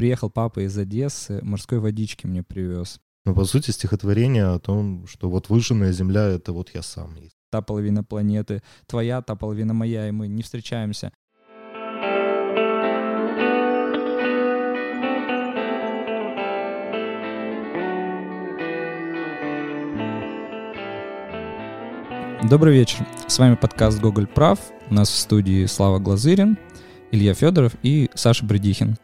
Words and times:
приехал 0.00 0.30
папа 0.30 0.60
из 0.60 0.78
Одессы, 0.78 1.40
морской 1.42 1.78
водички 1.78 2.26
мне 2.26 2.42
привез. 2.42 3.00
Ну, 3.26 3.34
по 3.34 3.44
сути, 3.44 3.70
стихотворение 3.70 4.46
о 4.46 4.58
том, 4.58 5.06
что 5.06 5.28
вот 5.28 5.50
выжженная 5.50 5.92
земля— 5.92 6.22
это 6.22 6.54
вот 6.54 6.70
я 6.74 6.80
сам 6.80 7.16
есть. 7.16 7.36
Та 7.50 7.60
половина 7.60 8.02
планеты 8.02 8.62
твоя, 8.86 9.20
та 9.20 9.34
половина 9.34 9.74
моя, 9.74 10.08
и 10.08 10.10
мы 10.10 10.26
не 10.26 10.42
встречаемся. 10.42 11.12
Добрый 22.48 22.72
вечер. 22.72 23.06
С 23.26 23.38
вами 23.38 23.54
подкаст 23.56 24.00
«Гоголь 24.00 24.26
прав». 24.26 24.60
У 24.88 24.94
нас 24.94 25.10
в 25.10 25.18
студии 25.18 25.66
Слава 25.66 25.98
Глазырин, 25.98 26.56
Илья 27.10 27.34
Федоров 27.34 27.74
и 27.82 28.08
Саша 28.14 28.46
Бредихин. 28.46 28.96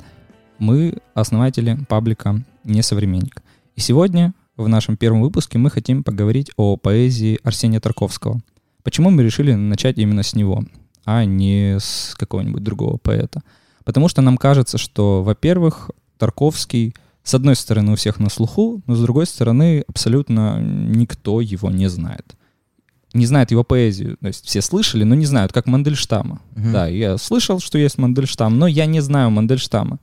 Мы 0.58 0.98
основатели 1.14 1.78
паблика 1.88 2.42
«Несовременник». 2.64 3.42
И 3.74 3.80
сегодня 3.80 4.32
в 4.56 4.68
нашем 4.68 4.96
первом 4.96 5.20
выпуске 5.20 5.58
мы 5.58 5.70
хотим 5.70 6.02
поговорить 6.02 6.50
о 6.56 6.76
поэзии 6.76 7.38
Арсения 7.42 7.80
Тарковского. 7.80 8.40
Почему 8.82 9.10
мы 9.10 9.22
решили 9.22 9.52
начать 9.52 9.98
именно 9.98 10.22
с 10.22 10.34
него, 10.34 10.64
а 11.04 11.24
не 11.24 11.76
с 11.78 12.14
какого-нибудь 12.16 12.62
другого 12.62 12.96
поэта? 12.96 13.42
Потому 13.84 14.08
что 14.08 14.22
нам 14.22 14.38
кажется, 14.38 14.78
что, 14.78 15.22
во-первых, 15.22 15.90
Тарковский 16.18 16.94
с 17.22 17.34
одной 17.34 17.56
стороны 17.56 17.92
у 17.92 17.96
всех 17.96 18.18
на 18.18 18.30
слуху, 18.30 18.80
но 18.86 18.94
с 18.94 19.02
другой 19.02 19.26
стороны 19.26 19.84
абсолютно 19.88 20.58
никто 20.60 21.40
его 21.40 21.70
не 21.70 21.88
знает 21.88 22.36
не 23.16 23.26
знают 23.26 23.50
его 23.50 23.64
поэзию. 23.64 24.16
То 24.20 24.28
есть 24.28 24.46
все 24.46 24.60
слышали, 24.60 25.02
но 25.02 25.14
не 25.14 25.26
знают, 25.26 25.52
как 25.52 25.66
Мандельштама. 25.66 26.40
Угу. 26.54 26.70
Да, 26.72 26.86
я 26.86 27.18
слышал, 27.18 27.60
что 27.60 27.78
есть 27.78 27.98
Мандельштам, 27.98 28.58
но 28.58 28.66
я 28.66 28.86
не 28.86 29.00
знаю 29.00 29.30
Мандельштама. 29.30 29.98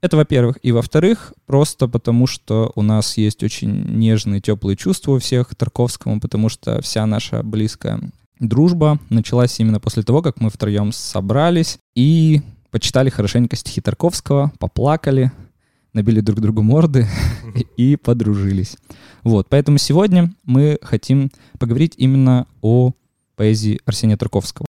Это, 0.00 0.16
во-первых. 0.16 0.58
И, 0.62 0.70
во-вторых, 0.70 1.32
просто 1.46 1.88
потому, 1.88 2.26
что 2.26 2.72
у 2.76 2.82
нас 2.82 3.16
есть 3.16 3.42
очень 3.42 3.98
нежные, 3.98 4.40
теплые 4.40 4.76
чувства 4.76 5.12
у 5.12 5.18
всех 5.18 5.48
к 5.48 5.54
Тарковскому, 5.54 6.20
потому 6.20 6.48
что 6.48 6.80
вся 6.82 7.04
наша 7.06 7.42
близкая 7.42 8.00
дружба 8.38 9.00
началась 9.10 9.58
именно 9.58 9.80
после 9.80 10.04
того, 10.04 10.22
как 10.22 10.40
мы 10.40 10.50
втроем 10.50 10.92
собрались 10.92 11.78
и 11.96 12.42
почитали 12.70 13.10
хорошенько 13.10 13.56
стихи 13.56 13.80
Тарковского, 13.80 14.52
поплакали, 14.60 15.32
набили 15.92 16.20
друг 16.20 16.40
другу 16.40 16.62
морды 16.62 17.08
и 17.76 17.96
подружились. 17.96 18.76
Вот, 19.24 19.48
поэтому 19.48 19.78
сегодня 19.78 20.32
мы 20.44 20.78
хотим 20.82 21.30
поговорить 21.58 21.94
именно 21.96 22.46
о 22.62 22.92
поэзии 23.34 23.80
Арсения 23.84 24.16
Тарковского. 24.16 24.67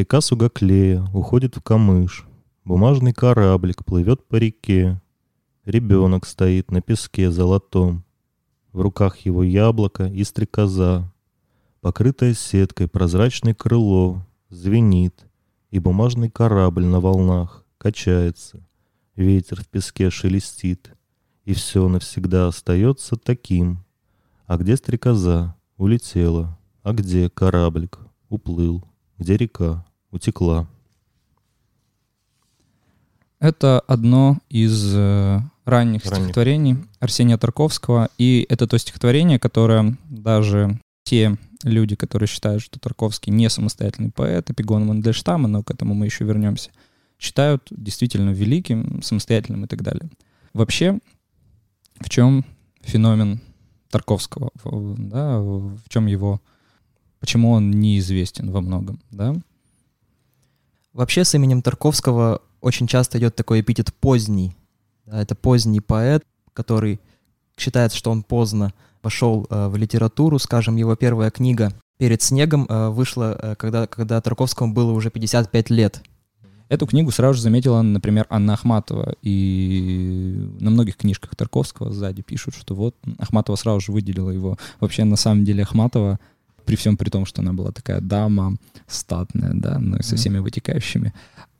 Река 0.00 0.22
Сугаклея 0.22 1.04
уходит 1.12 1.58
в 1.58 1.60
камыш. 1.60 2.26
Бумажный 2.64 3.12
кораблик 3.12 3.84
плывет 3.84 4.26
по 4.26 4.36
реке. 4.36 4.98
Ребенок 5.66 6.24
стоит 6.24 6.70
на 6.70 6.80
песке 6.80 7.30
золотом. 7.30 8.02
В 8.72 8.80
руках 8.80 9.18
его 9.18 9.42
яблоко 9.42 10.06
и 10.06 10.24
стрекоза. 10.24 11.12
Покрытое 11.82 12.32
сеткой 12.32 12.88
прозрачное 12.88 13.52
крыло 13.52 14.26
звенит, 14.48 15.26
и 15.70 15.78
бумажный 15.78 16.30
корабль 16.30 16.86
на 16.86 16.98
волнах 16.98 17.66
качается. 17.76 18.66
Ветер 19.16 19.62
в 19.62 19.68
песке 19.68 20.08
шелестит, 20.08 20.94
и 21.44 21.52
все 21.52 21.86
навсегда 21.88 22.48
остается 22.48 23.16
таким. 23.16 23.84
А 24.46 24.56
где 24.56 24.78
стрекоза? 24.78 25.56
Улетела. 25.76 26.58
А 26.82 26.94
где 26.94 27.28
кораблик? 27.28 27.98
Уплыл. 28.30 28.82
Где 29.18 29.36
река? 29.36 29.84
Утекла. 30.10 30.66
Это 33.38 33.80
одно 33.80 34.38
из 34.50 34.94
э, 34.94 35.40
ранних, 35.64 36.04
ранних 36.04 36.04
стихотворений 36.04 36.76
Арсения 36.98 37.38
Тарковского, 37.38 38.10
и 38.18 38.44
это 38.50 38.66
то 38.66 38.76
стихотворение, 38.76 39.38
которое 39.38 39.96
даже 40.10 40.78
те 41.04 41.38
люди, 41.62 41.96
которые 41.96 42.26
считают, 42.26 42.62
что 42.62 42.78
Тарковский 42.78 43.32
не 43.32 43.48
самостоятельный 43.48 44.10
поэт, 44.10 44.50
эпигон 44.50 44.86
Мандельштама, 44.86 45.48
но 45.48 45.62
к 45.62 45.70
этому 45.70 45.94
мы 45.94 46.06
еще 46.06 46.24
вернемся, 46.24 46.70
считают 47.18 47.66
действительно 47.70 48.30
великим, 48.30 49.02
самостоятельным 49.02 49.64
и 49.64 49.68
так 49.68 49.82
далее. 49.82 50.10
Вообще, 50.52 50.98
в 51.98 52.10
чем 52.10 52.44
феномен 52.82 53.40
Тарковского, 53.90 54.50
да, 54.64 55.38
в 55.40 55.88
чем 55.88 56.06
его, 56.06 56.40
почему 57.20 57.52
он 57.52 57.70
неизвестен 57.70 58.50
во 58.50 58.60
многом, 58.60 59.00
да? 59.10 59.34
Вообще 60.92 61.24
с 61.24 61.34
именем 61.34 61.62
Тарковского 61.62 62.42
очень 62.60 62.86
часто 62.86 63.18
идет 63.18 63.36
такой 63.36 63.60
эпитет 63.60 63.94
поздний. 63.94 64.56
Да, 65.06 65.22
это 65.22 65.34
поздний 65.34 65.80
поэт, 65.80 66.24
который 66.52 67.00
считается, 67.56 67.96
что 67.96 68.10
он 68.10 68.22
поздно 68.22 68.72
вошел 69.02 69.46
э, 69.48 69.68
в 69.68 69.76
литературу, 69.76 70.38
скажем, 70.38 70.76
его 70.76 70.96
первая 70.96 71.30
книга 71.30 71.72
«Перед 71.98 72.22
снегом» 72.22 72.66
э, 72.68 72.88
вышла, 72.88 73.38
э, 73.40 73.54
когда, 73.54 73.86
когда 73.86 74.20
Тарковскому 74.20 74.72
было 74.72 74.92
уже 74.92 75.10
55 75.10 75.70
лет. 75.70 76.02
Эту 76.68 76.86
книгу 76.86 77.10
сразу 77.10 77.34
же 77.34 77.42
заметила, 77.42 77.82
например, 77.82 78.26
Анна 78.30 78.54
Ахматова. 78.54 79.14
И 79.22 80.34
на 80.60 80.70
многих 80.70 80.96
книжках 80.96 81.34
Тарковского 81.34 81.92
сзади 81.92 82.22
пишут, 82.22 82.54
что 82.54 82.74
вот 82.74 82.94
Ахматова 83.18 83.56
сразу 83.56 83.80
же 83.80 83.92
выделила 83.92 84.30
его. 84.30 84.56
Вообще, 84.78 85.02
на 85.04 85.16
самом 85.16 85.44
деле, 85.44 85.64
Ахматова, 85.64 86.20
при 86.70 86.76
всем 86.76 86.96
при 86.96 87.10
том, 87.10 87.26
что 87.26 87.42
она 87.42 87.52
была 87.52 87.72
такая 87.72 88.00
дама, 88.00 88.54
статная, 88.86 89.50
да, 89.54 89.80
ну 89.80 89.96
и 89.96 90.04
со 90.04 90.14
всеми 90.14 90.38
вытекающими, 90.38 91.12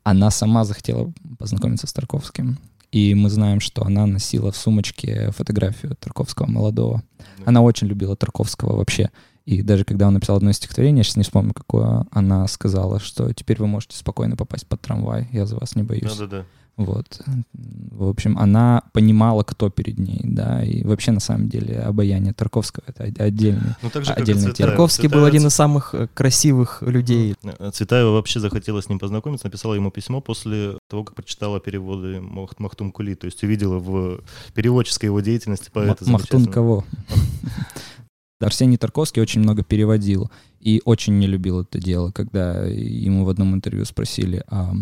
она 0.04 0.30
сама 0.30 0.64
захотела 0.64 1.12
познакомиться 1.36 1.88
с 1.88 1.92
Тарковским. 1.92 2.58
И 2.92 3.16
мы 3.16 3.28
знаем, 3.28 3.58
что 3.58 3.82
она 3.82 4.06
носила 4.06 4.52
в 4.52 4.56
сумочке 4.56 5.32
фотографию 5.32 5.96
Тарковского 5.96 6.46
молодого. 6.46 7.02
Она 7.44 7.60
очень 7.60 7.88
любила 7.88 8.14
Тарковского 8.14 8.76
вообще. 8.76 9.10
И 9.46 9.62
даже 9.62 9.84
когда 9.84 10.06
он 10.06 10.14
написал 10.14 10.36
одно 10.36 10.52
стихотворение, 10.52 10.98
я 10.98 11.02
сейчас 11.02 11.16
не 11.16 11.24
вспомню, 11.24 11.54
какое, 11.54 12.06
она 12.12 12.46
сказала, 12.46 13.00
что 13.00 13.32
теперь 13.32 13.58
вы 13.58 13.66
можете 13.66 13.96
спокойно 13.96 14.36
попасть 14.36 14.68
под 14.68 14.80
трамвай, 14.80 15.28
я 15.32 15.44
за 15.44 15.56
вас 15.56 15.74
не 15.74 15.82
боюсь. 15.82 16.16
Да-да-да. 16.16 16.44
Вот. 16.76 17.20
В 17.52 18.08
общем, 18.08 18.38
она 18.38 18.82
понимала, 18.92 19.42
кто 19.42 19.70
перед 19.70 19.98
ней, 19.98 20.20
да, 20.24 20.62
и 20.62 20.82
вообще, 20.82 21.12
на 21.12 21.20
самом 21.20 21.48
деле, 21.48 21.78
обаяние 21.80 22.32
Тарковского— 22.32 22.84
это 22.86 23.04
отдельный, 23.04 23.74
ну, 23.82 23.90
так 23.90 24.04
же, 24.04 24.12
отдельный 24.12 24.46
как 24.46 24.56
Цветаева. 24.56 24.70
Тарковский 24.70 25.02
Цветаева... 25.02 25.20
был 25.20 25.28
один 25.28 25.46
из 25.46 25.54
самых 25.54 25.94
э, 25.94 26.08
красивых 26.14 26.82
людей. 26.82 27.34
Э, 27.42 27.70
Цветаева 27.72 28.12
вообще 28.12 28.40
захотела 28.40 28.80
с 28.80 28.88
ним 28.88 28.98
познакомиться, 28.98 29.46
написала 29.46 29.74
ему 29.74 29.90
письмо 29.90 30.20
после 30.20 30.78
того, 30.88 31.04
как 31.04 31.16
прочитала 31.16 31.60
переводы 31.60 32.20
Махтум 32.20 32.92
Кули, 32.92 33.14
то 33.14 33.26
есть 33.26 33.42
увидела 33.42 33.78
в 33.78 34.20
переводческой 34.54 35.06
его 35.06 35.20
деятельности 35.20 35.70
поэта 35.70 36.08
Махтун 36.08 36.46
кого? 36.46 36.84
Арсений 38.40 38.78
Тарковский 38.78 39.20
очень 39.20 39.42
много 39.42 39.62
переводил 39.62 40.30
и 40.60 40.82
очень 40.84 41.18
не 41.18 41.26
любил 41.26 41.60
это 41.60 41.78
дело, 41.78 42.10
когда 42.10 42.64
ему 42.66 43.24
в 43.24 43.30
одном 43.30 43.54
интервью 43.54 43.84
спросили, 43.86 44.44
а 44.48 44.74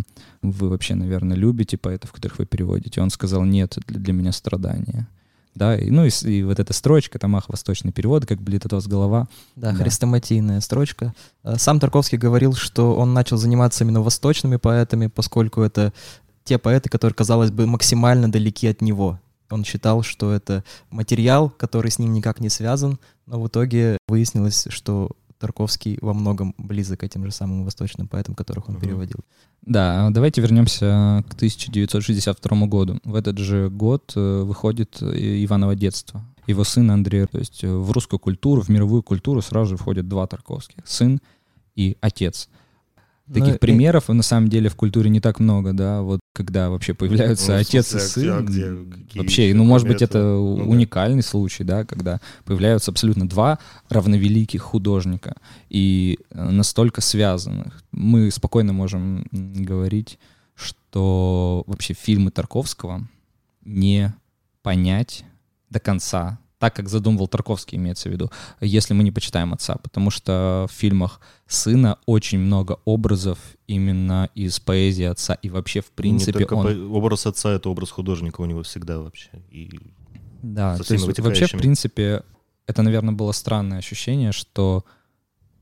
вы 0.42 0.68
вообще, 0.68 0.94
наверное, 0.94 1.36
любите 1.36 1.78
поэтов, 1.78 2.12
которых 2.12 2.38
вы 2.38 2.46
переводите? 2.46 3.00
Он 3.00 3.10
сказал, 3.10 3.44
нет, 3.44 3.78
это 3.78 3.94
для 3.94 4.12
меня 4.12 4.32
страдание. 4.32 5.06
Да, 5.54 5.76
и, 5.76 5.90
ну 5.90 6.04
и, 6.04 6.10
и 6.24 6.42
вот 6.42 6.60
эта 6.60 6.72
строчка, 6.72 7.18
там, 7.18 7.34
ах, 7.34 7.48
восточный 7.48 7.90
перевод, 7.90 8.26
как 8.26 8.40
блит 8.40 8.64
от 8.66 8.72
вас 8.72 8.86
голова. 8.86 9.28
Да, 9.56 9.72
да, 9.72 9.76
хрестоматийная 9.76 10.60
строчка. 10.60 11.14
А 11.42 11.58
сам 11.58 11.80
Тарковский 11.80 12.18
говорил, 12.18 12.54
что 12.54 12.94
он 12.94 13.12
начал 13.12 13.36
заниматься 13.38 13.84
именно 13.84 14.00
восточными 14.00 14.56
поэтами, 14.56 15.08
поскольку 15.08 15.62
это 15.62 15.92
те 16.44 16.58
поэты, 16.58 16.88
которые, 16.88 17.14
казалось 17.14 17.50
бы, 17.50 17.66
максимально 17.66 18.30
далеки 18.30 18.68
от 18.68 18.80
него. 18.82 19.20
Он 19.50 19.64
считал, 19.64 20.02
что 20.02 20.32
это 20.32 20.62
материал, 20.90 21.50
который 21.50 21.90
с 21.90 21.98
ним 21.98 22.12
никак 22.12 22.40
не 22.40 22.50
связан, 22.50 22.98
но 23.26 23.40
в 23.40 23.48
итоге 23.48 23.98
выяснилось, 24.06 24.68
что 24.70 25.10
Тарковский 25.38 25.98
во 26.00 26.14
многом 26.14 26.54
близок 26.58 27.00
к 27.00 27.04
этим 27.04 27.24
же 27.24 27.32
самым 27.32 27.64
восточным 27.64 28.08
поэтам, 28.08 28.34
которых 28.34 28.68
он 28.68 28.76
угу. 28.76 28.84
переводил. 28.84 29.18
Да, 29.62 30.08
давайте 30.10 30.40
вернемся 30.40 31.24
к 31.28 31.34
1962 31.34 32.66
году. 32.66 33.00
В 33.04 33.14
этот 33.14 33.38
же 33.38 33.70
год 33.70 34.12
э, 34.16 34.42
выходит 34.42 35.02
Иваново 35.02 35.74
детство. 35.74 36.24
Его 36.46 36.64
сын 36.64 36.90
Андрей. 36.90 37.26
То 37.26 37.38
есть 37.38 37.62
э, 37.62 37.72
в 37.72 37.90
русскую 37.92 38.18
культуру, 38.18 38.62
в 38.62 38.68
мировую 38.68 39.02
культуру 39.02 39.42
сразу 39.42 39.70
же 39.70 39.76
входят 39.76 40.08
два 40.08 40.26
Тарковских. 40.26 40.82
Сын 40.84 41.20
и 41.76 41.96
отец. 42.00 42.48
Таких 43.32 43.54
ну, 43.54 43.58
примеров 43.58 44.08
и... 44.08 44.12
на 44.12 44.22
самом 44.22 44.48
деле 44.48 44.68
в 44.68 44.76
культуре 44.76 45.10
не 45.10 45.20
так 45.20 45.38
много, 45.38 45.72
да, 45.72 46.02
вот 46.02 46.20
когда 46.34 46.70
вообще 46.70 46.94
появляются 46.94 47.52
ну, 47.52 47.58
отец 47.58 47.94
и 47.94 47.98
сын. 47.98 48.30
А 48.30 48.40
где, 48.40 48.72
вообще, 49.14 49.52
ну, 49.54 49.64
может 49.64 49.86
быть, 49.86 50.02
это 50.02 50.18
ну, 50.18 50.70
уникальный 50.70 51.22
да. 51.22 51.28
случай, 51.28 51.64
да, 51.64 51.84
когда 51.84 52.20
появляются 52.44 52.90
абсолютно 52.90 53.28
два 53.28 53.58
равновеликих 53.88 54.62
художника 54.62 55.36
и 55.68 56.18
э, 56.30 56.50
настолько 56.50 57.00
связанных. 57.00 57.82
Мы 57.92 58.30
спокойно 58.30 58.72
можем 58.72 59.26
говорить, 59.30 60.18
что 60.54 61.64
вообще 61.66 61.94
фильмы 61.94 62.30
Тарковского 62.30 63.06
не 63.64 64.14
понять 64.62 65.24
до 65.70 65.80
конца 65.80 66.38
так, 66.58 66.74
как 66.74 66.88
задумывал 66.88 67.28
Тарковский, 67.28 67.78
имеется 67.78 68.08
в 68.08 68.12
виду, 68.12 68.30
если 68.60 68.94
мы 68.94 69.04
не 69.04 69.12
почитаем 69.12 69.52
отца, 69.52 69.76
потому 69.76 70.10
что 70.10 70.66
в 70.68 70.72
фильмах 70.72 71.20
сына 71.46 71.98
очень 72.06 72.38
много 72.38 72.78
образов 72.84 73.38
именно 73.66 74.28
из 74.34 74.58
поэзии 74.60 75.04
отца, 75.04 75.34
и 75.34 75.48
вообще, 75.50 75.80
в 75.80 75.90
принципе, 75.92 76.44
он... 76.46 76.66
по- 76.90 76.96
Образ 76.98 77.26
отца— 77.26 77.52
это 77.54 77.70
образ 77.70 77.90
художника 77.90 78.40
у 78.40 78.44
него 78.44 78.62
всегда 78.62 78.98
вообще. 78.98 79.30
И 79.50 79.70
Да, 80.42 80.76
то 80.76 80.94
есть 80.94 81.06
вообще, 81.06 81.46
в 81.46 81.60
принципе, 81.60 82.22
это, 82.66 82.82
наверное, 82.82 83.14
было 83.14 83.32
странное 83.32 83.78
ощущение, 83.78 84.32
что 84.32 84.84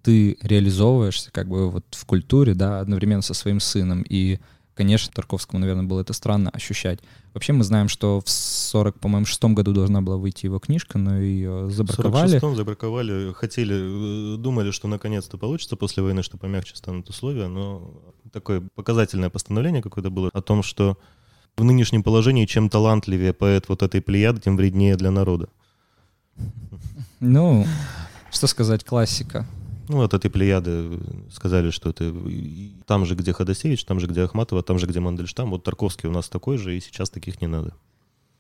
ты 0.03 0.39
реализовываешься 0.41 1.31
как 1.33 1.49
бы 1.49 1.71
вот 1.71 1.85
в 1.91 2.05
культуре, 2.07 2.55
да, 2.55 2.81
одновременно 2.81 3.23
со 3.23 3.35
своим 3.35 3.61
сыном, 3.61 4.03
и, 4.09 4.39
конечно, 4.77 5.13
Тарковскому, 5.13 5.59
наверное, 5.59 5.85
было 5.85 6.03
это 6.03 6.13
странно 6.13 6.51
ощущать. 6.51 7.01
Вообще 7.35 7.53
мы 7.53 7.65
знаем, 7.65 7.89
что 7.89 8.21
в 8.21 8.29
40, 8.29 9.01
по-моему, 9.01 9.27
шестом 9.27 9.55
году 9.55 9.73
должна 9.73 10.03
была 10.03 10.17
выйти 10.17 10.47
его 10.47 10.59
книжка, 10.59 10.99
но 10.99 11.19
ее 11.19 11.65
в 11.65 11.73
забраковали. 11.73 12.37
46-м 12.37 12.55
забраковали, 12.55 13.33
хотели, 13.33 14.35
э, 14.35 14.37
думали, 14.37 14.71
что 14.71 14.87
наконец-то 14.87 15.39
получится 15.39 15.77
после 15.77 16.03
войны, 16.03 16.23
что 16.23 16.37
помягче 16.37 16.77
станут 16.77 17.09
условия, 17.09 17.49
но 17.49 17.91
такое 18.33 18.63
показательное 18.75 19.31
постановление 19.31 19.83
какое-то 19.83 20.11
было 20.11 20.31
о 20.33 20.43
том, 20.43 20.63
что 20.63 20.99
в 21.57 21.65
нынешнем 21.65 22.03
положении 22.03 22.45
чем 22.45 22.69
талантливее 22.69 23.33
поэт 23.33 23.69
вот 23.69 23.83
этой 23.83 24.03
плеяды, 24.03 24.43
тем 24.43 24.57
вреднее 24.57 24.97
для 24.97 25.11
народа. 25.11 25.49
Ну, 27.21 27.67
что 28.31 28.47
сказать, 28.47 28.85
классика. 28.85 29.47
Ну, 29.89 30.03
от 30.03 30.15
этой 30.15 30.31
плеяды 30.31 30.71
э, 30.71 30.99
сказали, 31.31 31.71
что 31.71 31.91
это 31.91 32.13
там 32.87 33.07
же, 33.07 33.15
где 33.15 33.33
Ходосевич, 33.33 33.85
там 33.85 34.01
же, 34.01 34.07
где 34.07 34.23
Ахматова, 34.23 34.63
там 34.63 34.79
же, 34.79 34.87
где 34.87 35.01
Мандельштам. 35.01 35.51
Вот 35.51 35.65
Тарковский 35.65 36.09
у 36.09 36.13
нас 36.13 36.29
такой 36.29 36.59
же, 36.59 36.77
и 36.77 36.81
сейчас 36.81 37.11
таких 37.11 37.41
не 37.41 37.47
надо. 37.47 37.75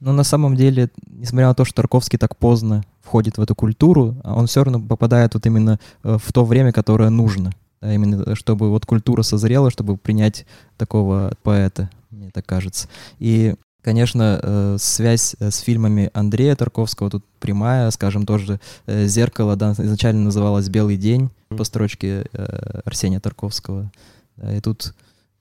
Но 0.00 0.12
на 0.12 0.24
самом 0.24 0.56
деле, 0.56 0.90
несмотря 1.06 1.48
на 1.48 1.54
то, 1.54 1.64
что 1.64 1.76
Тарковский 1.76 2.18
так 2.18 2.36
поздно 2.36 2.84
входит 3.02 3.38
в 3.38 3.40
эту 3.40 3.54
культуру, 3.54 4.16
а 4.24 4.34
он 4.34 4.46
все 4.46 4.62
равно 4.62 4.80
попадает 4.80 5.34
вот 5.34 5.46
именно 5.46 5.78
э, 6.02 6.18
в 6.22 6.32
то 6.32 6.44
время, 6.44 6.72
которое 6.72 7.10
нужно. 7.10 7.52
Да, 7.80 7.92
именно 7.94 8.34
чтобы 8.34 8.70
вот 8.70 8.86
культура 8.86 9.22
созрела, 9.22 9.70
чтобы 9.70 9.96
принять 9.96 10.46
такого 10.76 11.32
поэта, 11.42 11.90
мне 12.10 12.30
так 12.30 12.46
кажется. 12.46 12.88
И, 13.18 13.54
конечно, 13.86 14.40
э, 14.42 14.76
связь 14.80 15.36
э, 15.38 15.52
с 15.52 15.58
фильмами 15.58 16.10
Андрея 16.12 16.56
Тарковского 16.56 17.08
тут 17.08 17.24
прямая, 17.38 17.88
скажем, 17.92 18.26
тоже 18.26 18.58
э, 18.86 19.06
«Зеркало» 19.06 19.54
да, 19.54 19.74
изначально 19.78 20.24
называлось 20.24 20.68
«Белый 20.68 20.96
день» 20.96 21.30
по 21.50 21.62
строчке 21.62 22.26
Арсения 22.84 23.20
Тарковского. 23.20 23.92
И 24.52 24.60
тут 24.60 24.92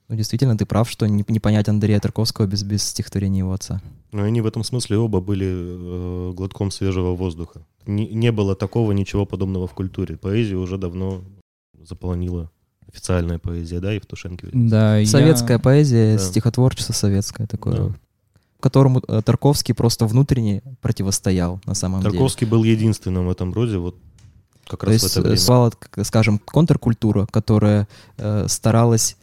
ну, 0.09 0.15
действительно, 0.15 0.55
ты 0.55 0.67
прав, 0.67 0.87
что 0.87 1.07
не, 1.07 1.25
не 1.27 1.39
понять 1.39 1.67
Андрея 1.67 1.99
Тарковского 1.99 2.45
без, 2.45 2.61
без 2.61 2.83
стихотворения 2.83 3.39
его 3.39 3.51
отца. 3.51 3.81
Но 4.11 4.21
они 4.21 4.41
в 4.41 4.45
этом 4.45 4.63
смысле 4.63 4.99
оба 4.99 5.21
были 5.21 5.47
э, 5.49 6.33
глотком 6.35 6.69
свежего 6.69 7.15
воздуха. 7.15 7.61
Не, 7.87 8.07
не 8.09 8.31
было 8.31 8.55
такого 8.55 8.91
ничего 8.91 9.25
подобного 9.25 9.65
в 9.67 9.73
культуре. 9.73 10.17
Поэзию 10.17 10.61
уже 10.61 10.77
давно 10.77 11.23
заполонила 11.81 12.51
официальная 12.87 13.39
поэзия, 13.39 13.79
да, 13.79 13.91
Евтушенко? 13.93 14.49
Да, 14.53 14.99
я- 14.99 15.07
Советская 15.07 15.57
поэзия, 15.57 16.17
Да. 16.17 16.23
стихотворчество 16.23 16.93
советское 16.93 17.47
такое, 17.47 17.75
Да. 17.75 17.95
Которому 18.59 19.01
э, 19.07 19.21
Тарковский 19.23 19.73
просто 19.73 20.05
внутренне 20.05 20.61
противостоял 20.81 21.59
на 21.65 21.73
самом 21.73 22.01
деле. 22.01 22.11
Тарковский 22.11 22.47
был 22.47 22.63
единственным 22.63 23.27
в 23.27 23.29
этом 23.29 23.53
роде, 23.53 23.77
вот 23.77 23.95
как 24.67 24.79
То 24.81 24.85
раз 24.87 25.01
в 25.01 25.03
есть, 25.03 25.11
это 25.11 25.19
э, 25.19 25.23
время. 25.23 25.35
существовала, 25.37 25.73
скажем, 26.03 26.39
контркультура, 26.39 27.27
которая 27.31 27.87
э, 28.17 28.45
старалась 28.47 29.17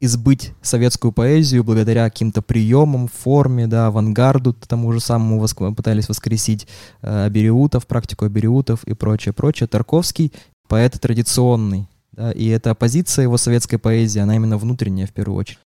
избыть 0.00 0.52
советскую 0.62 1.12
поэзию 1.12 1.62
благодаря 1.62 2.04
каким-то 2.10 2.42
приемам, 2.42 3.06
форме, 3.06 3.68
да, 3.68 3.86
авангарду, 3.86 4.52
тому 4.52 4.92
же 4.92 4.98
самому 4.98 5.40
воск- 5.40 5.74
пытались 5.76 6.08
воскресить 6.08 6.66
э, 7.02 7.26
Абериутов, 7.26 7.86
практику 7.86 8.24
Абериутов 8.24 8.82
и 8.84 8.94
прочее, 8.94 9.32
прочее. 9.32 9.68
Тарковский 9.68 10.32
поэт 10.66 11.00
традиционный, 11.00 11.86
да, 12.10 12.32
и 12.32 12.48
эта 12.48 12.72
оппозиция 12.72 13.22
его 13.22 13.36
советской 13.36 13.76
поэзии, 13.76 14.18
она 14.18 14.34
именно 14.34 14.58
внутренняя 14.58 15.06
в 15.06 15.12
первую 15.12 15.38
очередь. 15.38 15.60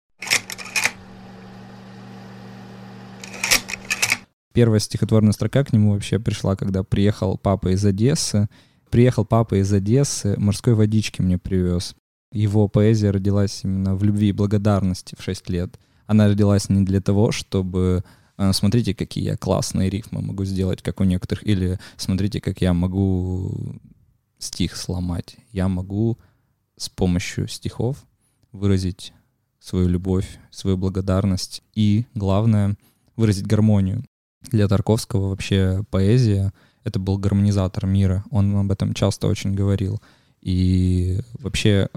Первая 4.56 4.80
стихотворная 4.80 5.32
строка 5.32 5.64
к 5.64 5.74
нему 5.74 5.92
вообще 5.92 6.18
пришла, 6.18 6.56
когда 6.56 6.82
приехал 6.82 7.36
папа 7.36 7.74
из 7.74 7.84
Одессы. 7.84 8.48
Приехал 8.90 9.26
папа 9.26 9.60
из 9.60 9.70
Одессы, 9.70 10.34
морской 10.38 10.72
водички 10.72 11.20
мне 11.20 11.36
привез. 11.36 11.94
Его 12.32 12.66
поэзия 12.66 13.10
родилась 13.10 13.64
именно 13.64 13.94
в 13.94 14.02
любви 14.02 14.30
и 14.30 14.32
благодарности 14.32 15.14
в 15.18 15.22
6 15.22 15.50
лет. 15.50 15.78
Она 16.06 16.28
родилась 16.28 16.70
не 16.70 16.86
для 16.86 17.02
того, 17.02 17.32
чтобы 17.32 18.02
э, 18.38 18.52
смотрите, 18.54 18.94
какие 18.94 19.24
я 19.24 19.36
классные 19.36 19.90
рифмы 19.90 20.22
могу 20.22 20.46
сделать, 20.46 20.80
как 20.80 21.02
у 21.02 21.04
некоторых, 21.04 21.46
или 21.46 21.78
смотрите, 21.98 22.40
как 22.40 22.62
я 22.62 22.72
могу 22.72 23.76
стих 24.38 24.74
сломать. 24.74 25.36
Я 25.52 25.68
могу 25.68 26.16
с 26.78 26.88
помощью 26.88 27.46
стихов 27.46 28.06
выразить 28.52 29.12
свою 29.60 29.86
любовь, 29.86 30.38
свою 30.50 30.78
благодарность 30.78 31.62
и, 31.74 32.06
главное, 32.14 32.78
выразить 33.16 33.46
гармонию. 33.46 34.02
Для 34.50 34.68
Тарковского 34.68 35.30
вообще 35.30 35.84
поэзия— 35.90 36.52
это 36.84 36.98
был 36.98 37.18
гармонизатор 37.18 37.86
мира. 37.86 38.24
Он 38.30 38.56
об 38.56 38.70
этом 38.70 38.94
часто 38.94 39.26
очень 39.26 39.54
говорил. 39.54 40.00
И 40.40 41.20
вообще 41.40 41.88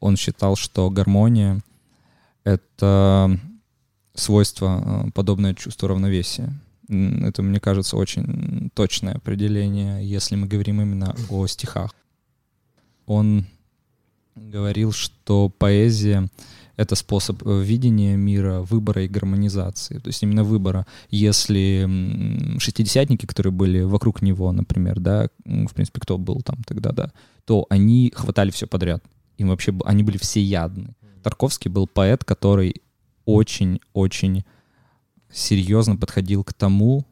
он 0.00 0.16
считал, 0.16 0.56
что 0.56 0.90
гармония— 0.90 1.60
это 2.44 3.38
свойство, 4.14 5.06
э, 5.06 5.10
подобное 5.12 5.54
чувству 5.54 5.88
равновесия. 5.88 6.52
Это, 6.88 7.42
мне 7.42 7.60
кажется, 7.60 7.96
очень 7.96 8.70
точное 8.74 9.14
определение, 9.14 10.06
если 10.06 10.36
мы 10.36 10.46
говорим 10.46 10.82
именно 10.82 11.16
о 11.30 11.46
стихах. 11.46 11.94
Он 13.06 13.46
говорил, 14.36 14.92
что 14.92 15.48
поэзия— 15.48 16.28
это 16.76 16.94
способ 16.96 17.46
э, 17.46 17.62
видения 17.62 18.16
мира, 18.16 18.60
выбора 18.60 19.04
и 19.04 19.08
гармонизации. 19.08 19.98
То 19.98 20.08
есть 20.08 20.22
именно 20.22 20.44
выбора. 20.44 20.86
Если 21.10 22.58
шестидесятники, 22.58 23.26
которые 23.26 23.52
были 23.52 23.82
вокруг 23.82 24.22
него, 24.22 24.50
например, 24.52 25.00
да, 25.00 25.28
в 25.44 25.72
принципе, 25.74 26.00
кто 26.00 26.18
был 26.18 26.42
там 26.42 26.62
тогда, 26.66 26.92
да, 26.92 27.12
то 27.44 27.66
они 27.70 28.12
хватали 28.14 28.50
все 28.50 28.66
подряд. 28.66 29.04
Им 29.38 29.48
вообще 29.48 29.74
они 29.84 30.02
были 30.02 30.18
всеядны. 30.18 30.94
Тарковский 31.22 31.70
был 31.70 31.86
поэт, 31.86 32.24
который 32.24 32.82
очень-очень 33.24 34.44
серьезно 35.32 35.96
подходил 35.96 36.44
к 36.44 36.52
тому, 36.52 37.04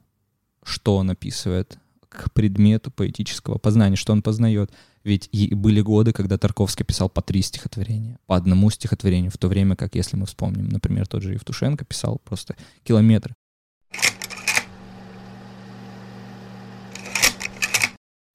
что 0.62 0.96
он 0.96 1.10
описывает, 1.10 1.78
к 2.12 2.32
предмету 2.32 2.90
поэтического 2.90 3.58
познания, 3.58 3.96
что 3.96 4.12
он 4.12 4.22
познает. 4.22 4.70
Ведь 5.04 5.28
и 5.32 5.54
были 5.54 5.80
годы, 5.80 6.12
когда 6.12 6.38
Тарковский 6.38 6.84
писал 6.84 7.08
по 7.08 7.22
три 7.22 7.42
стихотворения, 7.42 8.18
по 8.26 8.36
одному 8.36 8.70
стихотворению, 8.70 9.30
в 9.30 9.38
то 9.38 9.48
время 9.48 9.74
как, 9.74 9.94
если 9.94 10.16
мы 10.16 10.26
вспомним, 10.26 10.68
например, 10.68 11.06
тот 11.06 11.22
же 11.22 11.32
Евтушенко 11.32 11.84
писал 11.84 12.20
просто 12.24 12.54
километры. 12.84 13.34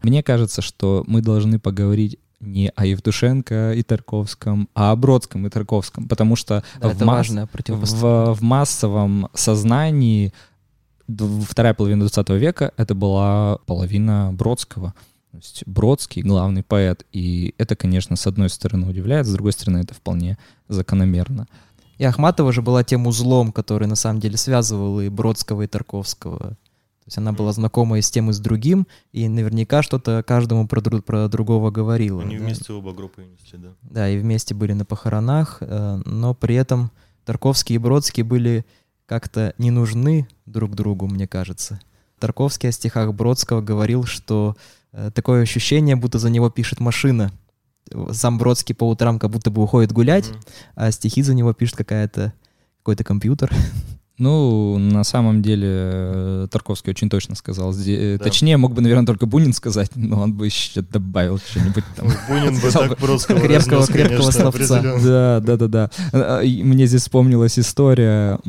Мне 0.01 0.24
кажется, 0.24 0.62
что 0.62 1.03
мы 1.07 1.22
должны 1.22 1.60
поговорить 1.60 2.19
не 2.39 2.69
о 2.75 2.86
Евтушенко 2.86 3.74
и 3.74 3.84
Тарковском, 3.84 4.69
а 4.74 4.91
о 4.91 4.96
Бродском 4.96 5.48
и 5.48 5.50
Тарковском, 5.50 6.07
потому 6.07 6.36
что 6.36 6.63
Да, 6.79 6.89
в, 6.89 7.01
масс- 7.01 7.29
в, 7.91 8.34
в 8.36 8.41
массовом 8.41 9.29
сознании 9.34 10.34
вторая 11.07 11.73
половина 11.73 12.01
20 12.01 12.29
века 12.31 12.73
это 12.77 12.95
была 12.95 13.59
половина 13.65 14.31
Бродского. 14.33 14.93
То 15.31 15.37
есть 15.37 15.63
Бродский 15.65 16.21
главный 16.21 16.63
поэт, 16.63 17.05
и 17.11 17.53
это, 17.57 17.75
конечно, 17.75 18.15
с 18.15 18.25
одной 18.27 18.49
стороны 18.49 18.87
удивляет, 18.87 19.25
с 19.25 19.33
другой 19.33 19.51
стороны 19.51 19.79
это 19.79 19.93
вполне 19.93 20.37
закономерно. 20.67 21.47
И 21.97 22.03
Ахматова 22.03 22.51
же 22.51 22.61
была 22.61 22.83
тем 22.83 23.07
узлом, 23.07 23.51
который 23.51 23.87
на 23.87 23.95
самом 23.95 24.19
деле 24.19 24.37
связывал 24.37 25.01
и 25.01 25.09
Бродского, 25.09 25.63
и 25.63 25.67
Тарковского. 25.67 26.39
То 27.07 27.09
есть 27.09 27.17
она 27.17 27.31
была 27.31 27.53
знакома 27.53 27.97
и 27.97 28.01
с 28.01 28.11
тем, 28.11 28.29
и 28.29 28.33
с 28.33 28.39
другим, 28.39 28.85
и 29.13 29.29
наверняка 29.29 29.81
что-то 29.81 30.23
каждому 30.27 30.67
про, 30.67 30.81
дру- 30.81 31.01
про 31.01 31.27
другого 31.29 31.71
говорила. 31.71 32.21
Они 32.21 32.37
да. 32.37 32.43
вместе 32.43 32.73
оба 32.73 32.93
группы 32.93 33.23
несли, 33.23 33.57
да. 33.57 33.69
Да, 33.81 34.09
и 34.09 34.17
вместе 34.17 34.53
были 34.53 34.73
на 34.73 34.85
похоронах, 34.85 35.57
э, 35.61 36.01
но 36.05 36.33
при 36.33 36.55
этом 36.55 36.91
Тарковский 37.25 37.75
и 37.75 37.77
Бродский 37.79 38.23
были 38.23 38.65
как-то 39.07 39.53
не 39.57 39.71
нужны 39.71 40.27
друг 40.45 40.75
другу, 40.75 41.07
мне 41.07 41.27
кажется. 41.27 41.79
Тарковский 42.19 42.69
о 42.69 42.71
стихах 42.71 43.13
Бродского 43.13 43.61
говорил, 43.61 44.03
что 44.05 44.55
э, 44.91 45.09
такое 45.13 45.41
ощущение, 45.41 45.95
будто 45.95 46.19
за 46.19 46.29
него 46.29 46.49
пишет 46.49 46.79
машина. 46.79 47.31
Сам 48.11 48.37
Бродский 48.37 48.75
по 48.75 48.87
утрам 48.87 49.17
как 49.17 49.31
будто 49.31 49.49
бы 49.49 49.63
уходит 49.63 49.91
гулять, 49.93 50.29
Мгм. 50.29 50.39
а 50.75 50.91
стихи 50.91 51.23
за 51.23 51.33
него 51.33 51.53
пишет 51.53 51.77
какая-то 51.77 52.33
какой-то 52.79 53.03
компьютер. 53.03 53.51
Ну, 54.19 54.79
на 54.79 55.03
самом 55.03 55.43
деле, 55.43 55.67
э, 55.69 56.47
Тарковский 56.50 56.89
очень 56.89 57.07
точно 57.07 57.36
сказал. 57.36 57.71
Э, 57.86 58.17
Да. 58.17 58.24
Точнее, 58.24 58.57
мог 58.57 58.74
бы, 58.74 58.81
наверное, 58.81 59.05
только 59.05 59.27
Бунин 59.27 59.53
сказать, 59.53 59.91
но 59.95 60.21
он 60.21 60.33
бы 60.33 60.47
еще 60.47 60.81
добавил 60.81 61.38
что-нибудь 61.38 61.83
там. 61.95 62.07
Бунин 62.27 62.55
бы 62.59 62.71
так 62.71 63.00
Бродского 63.00 63.38
крепкого- 63.39 63.86
крепкого 63.86 64.31
словца. 64.31 64.81
Да, 65.03 65.39
да, 65.39 65.67
да, 65.67 65.89
да. 66.12 66.41
И 66.43 66.63
Мне 66.63 66.88
здесь 66.88 67.01
вспомнилась 67.03 67.59
история. 67.59 68.39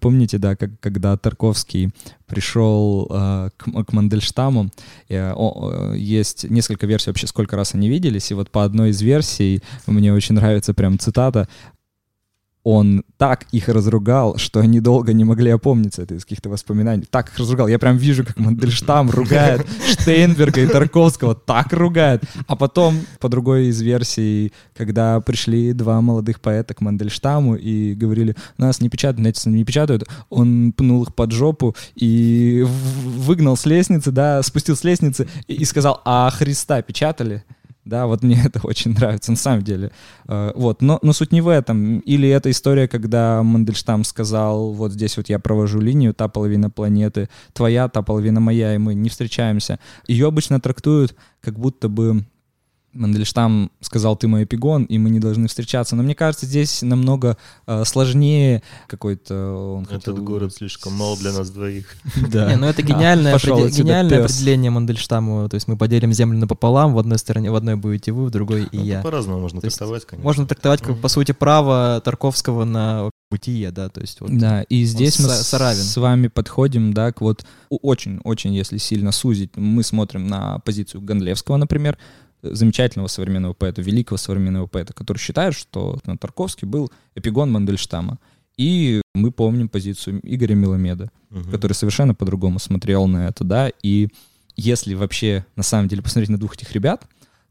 Помните, 0.00 0.38
да, 0.38 0.56
как, 0.56 0.70
когда 0.80 1.14
Тарковский 1.18 1.90
пришел 2.26 3.06
э, 3.10 3.50
к, 3.58 3.92
Мандельштаму, 3.92 4.70
э, 5.08 5.32
о, 5.34 5.92
э, 5.92 5.98
есть 5.98 6.48
несколько 6.48 6.86
версий 6.86 7.10
вообще, 7.10 7.26
сколько 7.26 7.56
раз 7.56 7.74
они 7.74 7.88
виделись, 7.90 8.30
и 8.30 8.34
вот 8.34 8.50
по 8.50 8.64
одной 8.64 8.90
из 8.90 9.02
версий 9.02 9.62
мне 9.86 10.12
очень 10.14 10.36
нравится 10.36 10.72
прям 10.72 10.98
цитата. 10.98 11.48
Он 12.62 13.04
так 13.16 13.46
их 13.52 13.68
разругал, 13.68 14.36
что 14.36 14.60
они 14.60 14.80
долго 14.80 15.14
не 15.14 15.24
могли 15.24 15.50
опомниться. 15.50 16.02
Это 16.02 16.14
из 16.14 16.24
каких-то 16.24 16.50
воспоминаний. 16.50 17.04
Так 17.08 17.30
их 17.30 17.38
разругал. 17.38 17.68
Я 17.68 17.78
прям 17.78 17.96
вижу, 17.96 18.24
как 18.24 18.38
Мандельштам 18.38 19.10
ругает 19.10 19.66
Штейнберга 19.86 20.60
и 20.60 20.66
Тарковского. 20.66 21.34
Так 21.34 21.72
ругает. 21.72 22.22
А 22.46 22.56
потом, 22.56 23.00
по 23.18 23.30
другой 23.30 23.68
из 23.68 23.80
версий, 23.80 24.52
когда 24.76 25.20
пришли 25.20 25.72
два 25.72 26.02
молодых 26.02 26.40
поэта 26.40 26.74
к 26.74 26.82
Мандельштаму 26.82 27.56
и 27.56 27.94
говорили, 27.94 28.36
нас 28.58 28.80
не 28.80 28.90
печатают, 28.90 29.26
эти 29.26 29.48
не 29.48 29.64
печатают, 29.64 30.06
он 30.28 30.72
пнул 30.76 31.04
их 31.04 31.14
под 31.14 31.32
жопу 31.32 31.74
и 31.94 32.64
выгнал 32.66 33.56
с 33.56 33.64
лестницы, 33.64 34.10
да, 34.10 34.42
спустил 34.42 34.76
с 34.76 34.84
лестницы 34.84 35.28
и 35.46 35.64
сказал, 35.64 36.02
а 36.04 36.30
Христа 36.30 36.82
печатали? 36.82 37.42
Да, 37.84 38.06
вот 38.06 38.22
мне 38.22 38.40
это 38.44 38.60
очень 38.66 38.92
нравится, 38.92 39.30
на 39.30 39.36
самом 39.36 39.62
деле. 39.62 39.90
Э, 40.28 40.52
Вот, 40.54 40.82
но, 40.82 40.98
но 41.02 41.12
суть 41.12 41.32
не 41.32 41.40
в 41.40 41.48
этом. 41.48 42.00
Или 42.00 42.28
эта 42.28 42.50
история, 42.50 42.88
когда 42.88 43.42
Мандельштам 43.42 44.04
сказал, 44.04 44.72
вот 44.72 44.92
здесь 44.92 45.16
вот 45.16 45.28
я 45.28 45.38
провожу 45.38 45.80
линию, 45.80 46.14
та 46.14 46.28
половина 46.28 46.70
планеты 46.70 47.28
твоя, 47.52 47.88
та 47.88 48.02
половина 48.02 48.40
моя, 48.40 48.74
и 48.74 48.78
мы 48.78 48.94
не 48.94 49.08
встречаемся. 49.08 49.78
Ее 50.06 50.26
обычно 50.26 50.60
трактуют, 50.60 51.14
как 51.40 51.58
будто 51.58 51.88
бы 51.88 52.24
Мандельштам 52.92 53.70
сказал, 53.80 54.16
ты 54.16 54.26
мой 54.28 54.44
эпигон, 54.44 54.84
и 54.84 54.98
мы 54.98 55.10
не 55.10 55.20
должны 55.20 55.46
встречаться. 55.48 55.94
Но 55.96 56.02
мне 56.02 56.14
кажется, 56.14 56.46
здесь 56.46 56.82
намного 56.82 57.36
э, 57.66 57.84
сложнее 57.84 58.62
какой-то... 58.88 59.74
Он 59.76 59.84
Этот 59.84 60.04
хотел- 60.06 60.16
город 60.16 60.52
слишком 60.54 60.94
мал 60.94 61.16
для 61.16 61.32
нас 61.32 61.50
двоих. 61.50 61.86
Да. 62.30 62.50
Не, 62.50 62.56
ну 62.56 62.66
это 62.66 62.82
гениальное, 62.82 63.32
А, 63.32 63.34
пошел 63.36 63.56
опреде- 63.58 63.66
отсюда, 63.68 63.82
гениальное 63.84 64.24
определение 64.24 64.70
Мандельштаму. 64.70 65.48
То 65.48 65.54
есть 65.54 65.68
мы 65.68 65.76
поделим 65.76 66.12
землю 66.12 66.38
напополам, 66.38 66.92
в 66.94 66.98
одной 66.98 67.18
стороне, 67.18 67.50
в 67.50 67.54
одной 67.54 67.76
будете 67.76 68.12
вы, 68.12 68.26
в 68.26 68.30
другой 68.30 68.64
и 68.64 68.76
Ну, 68.78 68.84
я. 68.84 69.02
По-разному 69.02 69.40
можно 69.40 69.60
То 69.60 69.68
трактовать, 69.68 70.04
конечно. 70.06 70.24
Можно 70.24 70.46
трактовать, 70.46 70.80
как, 70.82 70.98
по 71.00 71.08
сути, 71.08 71.32
право 71.32 72.00
Тарковского 72.04 72.64
на 72.64 73.10
бытие, 73.30 73.70
да, 73.70 73.88
то 73.88 74.00
есть 74.00 74.20
вот. 74.20 74.36
Да, 74.36 74.62
и 74.62 74.84
здесь 74.84 75.18
мы 75.20 75.28
с, 75.28 75.46
соравен. 75.46 75.82
с 75.82 75.96
вами 75.96 76.28
подходим, 76.28 76.92
да, 76.92 77.12
к 77.12 77.20
вот 77.20 77.44
очень-очень, 77.70 78.54
если 78.54 78.78
сильно 78.78 79.12
сузить, 79.12 79.56
мы 79.56 79.82
смотрим 79.82 80.26
на 80.26 80.58
позицию 80.60 81.00
Гондлевского, 81.02 81.56
например, 81.56 81.96
замечательного 82.42 83.08
современного 83.08 83.52
поэта, 83.52 83.82
великого 83.82 84.16
современного 84.16 84.66
поэта, 84.66 84.92
который 84.94 85.18
считает, 85.18 85.54
что 85.54 85.98
ну, 86.04 86.16
Тарковский 86.16 86.66
был 86.66 86.90
эпигон 87.14 87.52
Мандельштама. 87.52 88.18
И 88.56 89.00
мы 89.14 89.30
помним 89.30 89.68
позицию 89.68 90.20
Игоря 90.22 90.54
Миломеда, 90.54 91.10
Мгм. 91.30 91.50
который 91.50 91.74
совершенно 91.74 92.14
по-другому 92.14 92.58
смотрел 92.58 93.06
на 93.06 93.28
это, 93.28 93.44
да, 93.44 93.70
и 93.82 94.08
если 94.56 94.94
вообще 94.94 95.46
на 95.56 95.62
самом 95.62 95.88
деле 95.88 96.02
посмотреть 96.02 96.30
на 96.30 96.38
двух 96.38 96.56
этих 96.56 96.72
ребят, 96.72 97.04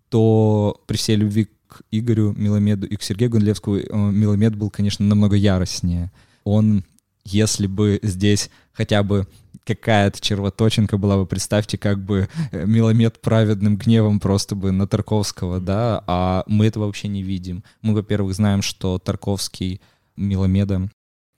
то 0.10 0.82
при 0.86 0.98
всей 0.98 1.16
любви 1.16 1.48
к 1.70 1.82
Игорю 1.92 2.34
Миломеду 2.34 2.88
и 2.88 2.96
к 2.96 3.04
Сергею 3.04 3.32
Гондлевскому 3.32 3.78
э, 3.78 3.84
Миломед 3.94 4.56
был, 4.56 4.70
конечно, 4.70 5.06
намного 5.06 5.36
яростнее. 5.36 6.12
Он, 6.44 6.84
если 7.24 7.68
бы 7.68 8.00
здесь 8.02 8.50
хотя 8.74 9.04
бы 9.04 9.28
какая-то 9.66 10.20
червоточинка 10.20 10.98
была 10.98 11.18
бы, 11.18 11.26
представьте, 11.28 11.78
как 11.78 12.00
бы 12.04 12.28
э, 12.52 12.66
Миломед 12.66 13.22
праведным 13.22 13.78
гневом 13.78 14.20
просто 14.20 14.56
бы 14.56 14.72
на 14.72 14.88
Тарковского, 14.88 15.60
да, 15.60 16.04
а 16.08 16.44
мы 16.48 16.66
этого 16.66 16.86
вообще 16.86 17.08
не 17.08 17.22
видим. 17.22 17.64
Мы, 17.82 17.94
во-первых, 17.94 18.34
знаем, 18.34 18.62
что 18.62 18.98
Тарковский 18.98 19.80
Миломеда 20.16 20.90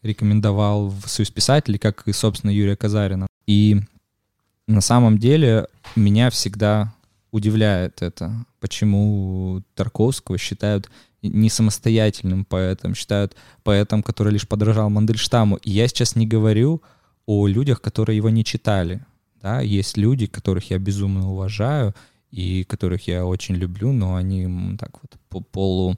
рекомендовал 0.02 0.90
в 0.90 1.08
Союз 1.08 1.30
писателей, 1.30 1.78
как 1.78 2.08
и, 2.08 2.14
собственно, 2.14 2.52
Юрия 2.52 2.76
Казарина. 2.76 3.28
И 3.46 3.82
на 4.68 4.82
самом 4.82 5.18
деле 5.18 5.68
меня 5.96 6.30
всегда 6.30 6.94
удивляет 7.32 8.02
это, 8.02 8.46
почему 8.62 9.64
Тарковского 9.76 10.38
считают 10.38 10.90
не 11.22 11.50
самостоятельным 11.50 12.46
поэтом, 12.46 12.96
считают 12.96 13.36
поэтом, 13.64 14.02
который 14.02 14.32
лишь 14.32 14.48
подражал 14.48 14.90
Мандельштаму. 14.90 15.58
И 15.58 15.72
я 15.72 15.88
сейчас 15.88 16.16
не 16.16 16.26
говорю 16.26 16.82
о 17.26 17.48
людях, 17.48 17.82
которые 17.82 18.16
его 18.18 18.30
не 18.30 18.46
читали. 18.46 19.04
Да? 19.42 19.60
Есть 19.60 19.98
люди, 19.98 20.28
которых 20.28 20.70
я 20.70 20.80
безумно 20.80 21.32
уважаю 21.32 21.94
и 22.32 22.64
которых 22.64 23.08
я 23.08 23.26
очень 23.26 23.56
люблю, 23.56 23.92
но 23.92 24.16
они 24.16 24.78
так 24.78 24.92
вот 25.02 25.20
по 25.30 25.42
полу 25.42 25.98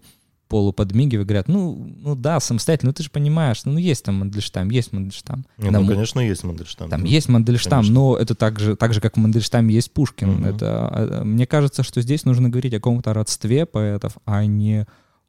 полуподмигивая 0.53 1.25
говорят, 1.25 1.48
ну, 1.48 1.91
ну 1.98 2.15
да, 2.15 2.39
самостоятельно, 2.39 2.89
ну 2.89 2.93
ты 2.93 3.01
же 3.01 3.10
понимаешь, 3.10 3.65
ну 3.65 3.75
есть 3.79 4.05
там 4.05 4.19
Мандельштам, 4.19 4.69
есть 4.69 4.93
Мандельштам. 4.93 5.48
Не, 5.57 5.72
На 5.72 5.79
ну, 5.79 5.88
конечно, 5.88 6.19
есть 6.19 6.43
Мандельштам. 6.43 6.91
там 6.91 7.01
да. 7.01 7.07
есть 7.07 7.27
Мандельштам, 7.27 7.79
конечно. 7.79 7.93
но 7.95 8.17
это 8.17 8.36
так 8.36 8.60
же, 8.60 8.75
так 8.75 8.93
же, 8.93 9.01
как 9.01 9.17
в 9.17 9.19
Мандельштаме 9.19 9.74
есть 9.74 9.91
Пушкин. 9.91 10.29
Мгм. 10.29 10.45
Это, 10.45 10.89
э, 10.91 11.24
мне 11.24 11.48
кажется, 11.48 11.81
что 11.81 12.03
здесь 12.03 12.25
нужно 12.25 12.50
говорить 12.50 12.72
о 12.72 12.77
каком-то 12.77 13.15
родстве 13.15 13.65
поэтов, 13.65 14.19
а 14.25 14.45
не 14.45 14.86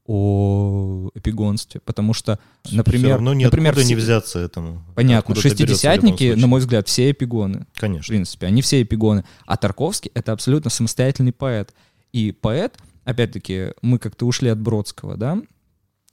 о 0.07 1.09
эпигонстве. 1.15 1.81
Потому 1.83 2.13
что, 2.13 2.39
например, 2.71 3.07
Все 3.07 3.13
равно 3.13 3.33
например, 3.33 3.83
не 3.83 3.95
взяться 3.95 4.41
этому. 4.41 4.85
понятно, 4.95 5.35
в 5.35 5.41
шестидесятники, 5.41 6.35
на 6.35 6.47
мой 6.49 6.61
взгляд, 6.61 6.87
все 6.87 7.13
эпигоны. 7.13 7.65
В 7.73 7.81
Конечно. 7.81 8.13
принципе, 8.13 8.47
они 8.47 8.61
все 8.61 8.83
эпигоны. 8.83 9.25
А 9.47 9.57
Тарковский— 9.57 10.11
это 10.15 10.33
абсолютно 10.33 10.69
самостоятельный 10.69 11.33
поэт. 11.33 11.73
И 12.13 12.31
поэт, 12.31 12.77
опять-таки, 13.05 13.73
мы 13.83 13.99
как-то 13.99 14.27
ушли 14.27 14.49
от 14.49 14.61
Бродского, 14.61 15.17
да? 15.17 15.41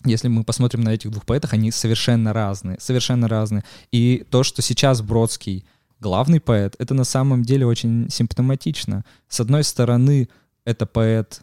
Если 0.03 0.27
мы 0.27 0.43
посмотрим 0.43 0.81
на 0.81 0.89
этих 0.89 1.11
двух 1.11 1.25
поэтах, 1.25 1.53
они 1.53 1.71
совершенно 1.71 2.33
разные, 2.33 2.77
совершенно 2.79 3.27
разные. 3.27 3.63
И 3.91 4.25
то, 4.29 4.43
что 4.43 4.61
сейчас 4.61 5.01
Бродский 5.01 5.65
главный 5.99 6.39
поэт, 6.39 6.75
это 6.79 6.93
на 6.93 7.03
самом 7.03 7.43
деле 7.43 7.65
очень 7.65 8.09
симптоматично. 8.09 9.05
С 9.27 9.39
одной 9.39 9.63
стороны, 9.63 10.27
это 10.65 10.85
поэт 10.85 11.41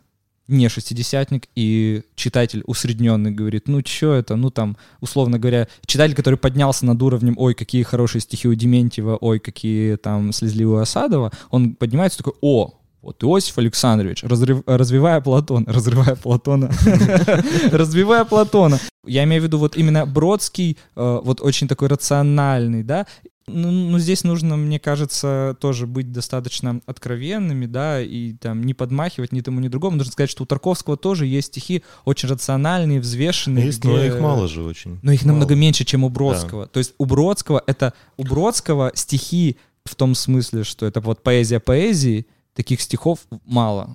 не 0.48 0.68
шестидесятник, 0.70 1.46
и 1.54 2.02
читатель 2.14 2.62
усредненный 2.66 3.30
говорит, 3.30 3.68
ну 3.68 3.82
чё 3.82 4.14
это, 4.14 4.34
ну 4.34 4.50
там, 4.50 4.78
условно 5.00 5.38
говоря, 5.38 5.68
читатель, 5.84 6.14
который 6.14 6.38
поднялся 6.38 6.86
над 6.86 7.00
уровнем, 7.02 7.34
ой, 7.36 7.54
какие 7.54 7.82
хорошие 7.82 8.22
стихи 8.22 8.48
у 8.48 8.54
Дементьева, 8.54 9.18
ой, 9.20 9.38
какие 9.40 9.96
там 9.96 10.32
слезливые 10.32 10.82
Осадова, 10.82 11.32
он 11.50 11.74
поднимается 11.74 12.18
такой, 12.18 12.32
о, 12.40 12.77
вот 13.08 13.22
Иосиф 13.24 13.58
Александрович, 13.58 14.22
разрыв- 14.22 14.62
развивая 14.66 15.20
Платон, 15.20 15.64
разрывая 15.68 16.14
Платона, 16.16 16.70
развивая 17.72 18.24
Платона. 18.24 18.78
Я 19.06 19.24
имею 19.24 19.42
в 19.42 19.44
виду 19.46 19.58
вот 19.58 19.76
именно 19.76 20.06
Бродский, 20.06 20.76
э, 20.96 21.20
вот 21.22 21.40
очень 21.40 21.68
такой 21.68 21.88
рациональный, 21.88 22.82
да, 22.82 23.06
ну, 23.50 23.70
ну, 23.70 23.98
здесь 23.98 24.24
нужно, 24.24 24.56
мне 24.58 24.78
кажется, 24.78 25.56
тоже 25.58 25.86
быть 25.86 26.12
достаточно 26.12 26.82
откровенными, 26.84 27.64
да, 27.64 28.02
и 28.02 28.34
там 28.34 28.62
не 28.62 28.74
подмахивать 28.74 29.32
ни 29.32 29.40
тому, 29.40 29.58
ни 29.60 29.68
другому. 29.68 29.96
Нужно 29.96 30.12
сказать, 30.12 30.28
что 30.28 30.42
у 30.42 30.46
Тарковского 30.46 30.98
тоже 30.98 31.24
есть 31.24 31.46
стихи 31.48 31.82
очень 32.04 32.28
рациональные, 32.28 33.00
взвешенные. 33.00 33.64
Есть, 33.64 33.82
но 33.84 33.96
где- 33.96 34.08
их 34.08 34.20
мало 34.20 34.48
же 34.48 34.62
очень. 34.62 34.98
но 35.00 35.12
их 35.12 35.24
намного 35.24 35.54
Мало. 35.54 35.60
меньше, 35.62 35.86
чем 35.86 36.04
у 36.04 36.10
Бродского. 36.10 36.66
То 36.66 36.76
есть 36.78 36.92
у 36.98 37.06
Бродского 37.06 37.62
это 37.66 37.94
у 38.18 38.24
Бродского 38.24 38.92
стихи 38.94 39.56
в 39.86 39.94
том 39.94 40.14
смысле, 40.14 40.62
что 40.64 40.84
это 40.84 41.00
вот 41.00 41.22
поэзия 41.22 41.58
поэзии, 41.58 42.26
таких 42.58 42.80
стихов 42.80 43.20
мало. 43.44 43.94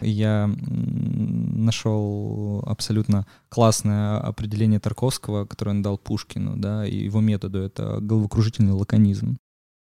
Я 0.00 0.50
нашел 0.66 2.60
абсолютно 2.66 3.24
классное 3.48 4.18
определение 4.18 4.80
Тарковского, 4.80 5.46
которое 5.46 5.70
он 5.70 5.82
дал 5.82 5.96
Пушкину, 5.96 6.56
да, 6.56 6.84
и 6.84 7.04
его 7.04 7.20
методу 7.20 7.60
это 7.60 7.98
головокружительный 8.00 8.72
лаконизм. 8.72 9.38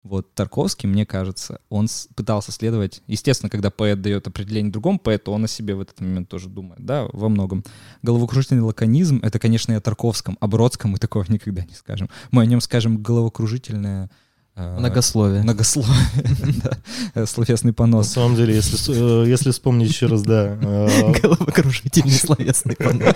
Вот 0.03 0.33
Тарковский, 0.33 0.89
мне 0.89 1.05
кажется, 1.05 1.61
он 1.69 1.87
пытался 2.15 2.51
следовать, 2.51 3.03
естественно, 3.05 3.51
когда 3.51 3.69
поэт 3.69 4.01
дает 4.01 4.25
определение 4.25 4.71
другому 4.71 4.97
поэту, 4.97 5.31
он 5.31 5.43
о 5.43 5.47
себе 5.47 5.75
в 5.75 5.81
этот 5.81 6.01
момент 6.01 6.27
тоже 6.29 6.49
думает, 6.49 6.83
да, 6.83 7.07
во 7.13 7.29
многом. 7.29 7.63
Головокружительный 8.01 8.63
лаконизм— 8.63 9.19
это, 9.23 9.37
конечно, 9.37 9.71
и 9.73 9.75
о 9.75 9.81
Тарковском, 9.81 10.35
о 10.41 10.47
Бродском 10.47 10.91
мы 10.91 10.97
такого 10.97 11.23
никогда 11.29 11.63
не 11.63 11.75
скажем. 11.75 12.09
Мы 12.31 12.41
о 12.41 12.45
нем 12.47 12.61
скажем 12.61 13.03
головокружительное 13.03 14.09
Многословие. 14.55 15.43
многословие, 15.43 15.93
да, 16.63 16.77
э, 17.15 17.25
словесный 17.25 17.71
На 17.71 17.73
понос. 17.73 18.09
самом 18.09 18.35
деле, 18.35 18.53
если, 18.53 19.23
э, 19.23 19.29
если 19.29 19.51
вспомнить 19.51 19.89
еще 19.89 20.07
раз, 20.07 20.21
да, 20.23 20.57
э, 20.61 21.13
Головокружительный 21.21 22.11
словесный 22.11 22.75
понос. 22.75 23.15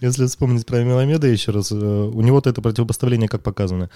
если 0.00 0.26
вспомнить 0.26 0.66
про 0.66 0.82
Меломеда 0.82 1.28
еще 1.28 1.52
раз, 1.52 1.70
э, 1.70 1.74
у 1.76 2.20
него-то 2.20 2.50
это 2.50 2.60
противопоставление 2.60 3.28
как 3.28 3.42
показано. 3.42 3.88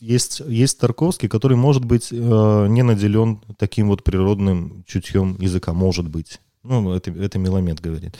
Есть, 0.00 0.42
есть 0.46 0.78
Тарковский, 0.78 1.28
который, 1.28 1.56
может 1.56 1.84
быть, 1.84 2.10
не 2.10 2.82
наделен 2.82 3.40
таким 3.58 3.88
вот 3.88 4.02
природным 4.02 4.84
чутьем 4.86 5.36
языка, 5.40 5.72
может 5.72 6.08
быть. 6.08 6.40
Ну, 6.64 6.92
это, 6.92 7.10
это 7.10 7.38
Меломед 7.38 7.80
говорит. 7.80 8.16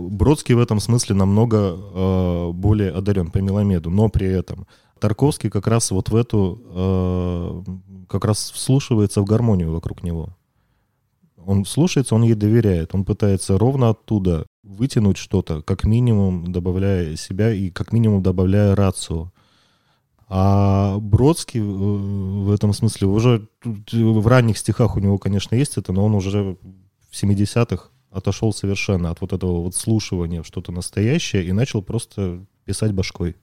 Бродский 0.00 0.54
в 0.54 0.58
этом 0.58 0.80
смысле 0.80 1.14
намного 1.14 1.76
э, 1.76 2.50
более 2.52 2.90
одарен 2.90 3.30
по 3.30 3.38
Меломеду, 3.38 3.90
но 3.90 4.08
при 4.08 4.26
этом 4.26 4.66
Тарковский 5.00 5.50
как 5.50 5.66
раз 5.66 5.90
вот 5.90 6.10
в 6.10 6.16
эту, 6.16 6.62
э, 6.64 7.62
как 8.08 8.24
раз 8.24 8.50
вслушивается 8.50 9.20
в 9.20 9.24
гармонию 9.24 9.72
вокруг 9.72 10.02
него. 10.02 10.36
Он 11.44 11.64
слушается, 11.64 12.14
он 12.14 12.22
ей 12.22 12.34
доверяет, 12.34 12.94
он 12.94 13.04
пытается 13.04 13.58
ровно 13.58 13.88
оттуда 13.90 14.46
вытянуть 14.62 15.16
что-то, 15.16 15.62
как 15.62 15.84
минимум 15.84 16.52
добавляя 16.52 17.16
себя 17.16 17.52
и 17.52 17.70
как 17.70 17.92
минимум 17.92 18.22
добавляя 18.22 18.76
рацию. 18.76 19.32
А 20.28 20.98
Бродский 20.98 21.60
в 21.60 22.52
этом 22.52 22.72
смысле 22.72 23.08
уже 23.08 23.48
в 23.64 24.26
ранних 24.28 24.58
стихах 24.58 24.96
у 24.96 25.00
него, 25.00 25.18
конечно, 25.18 25.56
есть 25.56 25.76
это, 25.76 25.92
но 25.92 26.04
он 26.04 26.14
уже 26.14 26.56
в 27.10 27.20
70-х 27.20 27.88
отошел 28.10 28.52
совершенно 28.52 29.10
от 29.10 29.20
вот 29.20 29.32
этого 29.32 29.62
вот 29.62 29.74
слушивания 29.74 30.42
что-то 30.42 30.72
настоящее 30.72 31.44
и 31.44 31.52
начал 31.52 31.82
просто 31.82 32.44
писать 32.64 32.92
башкой. 32.92 33.36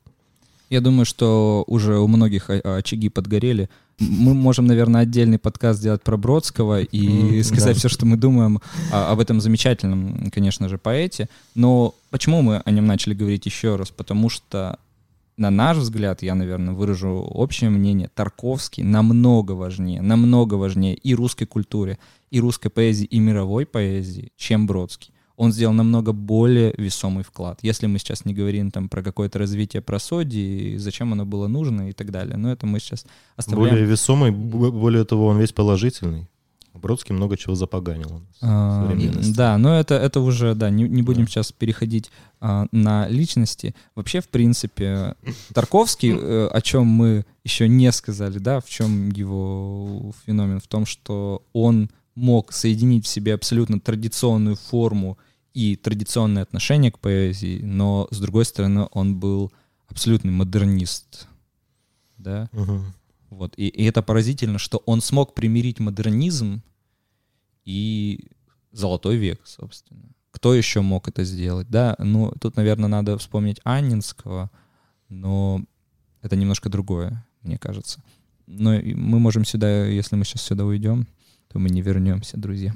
Я 0.70 0.82
думаю, 0.82 1.06
что 1.06 1.64
уже 1.68 1.98
у 1.98 2.08
многих 2.08 2.50
очаги 2.50 3.10
подгорели. 3.10 3.70
Мы 4.00 4.34
можем, 4.34 4.68
наверное, 4.68 5.02
отдельный 5.02 5.40
подкаст 5.40 5.80
сделать 5.80 6.04
про 6.04 6.18
Бродского 6.18 6.82
и 6.82 7.40
mm, 7.40 7.44
сказать 7.44 7.76
да. 7.76 7.80
все, 7.80 7.90
что 7.90 8.06
мы 8.06 8.18
думаем 8.18 8.60
об 8.92 9.20
этом 9.20 9.40
замечательном, 9.42 10.30
конечно 10.30 10.68
же, 10.70 10.78
поэте. 10.78 11.30
Но 11.56 11.96
почему 12.10 12.42
мы 12.42 12.58
о 12.58 12.72
нем 12.72 12.86
начали 12.86 13.14
говорить 13.14 13.46
еще 13.46 13.76
раз? 13.78 13.90
Потому 13.90 14.30
что, 14.30 14.78
на 15.38 15.50
наш 15.50 15.78
взгляд, 15.78 16.22
я, 16.22 16.36
наверное, 16.36 16.74
выражу 16.74 17.10
общее 17.10 17.70
мнение, 17.70 18.12
Тарковский 18.14 18.84
намного 18.84 19.54
важнее, 19.54 20.02
намного 20.02 20.56
важнее 20.56 20.96
и 20.96 21.16
русской 21.16 21.46
культуре, 21.46 21.98
и 22.30 22.40
русской 22.42 22.70
поэзии, 22.70 23.06
и 23.06 23.20
мировой 23.20 23.66
поэзии, 23.66 24.32
чем 24.36 24.68
Бродский. 24.68 25.12
Он 25.38 25.53
сделал 25.53 25.74
намного 25.74 26.13
более 26.13 26.74
весомый 26.77 27.24
вклад. 27.24 27.60
Если 27.62 27.86
мы 27.86 28.00
сейчас 28.00 28.25
не 28.25 28.34
говорим 28.34 28.72
там 28.72 28.89
про 28.89 29.03
какое-то 29.03 29.38
развитие 29.38 29.82
просодии, 29.82 30.77
зачем 30.77 31.13
оно 31.13 31.25
было 31.25 31.48
нужно 31.48 31.89
и 31.89 31.94
так 31.94 32.12
далее. 32.12 32.38
Но 32.38 32.51
это 32.51 32.65
мы 32.65 32.79
сейчас 32.79 33.06
оставляем. 33.36 33.75
Более 33.75 33.86
весомый, 33.86 34.32
более 34.32 35.06
того, 35.06 35.27
он 35.27 35.39
весь 35.39 35.53
положительный. 35.53 36.27
Бродский 36.74 37.13
много 37.13 37.38
чего 37.38 37.56
запоганил. 37.56 38.22
А, 38.41 38.96
да, 39.36 39.58
но 39.58 39.79
это, 39.79 39.96
это 39.96 40.22
уже, 40.22 40.56
да, 40.56 40.70
не, 40.70 40.84
не 40.84 41.01
будем 41.01 41.25
да. 41.25 41.27
сейчас 41.27 41.51
переходить 41.51 42.12
а, 42.39 42.67
на 42.72 43.08
личности. 43.08 43.75
Вообще, 43.96 44.22
в 44.22 44.29
принципе, 44.29 45.15
Тарковский, 45.53 46.15
э, 46.15 46.48
о 46.48 46.62
чем 46.62 46.86
мы 46.86 47.25
еще 47.44 47.67
не 47.67 47.91
сказали, 47.91 48.39
да, 48.39 48.60
в 48.60 48.70
чем 48.70 49.10
его 49.10 50.13
феномен, 50.25 50.60
в 50.60 50.67
том, 50.67 50.86
что 50.86 51.44
он 51.53 51.89
мог 52.15 52.51
соединить 52.51 53.06
в 53.06 53.10
себе 53.10 53.34
абсолютно 53.34 53.79
традиционную 53.79 54.56
форму 54.56 55.17
и 55.54 55.75
традиционное 55.75 56.44
отношение 56.44 56.92
к 56.92 57.00
поэзии, 57.00 57.62
но 57.62 58.08
с 58.12 58.20
другой 58.20 58.46
стороны 58.46 58.88
он 58.92 59.20
был 59.20 59.51
абсолютный 59.88 60.32
модернист, 60.32 61.27
да. 62.18 62.50
Угу. 62.54 62.82
Вот 63.30 63.54
и, 63.58 63.68
и 63.68 63.84
это 63.86 64.01
поразительно, 64.01 64.60
что 64.60 64.82
он 64.86 65.01
смог 65.01 65.34
примирить 65.34 65.80
модернизм 65.80 66.62
и 67.66 68.27
золотой 68.72 69.18
век, 69.18 69.42
собственно. 69.46 70.04
Кто 70.32 70.54
еще 70.54 70.82
мог 70.82 71.08
это 71.08 71.24
сделать, 71.24 71.68
да? 71.70 71.96
Ну 71.98 72.32
тут, 72.39 72.56
наверное, 72.56 72.89
надо 72.89 73.18
вспомнить 73.18 73.60
Аннинского, 73.63 74.51
но 75.10 75.63
это 76.22 76.36
немножко 76.36 76.70
другое, 76.70 77.25
мне 77.42 77.58
кажется. 77.58 78.04
Но 78.46 78.74
мы 78.74 79.20
можем 79.20 79.44
сюда, 79.44 79.86
если 79.86 80.16
мы 80.16 80.24
сейчас 80.24 80.44
сюда 80.44 80.63
уйдем, 80.63 81.08
то 81.50 81.60
мы 81.60 81.70
не 81.70 81.82
вернемся, 81.82 82.38
друзья 82.38 82.74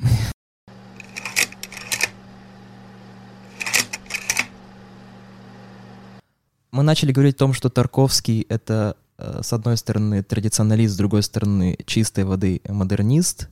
Мы 6.82 6.86
начали 6.86 7.12
говорить 7.12 7.36
о 7.36 7.38
том, 7.38 7.54
что 7.54 7.70
Тарковский— 7.70 8.44
это, 8.50 8.98
э, 9.20 9.42
с 9.44 9.54
одной 9.54 9.78
стороны, 9.78 10.24
традиционалист, 10.24 10.96
с 10.96 10.98
другой 10.98 11.22
стороны, 11.22 11.78
чистой 11.86 12.24
воды 12.24 12.60
модернист. 12.68 13.50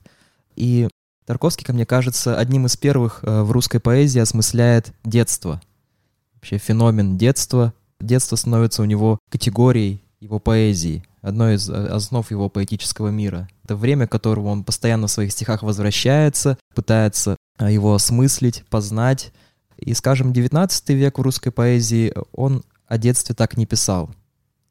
И 0.56 0.88
Тарковский, 1.26 1.64
как 1.64 1.76
мне 1.76 1.86
кажется, 1.86 2.36
одним 2.36 2.66
из 2.66 2.76
первых 2.76 3.20
э, 3.22 3.42
в 3.42 3.52
русской 3.52 3.78
поэзии 3.78 4.18
осмысляет 4.18 4.92
детство. 5.04 5.62
Вообще 6.34 6.58
феномен 6.58 7.18
детства. 7.18 7.72
Детство 8.00 8.34
становится 8.34 8.82
у 8.82 8.84
него 8.84 9.20
категорией 9.30 10.02
его 10.18 10.40
поэзии 10.40 11.04
одной 11.22 11.54
из 11.54 11.70
э, 11.70 11.86
основ 11.86 12.28
его 12.32 12.48
поэтического 12.48 13.10
мира. 13.10 13.48
Это 13.62 13.76
время, 13.76 14.08
к 14.08 14.10
которому 14.10 14.48
он 14.48 14.64
постоянно 14.64 15.06
в 15.06 15.12
своих 15.12 15.30
стихах 15.30 15.62
возвращается, 15.62 16.58
пытается 16.74 17.36
его 17.60 17.94
осмыслить, 17.94 18.64
познать. 18.68 19.32
И, 19.76 19.94
скажем, 19.94 20.32
19 20.32 20.88
век 20.90 21.16
в 21.16 21.22
русской 21.22 21.52
поэзии 21.52 22.12
он 22.32 22.64
о 22.90 22.98
детстве 22.98 23.34
так 23.36 23.56
не 23.56 23.66
писал. 23.66 24.10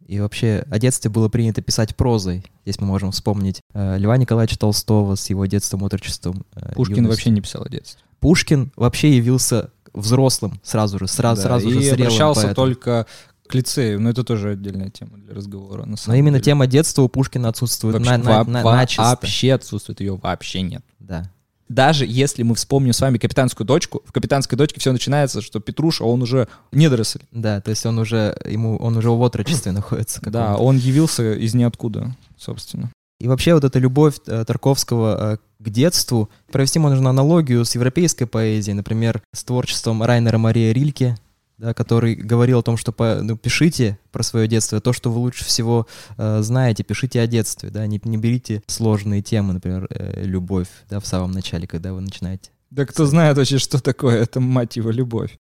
И 0.05 0.19
вообще 0.19 0.65
о 0.69 0.77
детстве 0.77 1.09
было 1.09 1.29
принято 1.29 1.61
писать 1.61 1.95
прозой. 1.95 2.43
Здесь 2.65 2.79
мы 2.81 2.87
можем 2.87 3.11
вспомнить 3.11 3.61
э, 3.73 3.97
Льва 3.97 4.17
Николаевича 4.17 4.59
Толстого 4.59 5.15
с 5.15 5.29
его 5.29 5.45
детством, 5.45 5.85
отрочеством. 5.85 6.45
Э, 6.53 6.73
Пушкин 6.73 6.97
юностью. 6.97 7.15
вообще 7.15 7.29
не 7.29 7.41
писал 7.41 7.63
о 7.63 7.69
детстве. 7.69 8.01
Пушкин 8.19 8.73
вообще 8.75 9.15
явился 9.15 9.71
взрослым 9.93 10.59
сразу 10.63 10.99
же, 10.99 11.07
сразу, 11.07 11.41
да, 11.41 11.47
сразу 11.47 11.69
же 11.69 11.79
зрелым 11.79 11.97
И 11.97 12.01
обращался 12.01 12.41
поэтом. 12.41 12.55
только 12.55 13.07
к 13.47 13.53
лицею, 13.53 14.01
но 14.01 14.09
это 14.09 14.23
тоже 14.25 14.51
отдельная 14.51 14.89
тема 14.89 15.17
для 15.17 15.33
разговора. 15.33 15.85
На 15.85 15.95
но 16.05 16.13
именно 16.13 16.37
деле. 16.39 16.43
тема 16.43 16.67
детства 16.67 17.03
у 17.03 17.07
Пушкина 17.07 17.47
отсутствует 17.47 17.95
вообще, 17.95 18.17
на, 18.17 18.43
на, 18.43 18.43
на, 18.43 18.63
вообще 18.63 19.53
отсутствует, 19.53 20.01
ее 20.01 20.19
вообще 20.21 20.61
нет. 20.61 20.83
Да. 20.99 21.31
Даже 21.69 22.05
если 22.05 22.41
мы 22.41 22.55
вспомним 22.55 22.93
с 22.93 22.99
вами 22.99 23.19
капитанскую 23.19 23.65
дочку, 23.65 24.01
в 24.05 24.11
капитанской 24.11 24.57
дочке 24.57 24.79
все 24.79 24.91
начинается, 24.91 25.41
что 25.41 25.59
Петруша, 25.59 26.03
он 26.03 26.23
уже 26.23 26.47
недоросль. 26.71 27.21
Да, 27.31 27.61
то 27.61 27.69
есть 27.69 27.85
он 27.85 27.99
уже, 27.99 28.35
ему, 28.45 28.75
он 28.77 28.97
уже 28.97 29.11
в 29.11 29.23
отрочестве 29.23 29.71
находится. 29.71 30.19
Да, 30.21 30.57
он 30.57 30.77
явился 30.77 31.33
из 31.33 31.53
ниоткуда, 31.53 32.15
собственно. 32.37 32.91
И 33.19 33.27
вообще 33.27 33.53
вот 33.53 33.65
эта 33.65 33.79
любовь 33.79 34.15
э, 34.27 34.45
Тарковского 34.45 35.33
э, 35.33 35.37
к 35.63 35.69
детству, 35.69 36.29
провести 36.51 36.79
можно 36.79 37.09
аналогию 37.09 37.65
с 37.65 37.75
европейской 37.75 38.25
поэзией, 38.25 38.75
например, 38.75 39.21
с 39.33 39.43
творчеством 39.43 40.01
Райнера 40.01 40.37
Мария 40.37 40.71
Рильке, 40.71 41.17
да, 41.59 41.73
который 41.73 42.15
говорил 42.15 42.59
о 42.59 42.63
том, 42.63 42.77
что 42.77 42.93
по, 42.93 43.19
ну, 43.21 43.35
пишите 43.37 43.99
про 44.11 44.23
свое 44.23 44.47
детство, 44.47 44.79
то, 44.79 44.93
что 44.93 45.11
вы 45.11 45.19
лучше 45.19 45.43
всего 45.43 45.87
э, 46.17 46.41
знаете, 46.41 46.83
пишите 46.83 47.19
о 47.21 47.27
детстве, 47.27 47.69
да, 47.69 47.85
не, 47.85 47.99
не 48.05 48.17
берите 48.17 48.63
сложные 48.67 49.21
темы, 49.21 49.53
например, 49.53 49.87
э, 49.89 50.23
любовь, 50.23 50.69
да, 50.89 51.01
в 51.01 51.05
самом 51.05 51.31
начале, 51.31 51.67
когда 51.67 51.93
вы 51.93 51.99
начинаете. 51.99 52.51
Да 52.71 52.85
кто 52.85 53.05
знает 53.05 53.35
вообще, 53.37 53.57
что 53.57 53.83
такое 53.83 54.21
это, 54.21 54.39
мать 54.39 54.77
его, 54.77 54.89
любовь. 54.89 55.37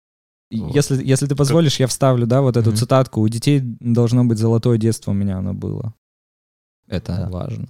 Вот. 0.52 0.74
Если, 0.74 1.04
если 1.04 1.28
ты 1.28 1.36
позволишь, 1.36 1.82
я 1.82 1.88
вставлю, 1.88 2.26
да, 2.26 2.42
вот 2.42 2.56
эту 2.56 2.72
mm-hmm. 2.72 2.76
цитатку. 2.76 3.20
У 3.20 3.28
детей 3.28 3.60
должно 3.60 4.24
быть 4.24 4.38
золотое 4.38 4.78
детство, 4.78 5.12
у 5.12 5.16
меня 5.16 5.40
оно 5.40 5.54
было. 5.54 5.94
Это 6.88 7.14
да. 7.14 7.30
важно. 7.30 7.68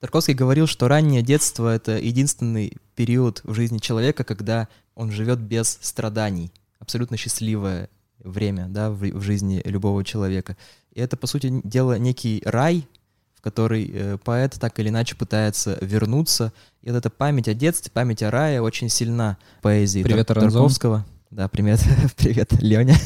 Тарковский 0.00 0.34
говорил, 0.34 0.66
что 0.66 0.88
раннее 0.88 1.22
детство— 1.22 1.72
это 1.74 1.98
единственный 1.98 2.72
период 2.96 3.42
в 3.44 3.54
жизни 3.54 3.78
человека, 3.78 4.24
когда 4.24 4.66
он 4.94 5.12
живет 5.12 5.38
без 5.38 5.78
страданий 5.82 6.50
абсолютно 6.90 7.16
счастливое 7.16 7.88
время 8.18 8.66
да, 8.68 8.90
в, 8.90 8.98
в 8.98 9.22
жизни 9.22 9.62
любого 9.64 10.04
человека. 10.04 10.56
И 10.92 11.00
это, 11.00 11.16
по 11.16 11.28
сути 11.28 11.60
дела, 11.62 11.98
некий 11.98 12.42
рай, 12.44 12.84
в 13.36 13.42
который 13.42 13.88
э, 13.94 14.18
поэт 14.24 14.56
так 14.60 14.80
или 14.80 14.88
иначе 14.88 15.14
пытается 15.14 15.78
вернуться. 15.80 16.52
И 16.82 16.90
вот 16.90 16.96
эта 16.96 17.08
память 17.08 17.46
о 17.46 17.54
детстве, 17.54 17.92
память 17.94 18.24
о 18.24 18.32
рае 18.32 18.60
очень 18.60 18.88
сильна 18.88 19.38
в 19.60 19.62
поэзии 19.62 20.02
Привет, 20.02 20.26
Тар- 20.26 20.40
Тарковского. 20.40 21.06
Да, 21.30 21.46
привет, 21.46 21.80
привет, 22.16 22.60
Леня. 22.60 22.96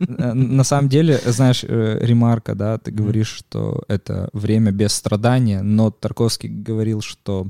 Э, 0.00 0.34
на 0.34 0.64
самом 0.64 0.90
деле, 0.90 1.18
знаешь, 1.24 1.64
э, 1.64 1.98
ремарка, 2.02 2.54
да, 2.54 2.76
ты 2.76 2.90
говоришь, 2.90 3.30
что 3.30 3.84
это 3.88 4.28
время 4.34 4.70
без 4.70 4.92
страдания, 4.92 5.62
но 5.62 5.90
Тарковский 5.90 6.50
говорил, 6.50 7.00
что 7.00 7.46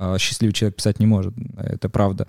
э, 0.00 0.16
счастливый 0.18 0.52
человек 0.52 0.74
писать 0.74 0.98
не 0.98 1.06
может. 1.06 1.32
Это 1.56 1.88
правда. 1.88 2.26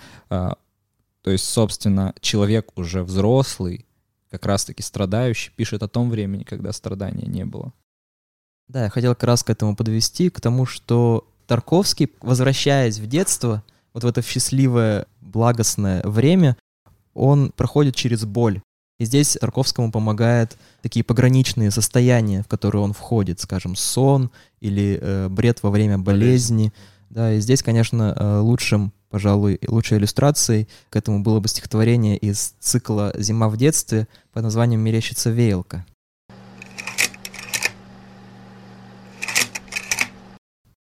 То 1.27 1.31
есть, 1.31 1.43
собственно, 1.43 2.15
человек 2.21 2.71
уже 2.77 3.03
взрослый, 3.03 3.85
как 4.31 4.45
раз-таки 4.45 4.81
страдающий, 4.81 5.51
пишет 5.53 5.83
о 5.83 5.89
том 5.89 6.09
времени, 6.09 6.45
когда 6.45 6.71
страдания 6.71 7.27
не 7.27 7.43
было. 7.43 7.73
Да, 8.69 8.85
я 8.85 8.89
хотел 8.89 9.13
как 9.13 9.25
раз 9.25 9.43
к 9.43 9.49
этому 9.49 9.75
подвести, 9.75 10.29
к 10.29 10.39
тому, 10.39 10.65
что 10.65 11.27
Тарковский, 11.45 12.09
возвращаясь 12.21 12.99
в 12.99 13.07
детство, 13.07 13.61
вот 13.93 14.05
в 14.05 14.07
это 14.07 14.21
счастливое, 14.21 15.05
благостное 15.19 16.01
время, 16.03 16.55
он 17.13 17.51
проходит 17.51 17.95
через 17.95 18.23
боль. 18.23 18.61
И 18.97 19.03
здесь 19.03 19.37
Тарковскому 19.41 19.91
помогает 19.91 20.57
такие 20.81 21.03
пограничные 21.03 21.71
состояния, 21.71 22.43
в 22.43 22.47
которые 22.47 22.81
он 22.81 22.93
входит, 22.93 23.41
скажем, 23.41 23.75
сон 23.75 24.31
или 24.61 24.97
э, 25.01 25.27
бред 25.27 25.61
во 25.61 25.71
время 25.71 25.97
болезни. 25.97 26.67
Болезнь. 26.67 26.73
Да, 27.09 27.33
и 27.33 27.39
здесь, 27.39 27.63
конечно, 27.63 28.13
э, 28.15 28.39
лучшим 28.39 28.91
пожалуй, 29.09 29.59
лучшей 29.67 29.97
иллюстрацией 29.97 30.67
к 30.89 30.95
этому 30.95 31.23
было 31.23 31.39
бы 31.39 31.47
стихотворение 31.47 32.17
из 32.17 32.55
цикла 32.59 33.13
«Зима 33.17 33.49
в 33.49 33.57
детстве» 33.57 34.07
под 34.33 34.43
названием 34.43 34.81
«Мерещится 34.81 35.29
веялка». 35.29 35.85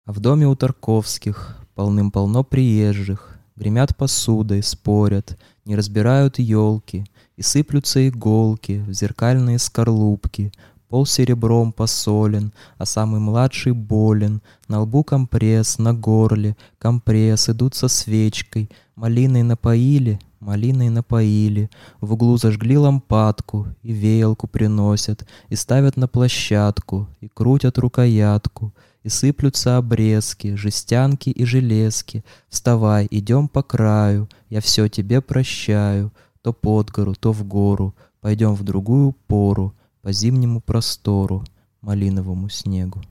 А 0.04 0.12
в 0.12 0.20
доме 0.20 0.46
у 0.46 0.54
Тарковских 0.54 1.56
полным-полно 1.74 2.44
приезжих, 2.44 3.32
Гремят 3.56 3.96
посудой, 3.96 4.62
спорят, 4.62 5.38
не 5.64 5.76
разбирают 5.76 6.38
елки, 6.38 7.06
и 7.36 7.42
сыплются 7.42 8.06
иголки 8.06 8.84
в 8.86 8.92
зеркальные 8.92 9.58
скорлупки, 9.58 10.52
Пол 10.88 11.04
серебром 11.04 11.72
посолен, 11.72 12.52
а 12.78 12.86
самый 12.86 13.18
младший 13.18 13.72
болен. 13.72 14.40
На 14.68 14.80
лбу 14.82 15.02
компресс, 15.02 15.78
на 15.78 15.92
горле 15.92 16.56
компресс, 16.78 17.48
идут 17.48 17.74
со 17.74 17.88
свечкой. 17.88 18.70
Малиной 18.94 19.42
напоили, 19.42 20.20
малиной 20.38 20.88
напоили. 20.90 21.70
В 22.00 22.12
углу 22.12 22.36
зажгли 22.36 22.78
лампадку, 22.78 23.66
и 23.82 23.92
веялку 23.92 24.46
приносят, 24.46 25.26
и 25.48 25.56
ставят 25.56 25.96
на 25.96 26.06
площадку, 26.06 27.08
и 27.20 27.28
крутят 27.28 27.78
рукоятку. 27.78 28.72
И 29.02 29.08
сыплются 29.08 29.76
обрезки, 29.76 30.54
жестянки 30.54 31.30
и 31.30 31.44
железки. 31.44 32.24
Вставай, 32.48 33.06
идем 33.10 33.48
по 33.48 33.62
краю, 33.62 34.28
я 34.50 34.60
все 34.60 34.88
тебе 34.88 35.20
прощаю. 35.20 36.12
То 36.42 36.52
под 36.52 36.90
гору, 36.90 37.14
то 37.14 37.32
в 37.32 37.44
гору, 37.44 37.94
пойдем 38.20 38.54
в 38.54 38.62
другую 38.62 39.16
пору 39.26 39.75
по 40.06 40.12
зимнему 40.12 40.60
простору, 40.60 41.44
малиновому 41.80 42.48
снегу. 42.48 43.02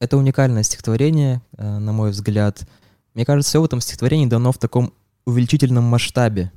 Это 0.00 0.16
уникальное 0.16 0.64
стихотворение, 0.64 1.40
э, 1.56 1.78
на 1.78 1.92
мой 1.92 2.10
взгляд. 2.10 2.68
Мне 3.14 3.24
кажется, 3.24 3.50
все 3.50 3.60
в 3.60 3.64
этом 3.64 3.80
стихотворении 3.80 4.26
дано 4.26 4.50
в 4.50 4.58
таком 4.58 4.92
увеличительном 5.24 5.84
масштабе. 5.84 6.50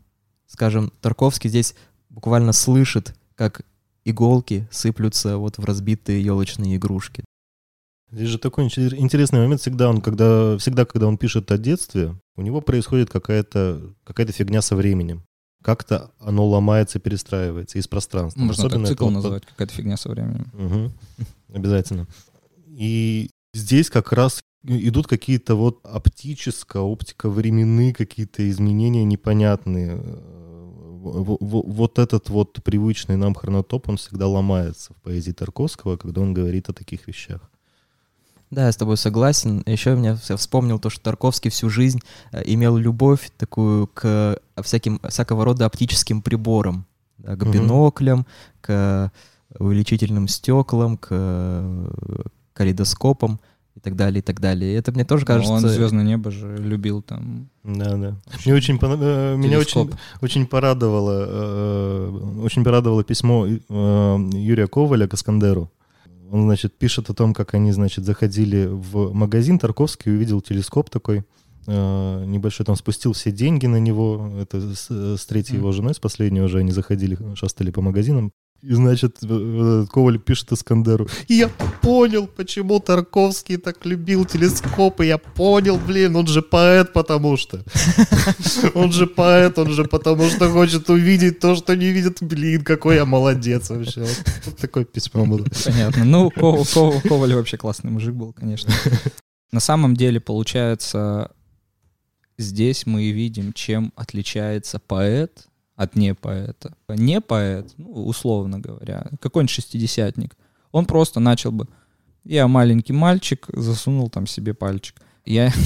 Скажем, 0.48 0.92
Тарковский 1.02 1.52
здесь 1.52 1.76
буквально 2.10 2.52
слышит, 2.52 3.14
как 3.36 3.62
иголки 4.06 4.68
сыплются 4.72 5.38
вот 5.38 5.60
в 5.60 5.64
разбитые 5.64 6.24
елочные 6.24 6.78
игрушки. 6.78 7.24
Здесь 8.12 8.30
же 8.30 8.40
такой 8.40 8.64
интересный 8.64 9.42
момент 9.42 9.62
всегда, 9.62 9.88
он, 9.88 10.02
когда, 10.02 10.58
всегда, 10.58 10.86
когда 10.86 11.06
он 11.06 11.20
пишет 11.20 11.52
о 11.52 11.60
детстве, 11.60 12.20
у 12.36 12.42
него 12.42 12.62
происходит 12.62 13.12
какая-то 13.12 13.94
какая 14.04 14.26
фигня 14.26 14.64
со 14.64 14.76
временем 14.76 15.26
как-то 15.66 16.12
оно 16.20 16.48
ломается, 16.48 17.00
перестраивается 17.00 17.80
из 17.80 17.88
пространства. 17.88 18.40
Можно 18.40 18.66
Особенно 18.66 18.86
так 18.86 18.90
цикл 18.90 19.06
это 19.06 19.14
называть, 19.16 19.46
какая-то 19.48 19.74
фигня 19.74 19.98
со 19.98 20.10
временем. 20.10 20.52
Угу. 20.54 20.92
Обязательно. 21.58 22.06
И 22.68 23.32
здесь 23.56 23.90
как 23.90 24.14
раз 24.14 24.44
идут 24.64 25.08
какие-то 25.08 25.56
вот 25.56 25.80
оптическо, 25.84 26.82
оптико-временные 26.82 27.96
какие-то 27.96 28.48
изменения 28.48 29.04
непонятные. 29.06 29.96
Вот 31.02 31.98
этот 31.98 32.30
вот 32.30 32.62
привычный 32.64 33.16
нам 33.16 33.34
хронотоп, 33.34 33.90
он 33.90 33.98
всегда 33.98 34.28
ломается 34.28 34.94
в 34.94 35.02
поэзии 35.02 35.32
Тарковского, 35.32 35.98
когда 35.98 36.22
он 36.22 36.36
говорит 36.36 36.70
о 36.70 36.74
таких 36.74 37.08
вещах. 37.08 37.50
Да, 38.52 38.68
я 38.68 38.72
с 38.72 38.78
тобой 38.78 38.98
согласен. 38.98 39.64
Еще 39.66 39.96
меня 39.96 40.16
вспомнил 40.16 40.80
то, 40.80 40.90
что 40.90 41.02
Тарковский 41.02 41.50
всю 41.50 41.70
жизнь 41.70 42.00
э, 42.32 42.44
имел 42.46 42.78
любовь 42.78 43.32
такую 43.38 43.88
к 43.88 44.40
всяким, 44.62 45.00
всякого 45.08 45.46
рода 45.46 45.66
оптическим 45.66 46.22
приборам. 46.22 46.86
Да, 47.18 47.36
к 47.36 47.44
угу. 47.44 47.52
биноклям, 47.52 48.26
к 48.62 49.12
увеличительным 49.58 50.28
стеклам, 50.28 50.98
к 50.98 51.08
э, 51.12 51.88
калейдоскопам 52.54 53.40
и 53.76 53.80
так 53.80 53.96
далее, 53.96 54.20
и 54.20 54.22
так 54.22 54.40
далее. 54.40 54.74
И 54.74 54.76
это 54.76 54.92
мне 54.92 55.06
тоже 55.06 55.26
кажется... 55.26 55.52
Ну, 55.52 55.58
он 55.58 55.68
«Звездное 55.68 56.04
небо» 56.04 56.30
же 56.30 56.56
любил 56.58 57.02
там. 57.02 57.50
Да, 57.64 57.96
да. 57.96 58.16
Мне 58.46 58.54
очень, 58.54 58.78
э, 58.80 59.36
меня 59.38 59.58
очень, 59.58 59.92
очень 60.22 60.46
порадовало, 60.46 62.42
очень 62.44 62.64
порадовало 62.64 63.04
письмо 63.04 63.48
Юрия 63.48 64.68
Коваля 64.68 65.08
к 65.08 65.16
Искандеру. 65.16 65.72
Он, 66.36 66.42
значит, 66.42 66.78
пишет 66.78 67.10
о 67.10 67.14
том, 67.14 67.34
как 67.34 67.54
они, 67.54 67.72
значит, 67.72 68.04
заходили 68.04 68.66
в 68.70 69.14
магазин 69.14 69.58
Тарковский, 69.58 70.12
увидел 70.12 70.42
телескоп 70.42 70.90
такой, 70.90 71.24
э, 71.66 72.26
небольшой, 72.26 72.66
там 72.66 72.76
спустил 72.76 73.14
все 73.14 73.32
деньги 73.32 73.68
на 73.68 73.80
него. 73.80 74.34
Это 74.38 74.76
с, 74.76 74.90
с 74.92 75.26
третьей 75.26 75.56
mm. 75.56 75.60
его 75.60 75.72
женой, 75.72 75.94
с 75.94 76.00
последней 76.00 76.42
уже 76.42 76.58
они 76.60 76.74
заходили, 76.74 77.18
шастали 77.36 77.72
по 77.72 77.82
магазинам. 77.82 78.34
И, 78.62 78.74
значит, 78.74 79.20
Коваль 79.92 80.18
пишет 80.18 80.52
Искандеру. 80.52 81.08
И 81.28 81.36
я 81.36 81.50
понял, 81.82 82.26
почему 82.26 82.80
Тарковский 82.80 83.58
так 83.58 83.86
любил 83.86 84.26
телескопы. 84.26 85.06
Я 85.06 85.20
понял, 85.20 85.78
блин, 85.78 86.16
он 86.16 86.26
же 86.26 86.42
поэт, 86.42 86.92
потому 86.92 87.38
что. 87.38 87.64
Он 88.74 88.92
же 88.92 89.08
поэт, 89.08 89.58
он 89.60 89.72
же 89.72 89.86
потому 89.86 90.30
что 90.30 90.50
хочет 90.50 90.90
увидеть 90.90 91.40
то, 91.40 91.56
что 91.56 91.76
не 91.76 91.92
видит. 91.92 92.18
Блин, 92.22 92.64
какой 92.64 92.96
я 92.96 93.06
молодец 93.06 93.70
вообще. 93.70 94.06
Вот 94.46 94.58
такое 94.58 94.84
письмо 94.86 95.26
было. 95.26 95.46
Понятно. 95.64 96.04
Ну, 96.04 96.32
Коваль 96.32 97.34
вообще 97.34 97.58
классный 97.58 97.92
мужик 97.92 98.16
был, 98.16 98.34
конечно. 98.34 98.74
На 99.52 99.60
самом 99.60 99.96
деле, 99.96 100.20
получается, 100.20 101.32
здесь 102.38 102.86
мы 102.86 103.12
видим, 103.12 103.54
чем 103.54 103.94
отличается 103.96 104.80
поэт 104.80 105.48
от 105.76 105.96
не 105.96 106.14
поэта. 106.14 106.74
Не 106.90 107.22
поэт, 107.22 107.74
ну, 107.78 107.92
условно 108.06 108.60
говоря, 108.60 109.08
какой-нибудь 109.20 109.54
шестидесятник, 109.54 110.36
он 110.72 110.86
просто 110.86 111.20
начал 111.20 111.52
бы, 111.52 111.68
я 112.24 112.48
маленький 112.48 112.94
мальчик, 112.94 113.48
засунул 113.54 114.10
там 114.10 114.28
себе 114.28 114.54
пальчик. 114.54 115.02
Я... 115.26 115.52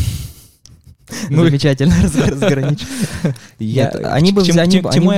Ну, 1.32 1.43
Замечательно 1.43 1.95
разграничил. 2.04 2.86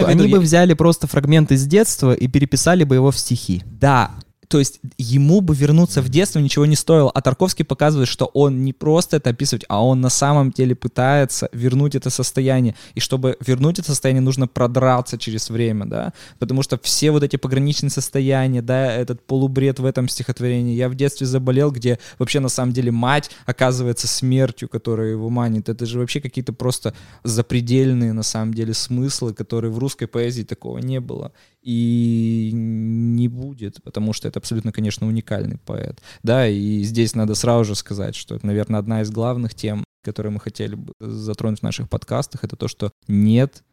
Они 0.08 0.28
бы 0.30 0.40
взяли 0.40 0.74
просто 0.74 1.06
фрагмент 1.06 1.52
из 1.52 1.68
детства 1.68 2.14
и 2.14 2.30
переписали 2.30 2.86
бы 2.86 2.96
его 2.96 3.12
в 3.12 3.18
стихи. 3.18 3.62
Да, 3.66 4.12
то 4.52 4.60
есть 4.60 4.82
ему 4.98 5.40
бы 5.40 5.56
вернуться 5.56 6.02
в 6.02 6.10
детство 6.10 6.40
ничего 6.40 6.66
не 6.66 6.76
стоило, 6.76 7.10
а 7.10 7.22
Тарковский 7.22 7.64
показывает, 7.64 8.10
что 8.10 8.26
он 8.26 8.66
не 8.66 8.74
просто 8.74 9.16
это 9.16 9.30
описывает, 9.30 9.64
а 9.70 9.82
он 9.82 10.02
на 10.02 10.10
самом 10.10 10.52
деле 10.52 10.76
пытается 10.76 11.48
вернуть 11.54 11.96
это 11.96 12.10
состояние, 12.10 12.76
и 12.94 13.00
чтобы 13.00 13.38
вернуть 13.40 13.80
это 13.80 13.88
состояние, 13.88 14.22
нужно 14.22 14.50
продраться 14.50 15.18
через 15.18 15.50
время, 15.50 15.86
да, 15.86 16.12
потому 16.38 16.64
что 16.64 16.78
все 16.84 17.12
вот 17.12 17.24
эти 17.24 17.38
пограничные 17.38 17.90
состояния, 17.90 18.62
да, 18.62 18.94
этот 18.94 19.26
полубред 19.26 19.80
в 19.80 19.86
этом 19.86 20.10
стихотворении, 20.10 20.76
я 20.76 20.90
в 20.90 20.96
детстве 20.96 21.26
заболел, 21.26 21.72
где 21.72 21.98
вообще 22.20 22.42
на 22.42 22.50
самом 22.50 22.74
деле 22.74 22.92
мать 22.92 23.32
оказывается 23.46 24.10
смертью, 24.10 24.68
которая 24.68 25.12
его 25.12 25.30
манит, 25.30 25.70
это 25.70 25.86
же 25.86 25.98
вообще 25.98 26.20
какие-то 26.20 26.52
просто 26.52 26.94
запредельные 27.24 28.12
на 28.12 28.24
самом 28.24 28.54
деле 28.54 28.74
смыслы, 28.74 29.34
которые 29.34 29.72
в 29.72 29.78
русской 29.78 30.08
поэзии 30.08 30.44
такого 30.44 30.80
не 30.80 31.00
было. 31.00 31.32
И 31.64 32.50
не 32.54 33.28
будет, 33.28 33.84
потому 33.84 34.14
что 34.14 34.28
это 34.28 34.41
абсолютно, 34.42 34.72
конечно, 34.72 35.08
уникальный 35.08 35.58
поэт. 35.58 36.02
Да, 36.24 36.48
и 36.48 36.82
здесь 36.84 37.16
надо 37.16 37.36
сразу 37.36 37.66
же 37.66 37.76
сказать, 37.76 38.16
что 38.16 38.36
это, 38.36 38.46
наверное, 38.46 38.80
одна 38.80 39.02
из 39.02 39.10
главных 39.10 39.54
тем, 39.54 39.84
которые 40.04 40.32
мы 40.32 40.40
хотели 40.40 40.76
бы 40.76 40.94
затронуть 41.00 41.60
в 41.60 41.64
наших 41.64 41.90
подкастах, 41.90 42.44
это 42.44 42.56
то, 42.56 42.68
что 42.68 42.92
нет 43.08 43.64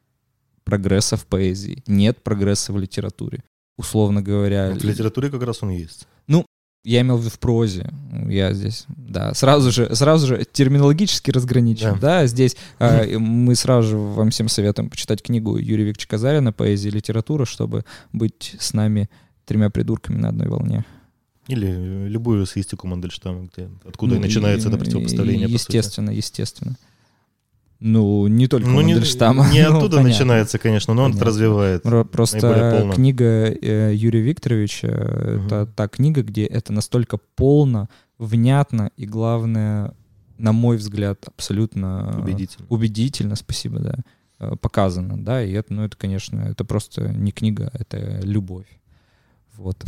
прогресса 0.65 1.17
в 1.17 1.27
поэзии, 1.27 1.83
нет 1.87 2.23
прогресса 2.23 2.73
в 2.73 2.79
литературе. 2.79 3.43
Условно 3.77 4.23
говоря... 4.23 4.73
в 4.75 4.85
литературе 4.85 5.31
как 5.31 5.43
раз 5.43 5.63
он 5.63 5.71
есть. 5.71 6.07
Ну, 6.27 6.45
я 6.85 7.01
имел 7.01 7.17
в 7.17 7.21
виду 7.21 7.31
в 7.31 7.39
прозе. 7.39 7.91
Я 8.29 8.53
здесь, 8.53 8.85
да, 8.89 9.35
сразу 9.35 9.71
же, 9.71 9.95
сразу 9.95 10.27
же 10.27 10.45
терминологически 10.51 11.31
разграничен, 11.31 11.95
да, 11.95 12.21
да 12.21 12.27
здесь 12.27 12.57
э, 12.79 13.19
мы 13.19 13.55
сразу 13.57 13.89
же 13.89 13.97
вам 13.99 14.31
всем 14.31 14.49
советуем 14.49 14.89
почитать 14.91 15.23
книгу 15.23 15.57
Юрия 15.57 15.85
Викторовича 15.85 16.09
Казарина 16.09 16.53
«Поэзия 16.53 16.89
и 16.89 16.93
литература», 16.93 17.45
чтобы 17.45 17.85
быть 18.13 18.57
с 18.59 18.73
нами 18.73 19.09
тремя 19.49 19.71
придурками 19.71 20.19
на 20.19 20.29
одной 20.29 20.49
волне. 20.49 20.85
Или 21.49 22.07
любую 22.09 22.45
эссеистику 22.45 22.87
Мандельштама, 22.87 23.49
где, 23.53 23.71
откуда 23.87 24.17
ну, 24.17 24.21
начинается 24.21 24.69
и, 24.69 24.71
это 24.71 24.79
противопоставление. 24.79 25.49
Естественно, 25.49 26.11
естественно. 26.11 26.77
Ну, 27.81 28.27
не 28.27 28.49
только 28.49 28.69
ну, 28.69 28.77
Мандельштама. 28.77 29.47
Не, 29.49 29.61
не 29.61 29.63
ну, 29.69 29.79
оттуда 29.79 29.97
понятно. 29.97 30.11
начинается, 30.11 30.59
конечно, 30.59 30.93
но 30.93 31.03
понятно. 31.03 31.17
он 31.17 31.23
это 31.23 31.31
развивает. 31.31 32.11
Просто 32.11 32.93
книга 32.95 33.25
э, 33.25 33.95
Юрия 33.95 34.21
Викторовича 34.21 34.89
угу. 34.89 35.47
это 35.47 35.67
та 35.67 35.89
книга, 35.89 36.23
где 36.23 36.45
это 36.45 36.73
настолько 36.75 37.17
полно, 37.17 37.89
внятно 38.19 38.91
и, 38.99 39.07
главное, 39.07 39.95
на 40.37 40.53
мой 40.53 40.77
взгляд, 40.77 41.27
абсолютно 41.27 42.21
убедительно, 42.21 42.67
убедительно 42.69 43.37
спасибо, 43.37 43.79
да, 43.79 43.95
э, 44.41 44.57
показано, 44.61 45.17
да, 45.17 45.43
и 45.43 45.53
это, 45.53 45.73
ну, 45.73 45.85
это, 45.85 45.97
конечно, 45.97 46.41
это 46.41 46.65
просто 46.65 47.09
не 47.09 47.33
книга, 47.33 47.71
это 47.73 48.21
любовь. 48.23 48.67
Вот. 49.59 49.85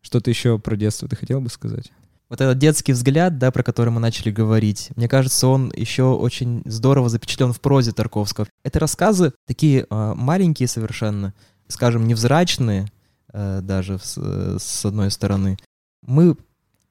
Что-то 0.00 0.30
еще 0.30 0.58
про 0.58 0.74
детство 0.76 1.06
ты 1.08 1.16
хотел 1.16 1.40
бы 1.40 1.50
сказать? 1.50 1.92
Вот 2.28 2.40
этот 2.40 2.58
детский 2.58 2.92
взгляд, 2.92 3.38
да, 3.38 3.52
про 3.52 3.62
который 3.62 3.90
мы 3.90 4.00
начали 4.00 4.32
говорить, 4.32 4.90
мне 4.96 5.08
кажется, 5.08 5.46
он 5.46 5.72
еще 5.76 6.04
очень 6.04 6.62
здорово 6.64 7.08
запечатлен 7.08 7.52
в 7.52 7.60
прозе 7.60 7.92
Тарковского. 7.92 8.48
Это 8.64 8.80
рассказы 8.80 9.32
такие 9.46 9.86
э, 9.88 10.14
маленькие 10.16 10.66
совершенно, 10.66 11.34
скажем, 11.68 12.08
невзрачные 12.08 12.90
э, 13.32 13.60
даже 13.62 13.98
с, 13.98 14.18
с 14.58 14.84
одной 14.84 15.12
стороны. 15.12 15.56
Мы 16.02 16.36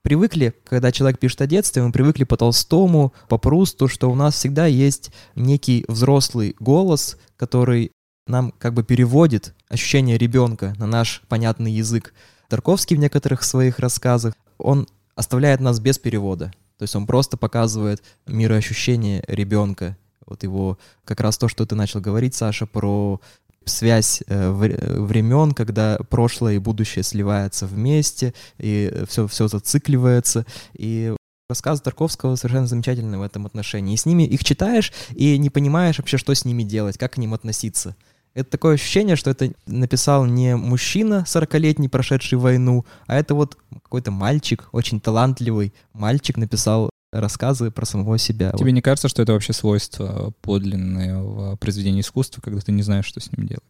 привыкли, 0.03 0.53
когда 0.65 0.91
человек 0.91 1.19
пишет 1.19 1.41
о 1.41 1.47
детстве, 1.47 1.81
мы 1.83 1.91
привыкли 1.91 2.23
по 2.23 2.37
Толстому, 2.37 3.11
по 3.27 3.37
Прусту, 3.37 3.87
что 3.87 4.09
у 4.09 4.15
нас 4.15 4.35
всегда 4.35 4.67
есть 4.67 5.11
некий 5.35 5.83
взрослый 5.87 6.55
голос, 6.59 7.17
который 7.35 7.91
нам 8.27 8.53
как 8.57 8.73
бы 8.73 8.83
переводит 8.83 9.53
ощущение 9.69 10.17
ребенка 10.17 10.73
на 10.77 10.88
наш 10.88 11.21
понятный 11.27 11.71
язык. 11.71 12.13
Тарковский 12.49 12.95
в 12.95 12.99
некоторых 12.99 13.43
своих 13.43 13.79
рассказах, 13.79 14.33
он 14.57 14.88
оставляет 15.15 15.59
нас 15.59 15.79
без 15.79 15.97
перевода. 15.97 16.51
То 16.77 16.83
есть 16.83 16.95
он 16.95 17.05
просто 17.05 17.38
показывает 17.38 18.03
мироощущение 18.27 19.23
ребенка 19.27 19.97
Вот 20.25 20.43
его, 20.43 20.77
как 21.05 21.21
раз 21.21 21.38
то, 21.38 21.47
что 21.47 21.65
ты 21.65 21.75
начал 21.75 22.01
говорить, 22.01 22.35
Саша, 22.35 22.65
про 22.65 23.21
связь 23.63 24.21
э, 24.27 24.51
времен, 24.51 25.53
когда 25.53 25.97
прошлое 26.09 26.55
и 26.55 26.59
будущее 26.59 27.03
сливаются 27.03 27.65
вместе, 27.65 28.33
и 28.57 29.03
все, 29.07 29.27
все 29.27 29.47
зацикливается. 29.47 30.45
И 30.73 31.15
рассказы 31.49 31.81
Тарковского 31.81 32.35
совершенно 32.35 32.67
замечательны 32.67 33.17
в 33.17 33.21
этом 33.21 33.45
отношении. 33.45 33.93
И 33.93 33.97
с 33.97 34.05
ними 34.05 34.23
их 34.23 34.43
читаешь 34.43 34.91
и 35.11 35.38
не 35.38 35.49
понимаешь 35.49 35.97
вообще, 35.97 36.17
что 36.17 36.33
с 36.33 36.45
ними 36.45 36.63
делать, 36.63 36.97
как 36.97 37.13
к 37.13 37.17
ним 37.17 37.33
относиться. 37.33 37.95
Это 38.35 38.49
такое 38.49 38.73
ощущение, 38.73 39.15
что 39.15 39.29
это 39.29 39.53
написал 39.65 40.25
не 40.25 40.57
мужчина 40.57 41.23
40-летний, 41.25 41.87
прошедший 41.87 42.37
войну, 42.37 42.85
а 43.07 43.15
это 43.15 43.33
вот 43.33 43.57
какой-то 43.83 44.11
мальчик, 44.11 44.67
очень 44.73 44.99
талантливый 44.99 45.73
мальчик 45.93 46.35
написал 46.35 46.89
рассказы 47.13 47.71
про 47.71 47.85
самого 47.85 48.17
себя. 48.17 48.51
Тебе 48.51 48.65
вот. 48.65 48.71
не 48.71 48.81
кажется, 48.81 49.07
что 49.07 49.21
это 49.21 49.31
вообще 49.31 49.53
свойство 49.53 50.33
подлинное 50.41 51.17
в 51.21 51.55
произведении 51.55 52.01
искусства, 52.01 52.41
когда 52.41 52.59
ты 52.59 52.73
не 52.73 52.83
знаешь, 52.83 53.05
что 53.05 53.21
с 53.21 53.31
ним 53.31 53.47
делать? 53.47 53.63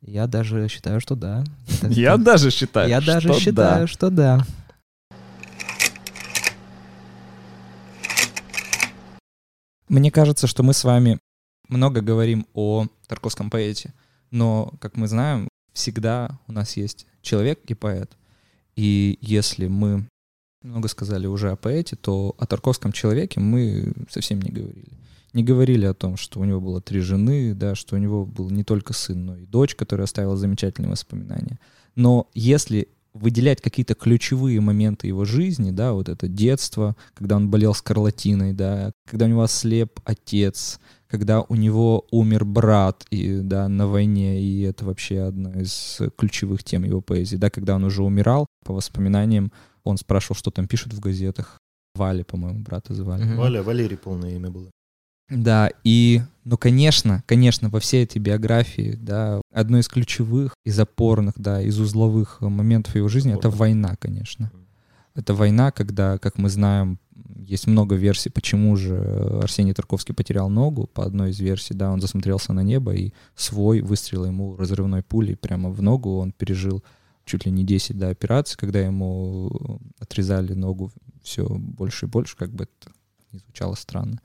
Я 0.00 0.26
даже 0.26 0.68
считаю, 0.68 0.98
что 1.02 1.14
да. 1.14 1.44
Я 1.82 2.16
даже 2.16 2.50
считаю, 2.50 2.88
Я 2.88 3.02
даже 3.02 3.34
считаю, 3.34 3.86
что 3.86 4.08
да. 4.08 4.40
Мне 9.90 10.10
кажется, 10.10 10.46
что 10.46 10.62
мы 10.62 10.72
с 10.72 10.82
вами 10.82 11.18
много 11.68 12.00
говорим 12.00 12.46
о 12.54 12.86
Тарковском 13.06 13.50
поэте, 13.50 13.92
но, 14.30 14.74
как 14.80 14.96
мы 14.96 15.08
знаем, 15.08 15.48
всегда 15.72 16.38
у 16.46 16.52
нас 16.52 16.76
есть 16.76 17.06
человек 17.22 17.60
и 17.66 17.74
поэт. 17.74 18.16
И 18.74 19.18
если 19.20 19.66
мы 19.68 20.08
много 20.62 20.88
сказали 20.88 21.26
уже 21.26 21.50
о 21.50 21.56
поэте, 21.56 21.96
то 21.96 22.34
о 22.38 22.46
Тарковском 22.46 22.92
человеке 22.92 23.40
мы 23.40 23.92
совсем 24.10 24.40
не 24.40 24.50
говорили. 24.50 24.98
Не 25.32 25.44
говорили 25.44 25.84
о 25.84 25.94
том, 25.94 26.16
что 26.16 26.40
у 26.40 26.44
него 26.44 26.60
было 26.60 26.80
три 26.80 27.00
жены, 27.00 27.54
да, 27.54 27.74
что 27.74 27.96
у 27.96 27.98
него 27.98 28.24
был 28.24 28.50
не 28.50 28.64
только 28.64 28.92
сын, 28.92 29.26
но 29.26 29.36
и 29.36 29.46
дочь, 29.46 29.74
которая 29.74 30.04
оставила 30.04 30.36
замечательные 30.36 30.90
воспоминания. 30.90 31.58
Но 31.94 32.28
если 32.34 32.88
выделять 33.20 33.60
какие-то 33.60 33.94
ключевые 33.94 34.60
моменты 34.60 35.06
его 35.06 35.24
жизни, 35.24 35.70
да, 35.70 35.92
вот 35.92 36.08
это 36.08 36.28
детство, 36.28 36.96
когда 37.14 37.36
он 37.36 37.50
болел 37.50 37.74
скарлатиной, 37.74 38.52
да, 38.52 38.92
когда 39.08 39.26
у 39.26 39.28
него 39.28 39.42
ослеп 39.42 40.00
отец, 40.04 40.80
когда 41.08 41.42
у 41.42 41.54
него 41.54 42.06
умер 42.10 42.44
брат 42.44 43.04
и, 43.10 43.40
да, 43.40 43.68
на 43.68 43.86
войне, 43.86 44.40
и 44.40 44.62
это 44.62 44.84
вообще 44.84 45.20
одна 45.20 45.52
из 45.60 46.00
ключевых 46.16 46.64
тем 46.64 46.84
его 46.84 47.00
поэзии, 47.00 47.36
да, 47.36 47.50
когда 47.50 47.76
он 47.76 47.84
уже 47.84 48.02
умирал, 48.02 48.46
по 48.64 48.74
воспоминаниям, 48.74 49.52
он 49.84 49.96
спрашивал, 49.96 50.36
что 50.36 50.50
там 50.50 50.66
пишут 50.66 50.92
в 50.92 51.00
газетах. 51.00 51.58
Валя, 51.94 52.24
по-моему, 52.24 52.58
брата 52.60 52.92
звали. 52.92 53.24
Mm-hmm. 53.24 53.36
Валя, 53.36 53.62
Валерий 53.62 53.96
полное 53.96 54.34
имя 54.34 54.50
было. 54.50 54.70
Да, 55.28 55.70
и, 55.82 56.22
ну, 56.44 56.56
конечно, 56.56 57.22
конечно, 57.26 57.68
во 57.68 57.80
всей 57.80 58.04
этой 58.04 58.18
биографии, 58.18 58.96
да, 59.00 59.40
одно 59.52 59.78
из 59.78 59.88
ключевых, 59.88 60.54
из 60.64 60.78
опорных, 60.78 61.34
да, 61.36 61.60
из 61.60 61.80
узловых 61.80 62.40
моментов 62.40 62.94
его 62.94 63.08
жизни— 63.08 63.34
это 63.36 63.50
война, 63.50 63.96
конечно. 63.96 64.52
Это 65.14 65.34
война, 65.34 65.72
когда, 65.72 66.18
как 66.18 66.38
мы 66.38 66.48
знаем, 66.48 66.98
есть 67.46 67.66
много 67.66 67.94
версий, 67.94 68.28
почему 68.28 68.76
же 68.76 68.98
Арсений 69.42 69.72
Тарковский 69.72 70.14
потерял 70.14 70.48
ногу. 70.48 70.86
По 70.92 71.04
одной 71.04 71.30
из 71.30 71.40
версий, 71.40 71.74
да, 71.74 71.90
он 71.90 72.00
засмотрелся 72.00 72.52
на 72.52 72.60
небо, 72.60 72.94
и 72.94 73.12
свой 73.34 73.80
выстрел 73.80 74.24
ему 74.24 74.56
разрывной 74.56 75.02
пулей 75.02 75.36
прямо 75.36 75.70
в 75.70 75.82
ногу 75.82 76.18
он 76.18 76.32
пережил 76.32 76.84
чуть 77.24 77.46
ли 77.46 77.52
не 77.52 77.64
10 77.64 77.98
да, 77.98 78.10
операций, 78.10 78.56
когда 78.56 78.80
ему 78.80 79.80
отрезали 79.98 80.54
ногу 80.54 80.92
все 81.22 81.44
больше 81.48 82.06
и 82.06 82.08
больше, 82.08 82.36
как 82.36 82.50
бы 82.50 82.64
это 82.64 82.92
не 83.32 83.40
звучало 83.40 83.74
странно. 83.74 84.20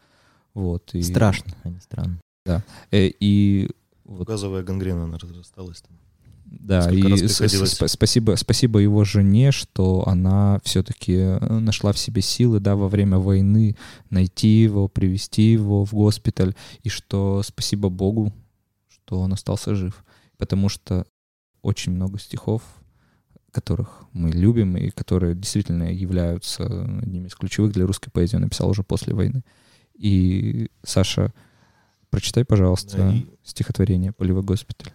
Вот, 0.54 0.94
и... 0.94 1.02
Страшно, 1.02 1.54
а 1.64 1.70
не 1.70 1.80
странно. 1.80 2.20
Да. 2.46 2.64
Э, 2.92 3.08
и 3.08 3.70
вот... 4.04 4.28
Газовая 4.28 4.64
гангрена, 4.64 5.06
она 5.06 5.18
разрасталась 5.18 5.82
там. 5.82 5.98
Да, 6.46 6.92
и 6.92 7.28
спасибо, 7.28 8.36
спасибо 8.36 8.80
его 8.80 9.06
жене, 9.06 9.52
что 9.52 10.06
она 10.06 10.60
все-таки 10.66 11.14
э, 11.14 11.60
нашла 11.60 11.94
в 11.94 11.98
себе 11.98 12.22
силы, 12.22 12.60
да, 12.60 12.76
во 12.76 12.90
время 12.90 13.20
войны 13.20 13.78
найти 14.10 14.62
его, 14.62 14.90
привести 14.90 15.44
его 15.54 15.86
в 15.86 15.94
госпиталь, 15.94 16.54
и 16.84 16.90
что 16.90 17.42
спасибо 17.42 17.88
Богу, 17.88 18.34
что 18.90 19.22
он 19.22 19.32
остался 19.32 19.76
жив, 19.76 20.04
потому 20.38 20.68
что 20.68 21.06
очень 21.62 21.94
много 21.94 22.20
стихов 22.20 22.64
которых 23.52 24.06
мы 24.14 24.32
любим 24.32 24.78
и 24.78 24.90
которые 24.90 25.36
действительно 25.36 25.92
являются 25.92 26.64
одними 26.66 27.28
из 27.28 27.36
ключевых 27.36 27.74
для 27.74 27.86
русской 27.86 28.10
поэзии, 28.10 28.38
он 28.38 28.44
написал 28.44 28.70
уже 28.70 28.84
после 28.84 29.14
войны. 29.14 29.44
И, 30.02 30.72
Саша, 30.82 31.32
прочитай, 32.10 32.44
пожалуйста, 32.44 32.98
да, 32.98 33.14
и... 33.14 33.28
стихотворение 33.44 34.12
«Полевой 34.12 34.42
госпиталь». 34.42 34.92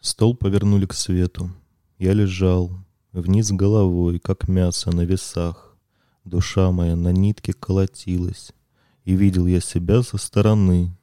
Стол 0.00 0.36
повернули 0.36 0.86
к 0.86 0.94
свету. 0.94 1.50
Я 1.98 2.12
лежал, 2.12 2.70
вниз 3.10 3.50
головой, 3.50 4.20
как 4.20 4.46
мясо 4.46 4.94
на 4.94 5.00
весах. 5.00 5.76
Душа 6.24 6.70
моя 6.70 6.94
на 6.94 7.10
нитке 7.10 7.52
колотилась, 7.52 8.52
и 9.04 9.16
видел 9.16 9.48
я 9.48 9.60
себя 9.60 10.04
со 10.04 10.18
стороны, 10.18 10.96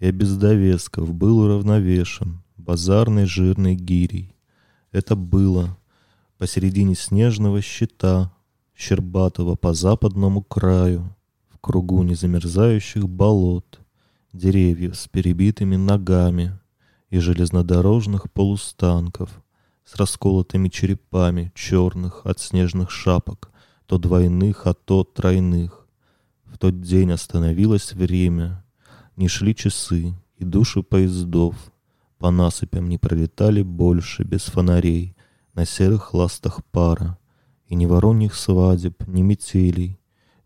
я 0.00 0.12
без 0.12 0.36
довесков 0.36 1.14
был 1.14 1.38
уравновешен 1.38 2.42
базарной 2.58 3.24
жирной 3.24 3.74
гирей. 3.74 4.36
Это 4.92 5.16
было 5.16 5.78
посередине 6.38 6.94
снежного 6.94 7.60
щита, 7.60 8.30
щербатого 8.74 9.56
по 9.56 9.74
западному 9.74 10.42
краю, 10.42 11.14
в 11.50 11.58
кругу 11.58 12.02
незамерзающих 12.02 13.08
болот, 13.08 13.80
деревьев 14.32 14.96
с 14.96 15.08
перебитыми 15.08 15.76
ногами 15.76 16.58
и 17.10 17.18
железнодорожных 17.18 18.32
полустанков 18.32 19.30
с 19.84 19.96
расколотыми 19.96 20.68
черепами 20.68 21.52
черных 21.54 22.24
от 22.24 22.38
снежных 22.40 22.90
шапок, 22.90 23.50
то 23.86 23.98
двойных, 23.98 24.66
а 24.66 24.74
то 24.74 25.02
тройных. 25.04 25.86
В 26.44 26.58
тот 26.58 26.80
день 26.80 27.12
остановилось 27.12 27.92
время— 27.92 28.64
не 29.18 29.26
шли 29.26 29.52
часы, 29.52 30.14
и 30.36 30.44
души 30.44 30.82
поездов. 30.84 31.56
По 32.18 32.30
насыпям 32.30 32.88
не 32.88 32.98
пролетали 32.98 33.62
больше 33.62 34.22
без 34.22 34.44
фонарей 34.44 35.16
На 35.58 35.66
серых 35.66 36.14
ластах 36.14 36.64
пара, 36.70 37.18
И 37.66 37.74
ни 37.74 37.84
вороньих 37.84 38.36
свадеб, 38.36 38.94
ни 39.08 39.22
метелей, 39.22 39.98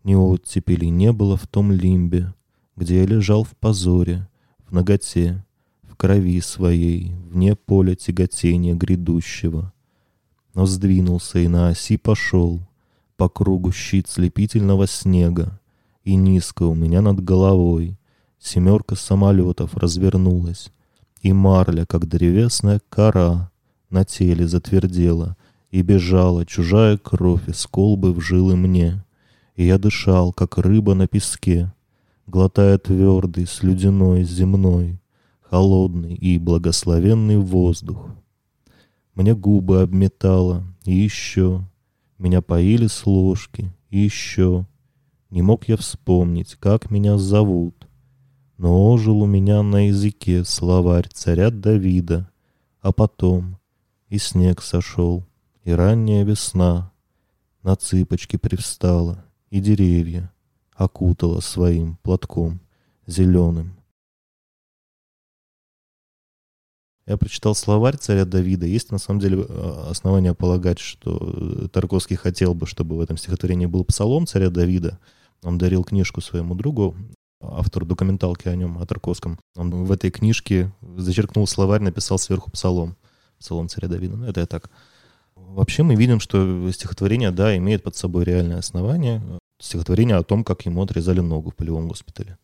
Ни 0.03 0.15
оттепелей 0.15 0.89
не 0.89 1.11
было 1.11 1.37
в 1.37 1.45
том 1.45 1.71
лимбе, 1.71 2.33
Где 2.75 3.01
я 3.01 3.05
лежал 3.05 3.43
в 3.43 3.51
позоре, 3.51 4.27
в 4.65 4.73
ноготе, 4.73 5.45
В 5.83 5.95
крови 5.97 6.41
своей, 6.41 7.13
вне 7.29 7.55
поля 7.55 7.93
тяготения 7.93 8.73
грядущего. 8.73 9.71
Но 10.55 10.65
сдвинулся 10.65 11.37
и 11.37 11.47
на 11.47 11.67
оси 11.69 11.97
пошел 11.97 12.61
По 13.15 13.29
кругу 13.29 13.71
щит 13.71 14.09
слепительного 14.09 14.87
снега, 14.87 15.59
И 16.03 16.15
низко 16.15 16.63
у 16.63 16.73
меня 16.73 17.01
над 17.01 17.23
головой— 17.23 17.99
Семерка 18.39 18.95
самолетов 18.95 19.77
развернулась, 19.77 20.71
и 21.21 21.31
марля, 21.31 21.85
как 21.85 22.07
древесная 22.07 22.81
кора, 22.89 23.52
на 23.93 24.03
теле 24.03 24.47
затвердела, 24.47 25.37
и 25.71 25.81
бежала 25.81 26.45
чужая 26.45 26.97
кровь 26.97 27.47
из 27.47 27.65
колбы 27.65 28.13
в 28.13 28.19
жилы 28.19 28.55
мне. 28.55 29.03
И 29.55 29.65
я 29.65 29.77
дышал, 29.77 30.33
как 30.33 30.57
рыба 30.57 30.93
на 30.93 31.07
песке, 31.07 31.71
глотая 32.27 32.77
твердый, 32.77 33.47
слюдяной, 33.47 34.23
земной, 34.23 34.99
холодный 35.41 36.15
и 36.15 36.37
благословенный 36.37 37.37
воздух. 37.37 38.09
Мне 39.15 39.33
губы 39.33 39.81
обметало, 39.81 40.63
и 40.83 40.93
еще 40.93 41.65
меня 42.17 42.41
поили 42.41 42.87
с 42.87 43.05
ложки, 43.05 43.71
и 43.89 43.99
еще 43.99 44.67
не 45.29 45.41
мог 45.41 45.69
я 45.69 45.77
вспомнить, 45.77 46.55
как 46.59 46.91
меня 46.91 47.17
зовут— 47.17 47.87
но 48.63 48.91
ожил 48.91 49.21
у 49.21 49.25
меня 49.25 49.61
на 49.61 49.87
языке 49.87 50.45
словарь 50.45 51.09
царя 51.11 51.49
Давида, 51.49 52.29
а 52.81 52.91
потом 52.93 53.57
и 54.13 54.19
снег 54.19 54.61
сошел, 54.61 55.25
и 55.63 55.71
ранняя 55.71 56.23
весна 56.23 56.91
на 57.63 57.75
цыпочки 57.75 58.37
привстала, 58.37 59.25
и 59.49 59.59
деревья 59.59 60.31
окутала 60.75 61.39
своим 61.39 61.97
платком 62.03 62.61
зеленым. 63.07 63.75
Я 67.07 67.17
прочитал 67.17 67.55
словарь 67.55 67.97
царя 67.97 68.23
Давида. 68.25 68.67
Есть 68.67 68.91
на 68.91 68.99
самом 68.99 69.19
деле 69.19 69.47
э, 69.49 69.85
основания 69.89 70.35
полагать, 70.35 70.77
что 70.77 71.67
Тарковский 71.69 72.15
хотел 72.15 72.53
бы, 72.53 72.67
чтобы 72.67 72.95
в 72.95 73.01
этом 73.01 73.17
стихотворении 73.17 73.65
был 73.65 73.83
псалом 73.83 74.27
царя 74.27 74.51
Давида. 74.51 74.99
Он 75.41 75.57
дарил 75.57 75.83
книжку 75.83 76.21
своему 76.21 76.53
другу 76.53 76.95
автор 77.41 77.83
документалки 77.83 78.47
о 78.47 78.55
нем, 78.55 78.77
о 78.77 78.85
Тарковском. 78.85 79.39
Он 79.55 79.85
в 79.85 79.91
этой 79.91 80.11
книжке 80.11 80.71
зачеркнул 80.97 81.47
словарь, 81.47 81.81
написал 81.81 82.19
сверху 82.19 82.51
псалом. 82.51 82.95
Псалом 83.43 83.67
царя 83.67 83.87
Давида. 83.87 84.15
Ну, 84.15 84.25
это 84.25 84.39
я 84.39 84.45
так 84.45 84.69
Вообще 85.35 85.83
мы 85.83 85.95
видим, 85.95 86.19
что 86.19 86.71
стихотворение, 86.71 87.31
да, 87.31 87.57
имеет 87.57 87.83
под 87.83 87.95
собой 87.95 88.23
реальное 88.23 88.59
основание. 88.59 89.21
Стихотворение 89.59 90.15
о 90.15 90.23
том, 90.23 90.43
как 90.43 90.65
ему 90.65 90.81
отрезали 90.81 91.19
ногу 91.19 91.51
в 91.51 91.55
полевом 91.55 91.87
госпитале. 91.87 92.37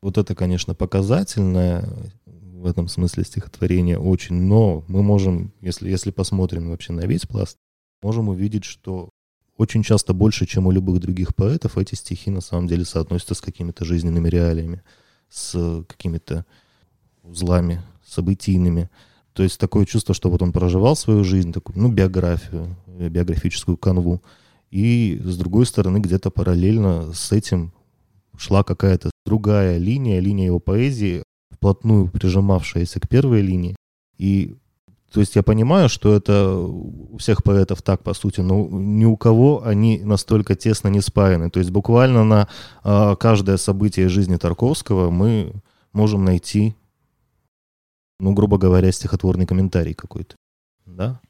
Вот 0.00 0.18
это, 0.18 0.34
конечно, 0.34 0.74
показательное 0.74 1.88
в 2.24 2.66
этом 2.66 2.88
смысле 2.88 3.24
стихотворение 3.24 3.98
очень, 3.98 4.36
но 4.36 4.84
мы 4.88 5.02
можем, 5.02 5.52
если, 5.60 5.90
если 5.90 6.10
посмотрим 6.10 6.70
вообще 6.70 6.92
на 6.92 7.06
весь 7.06 7.26
пласт, 7.26 7.58
можем 8.02 8.28
увидеть, 8.28 8.64
что 8.64 9.10
очень 9.56 9.82
часто 9.82 10.12
больше, 10.12 10.46
чем 10.46 10.66
у 10.66 10.70
любых 10.70 11.00
других 11.00 11.34
поэтов, 11.34 11.76
эти 11.78 11.94
стихи 11.94 12.30
на 12.30 12.40
самом 12.40 12.68
деле 12.68 12.84
соотносятся 12.84 13.34
с 13.34 13.40
какими-то 13.40 13.84
жизненными 13.84 14.28
реалиями, 14.28 14.82
с 15.28 15.84
какими-то 15.88 16.46
узлами 17.22 17.82
событийными. 18.04 18.90
То 19.32 19.42
есть 19.42 19.58
такое 19.58 19.86
чувство, 19.86 20.14
что 20.14 20.30
вот 20.30 20.42
он 20.42 20.52
проживал 20.52 20.94
свою 20.96 21.24
жизнь, 21.24 21.52
такую, 21.52 21.78
ну, 21.78 21.88
биографию, 21.88 22.76
биографическую 22.86 23.76
канву, 23.76 24.22
и 24.70 25.20
с 25.22 25.36
другой 25.36 25.66
стороны 25.66 25.98
где-то 25.98 26.30
параллельно 26.30 27.12
с 27.12 27.32
этим 27.32 27.72
шла 28.36 28.62
какая-то 28.62 29.10
другая 29.26 29.78
линия, 29.78 30.20
линия 30.20 30.46
его 30.46 30.60
поэзии, 30.60 31.22
вплотную 31.50 32.08
прижимавшаяся 32.08 33.00
к 33.00 33.08
первой 33.08 33.42
линии. 33.42 33.76
И 34.18 34.56
то 35.12 35.20
есть 35.20 35.36
я 35.36 35.42
понимаю, 35.42 35.90
что 35.90 36.14
это 36.14 36.56
у 36.56 37.18
всех 37.18 37.44
поэтов 37.44 37.82
так, 37.82 38.02
по 38.02 38.14
сути, 38.14 38.40
но 38.40 38.66
ни 38.70 39.04
у 39.04 39.16
кого 39.16 39.62
они 39.62 40.00
настолько 40.02 40.54
тесно 40.54 40.88
не 40.88 41.02
спаяны. 41.02 41.50
То 41.50 41.60
есть 41.60 41.70
буквально 41.70 42.24
на 42.24 42.48
э, 42.82 43.16
каждое 43.20 43.58
событие 43.58 44.08
жизни 44.08 44.36
Тарковского 44.36 45.10
мы 45.10 45.52
можем 45.92 46.24
найти, 46.24 46.74
ну, 48.22 48.32
грубо 48.34 48.56
говоря, 48.56 48.92
стихотворный 48.92 49.46
комментарий 49.46 49.94
какой-то. 49.94 50.36
Да? 50.86 51.20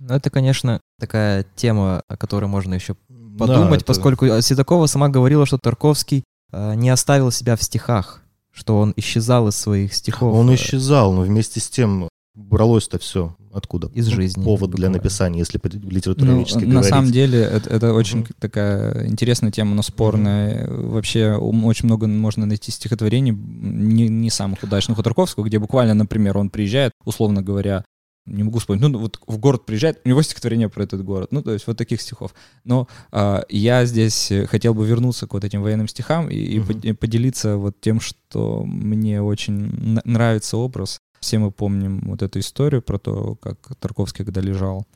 Ну, 0.00 0.14
это, 0.14 0.30
конечно, 0.30 0.80
такая 0.98 1.46
тема, 1.54 2.02
о 2.08 2.16
которой 2.16 2.46
можно 2.46 2.74
еще 2.74 2.96
подумать, 3.38 3.70
да, 3.70 3.76
это... 3.76 3.84
поскольку 3.84 4.26
Седокова 4.42 4.86
сама 4.86 5.08
говорила, 5.08 5.46
что 5.46 5.58
Тарковский 5.58 6.24
э, 6.50 6.74
не 6.74 6.90
оставил 6.90 7.30
себя 7.30 7.54
в 7.54 7.62
стихах, 7.62 8.22
что 8.50 8.78
он 8.78 8.92
исчезал 8.96 9.46
из 9.46 9.56
своих 9.56 9.94
стихов. 9.94 10.34
Он 10.34 10.52
исчезал, 10.56 11.12
но 11.12 11.22
вместе 11.22 11.60
с 11.60 11.68
тем 11.70 12.08
бралось-то 12.34 12.98
все 12.98 13.36
откуда? 13.52 13.90
Из 13.94 14.06
жизни. 14.06 14.42
Повод 14.42 14.70
для 14.70 14.90
написания, 14.90 15.38
если 15.38 15.60
литературоведчески 15.62 16.64
ну, 16.64 16.70
говорить. 16.70 16.90
На 16.90 16.96
самом 16.96 17.12
деле 17.12 17.40
это, 17.40 17.70
это 17.70 17.92
очень 17.92 18.20
mm-hmm. 18.20 18.36
такая 18.40 19.06
интересная 19.06 19.52
тема, 19.52 19.74
но 19.74 19.82
спорная. 19.82 20.66
Mm-hmm. 20.66 20.88
Вообще 20.88 21.32
очень 21.34 21.86
много 21.86 22.06
можно 22.06 22.46
найти 22.46 22.72
стихотворений 22.72 23.32
не, 23.32 24.08
не 24.08 24.30
самых 24.30 24.62
удачных 24.62 24.98
у 24.98 25.02
Тарковского, 25.02 25.44
где 25.44 25.58
буквально, 25.58 25.94
например, 25.94 26.36
он 26.36 26.50
приезжает, 26.50 26.92
условно 27.04 27.42
говоря, 27.42 27.84
не 28.26 28.42
могу 28.42 28.58
вспомнить, 28.58 28.82
ну 28.82 28.98
вот 28.98 29.20
в 29.26 29.38
город 29.38 29.66
приезжает, 29.66 30.00
у 30.04 30.08
него 30.08 30.22
стихотворение 30.22 30.70
про 30.70 30.84
этот 30.84 31.04
город, 31.04 31.28
ну 31.30 31.42
то 31.42 31.52
есть 31.52 31.66
вот 31.66 31.76
таких 31.76 32.00
стихов. 32.00 32.34
Но 32.64 32.88
а, 33.12 33.44
я 33.50 33.84
здесь 33.84 34.32
хотел 34.48 34.72
бы 34.72 34.86
вернуться 34.86 35.26
к 35.26 35.34
вот 35.34 35.44
этим 35.44 35.62
военным 35.62 35.88
стихам 35.88 36.30
и, 36.30 36.58
uh-huh. 36.58 36.88
и 36.88 36.92
поделиться 36.92 37.58
вот 37.58 37.80
тем, 37.82 38.00
что 38.00 38.64
мне 38.64 39.20
очень 39.20 40.00
нравится 40.04 40.56
образ 40.56 41.00
все 41.24 41.38
мы 41.38 41.50
помним 41.50 42.00
вот 42.04 42.22
эту 42.22 42.38
историю 42.38 42.82
про 42.82 42.98
то, 42.98 43.34
как 43.36 43.76
Тарковский 43.76 44.24
когда 44.24 44.42
лежал 44.42 44.86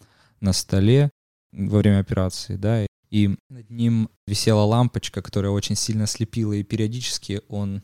на 0.40 0.52
столе 0.52 1.10
во 1.52 1.78
время 1.78 2.00
операции, 2.00 2.56
да, 2.56 2.86
и 3.10 3.34
над 3.48 3.70
ним 3.70 4.10
висела 4.26 4.60
лампочка, 4.60 5.22
которая 5.22 5.50
очень 5.50 5.74
сильно 5.74 6.06
слепила, 6.06 6.52
и 6.52 6.62
периодически 6.62 7.40
он 7.48 7.82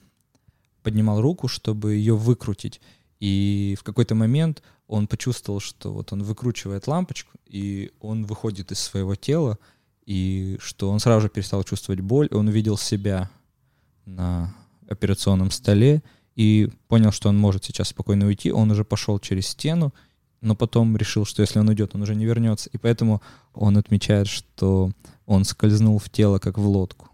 поднимал 0.82 1.22
руку, 1.22 1.48
чтобы 1.48 1.94
ее 1.94 2.14
выкрутить. 2.14 2.82
И 3.18 3.74
в 3.80 3.82
какой-то 3.82 4.14
момент 4.14 4.62
он 4.86 5.06
почувствовал, 5.06 5.60
что 5.60 5.94
вот 5.94 6.12
он 6.12 6.22
выкручивает 6.22 6.86
лампочку, 6.86 7.38
и 7.46 7.92
он 8.00 8.26
выходит 8.26 8.72
из 8.72 8.78
своего 8.80 9.14
тела, 9.14 9.58
и 10.04 10.58
что 10.60 10.90
он 10.90 11.00
сразу 11.00 11.22
же 11.22 11.28
перестал 11.30 11.64
чувствовать 11.64 12.02
боль, 12.02 12.28
и 12.30 12.34
он 12.34 12.48
увидел 12.48 12.76
себя 12.76 13.30
на 14.04 14.54
операционном 14.86 15.50
столе, 15.50 16.02
и 16.36 16.70
понял, 16.88 17.12
что 17.12 17.28
он 17.28 17.38
может 17.38 17.64
сейчас 17.64 17.88
спокойно 17.88 18.26
уйти, 18.26 18.52
он 18.52 18.70
уже 18.70 18.84
пошел 18.84 19.18
через 19.18 19.48
стену, 19.48 19.94
но 20.40 20.54
потом 20.54 20.96
решил, 20.96 21.24
что 21.24 21.42
если 21.42 21.58
он 21.58 21.68
уйдет, 21.68 21.94
он 21.94 22.02
уже 22.02 22.14
не 22.14 22.26
вернется. 22.26 22.68
И 22.72 22.78
поэтому 22.78 23.22
он 23.54 23.78
отмечает, 23.78 24.26
что 24.26 24.90
он 25.26 25.44
скользнул 25.44 25.98
в 25.98 26.10
тело, 26.10 26.38
как 26.38 26.58
в 26.58 26.66
лодку. 26.66 27.08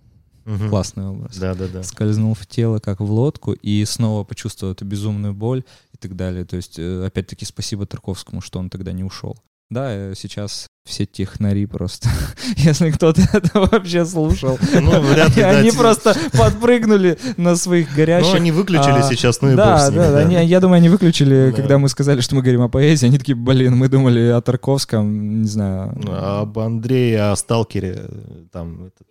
Угу. 0.47 0.69
Классный 0.69 1.07
образ. 1.07 1.37
Да, 1.37 1.55
да, 1.55 1.69
да. 1.69 1.83
Скользнул 1.83 2.35
в 2.35 2.47
тело, 2.47 2.79
как 2.79 3.01
в 3.01 3.11
лодку, 3.11 3.53
и 3.53 3.85
снова 3.85 4.25
почувствовал 4.25 4.73
эту 4.73 4.85
безумную 4.85 5.35
боль 5.35 5.65
и 5.93 5.97
так 5.97 6.17
далее. 6.17 6.45
То 6.45 6.57
есть, 6.57 6.79
э, 6.79 7.05
опять-таки, 7.07 7.45
спасибо 7.45 7.87
Тарковскому, 7.87 8.41
что 8.41 8.59
он 8.59 8.71
тогда 8.71 8.93
не 8.93 9.05
ушел. 9.05 9.37
Да, 9.71 9.87
э, 9.93 10.15
сейчас 10.17 10.67
все 10.85 11.07
технари 11.07 11.67
просто. 11.67 12.09
Если 12.57 12.91
кто-то 12.91 13.23
это 13.33 13.61
вообще 13.61 14.05
слушал. 14.05 14.59
Ну, 14.75 15.01
вряд 15.01 15.37
ли, 15.37 15.43
Они 15.43 15.71
просто 15.71 16.17
подпрыгнули 16.33 17.19
на 17.37 17.55
своих 17.55 17.95
горящих. 17.95 18.33
Ну, 18.33 18.37
они 18.37 18.51
выключили 18.51 18.99
а, 18.99 19.03
сейчас, 19.03 19.41
ну 19.41 19.53
и 19.53 19.55
да, 19.55 19.91
да, 19.91 20.25
да, 20.25 20.41
я 20.41 20.61
думаю, 20.61 20.79
они 20.79 20.89
выключили, 20.89 21.51
да. 21.51 21.57
когда 21.57 21.79
мы 21.79 21.89
сказали, 21.89 22.21
что 22.21 22.35
мы 22.35 22.43
говорим 22.43 22.63
о 22.63 22.69
поэзии. 22.69 23.07
Они 23.07 23.19
такие, 23.19 23.37
блин, 23.37 23.77
мы 23.77 23.89
думали 23.89 24.21
о 24.21 24.41
Тарковском, 24.41 25.43
не 25.43 25.49
знаю. 25.49 25.95
Об 26.09 26.59
Андрее, 26.59 27.31
о 27.31 27.37
Сталкере. 27.37 28.09
Там 28.51 28.87
этот... 28.87 29.07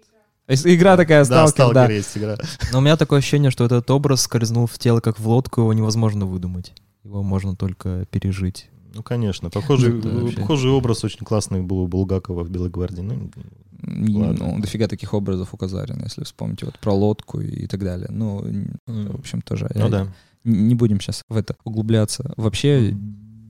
Игра 0.65 0.97
такая, 0.97 1.23
сталкер, 1.25 1.73
да. 1.73 1.87
есть 1.87 2.17
игра. 2.17 2.35
Но 2.73 2.79
у 2.79 2.81
меня 2.81 2.97
такое 2.97 3.19
ощущение, 3.19 3.51
что 3.51 3.65
этот 3.65 3.89
образ 3.91 4.23
скользнул 4.23 4.65
в 4.65 4.77
тело, 4.79 4.99
как 4.99 5.19
в 5.19 5.29
лодку, 5.29 5.61
его 5.61 5.73
невозможно 5.73 6.25
выдумать. 6.25 6.73
Его 7.03 7.21
можно 7.21 7.55
только 7.55 8.05
пережить. 8.09 8.69
Ну, 8.93 9.03
конечно. 9.03 9.49
Похожий, 9.49 9.93
ну, 9.93 10.31
похожий 10.31 10.71
образ 10.71 11.03
очень 11.03 11.25
классный 11.25 11.61
был 11.61 11.79
у 11.79 11.87
Булгакова 11.87 12.43
в 12.43 12.49
«Белой 12.49 12.69
гвардии». 12.69 13.01
Ну, 13.01 13.29
ну, 13.81 14.59
дофига 14.59 14.87
таких 14.87 15.13
образов 15.13 15.53
у 15.53 15.57
Казарина, 15.57 16.03
если 16.03 16.23
вспомните 16.23 16.65
вот 16.65 16.77
про 16.79 16.93
лодку 16.93 17.39
и 17.39 17.67
так 17.67 17.81
далее. 17.81 18.07
Ну, 18.09 18.45
в 18.85 19.19
общем, 19.19 19.41
тоже. 19.41 19.69
Ну, 19.75 19.89
да. 19.89 20.07
Не 20.43 20.75
будем 20.75 20.99
сейчас 20.99 21.23
в 21.29 21.35
это 21.35 21.55
углубляться. 21.63 22.33
Вообще, 22.37 22.95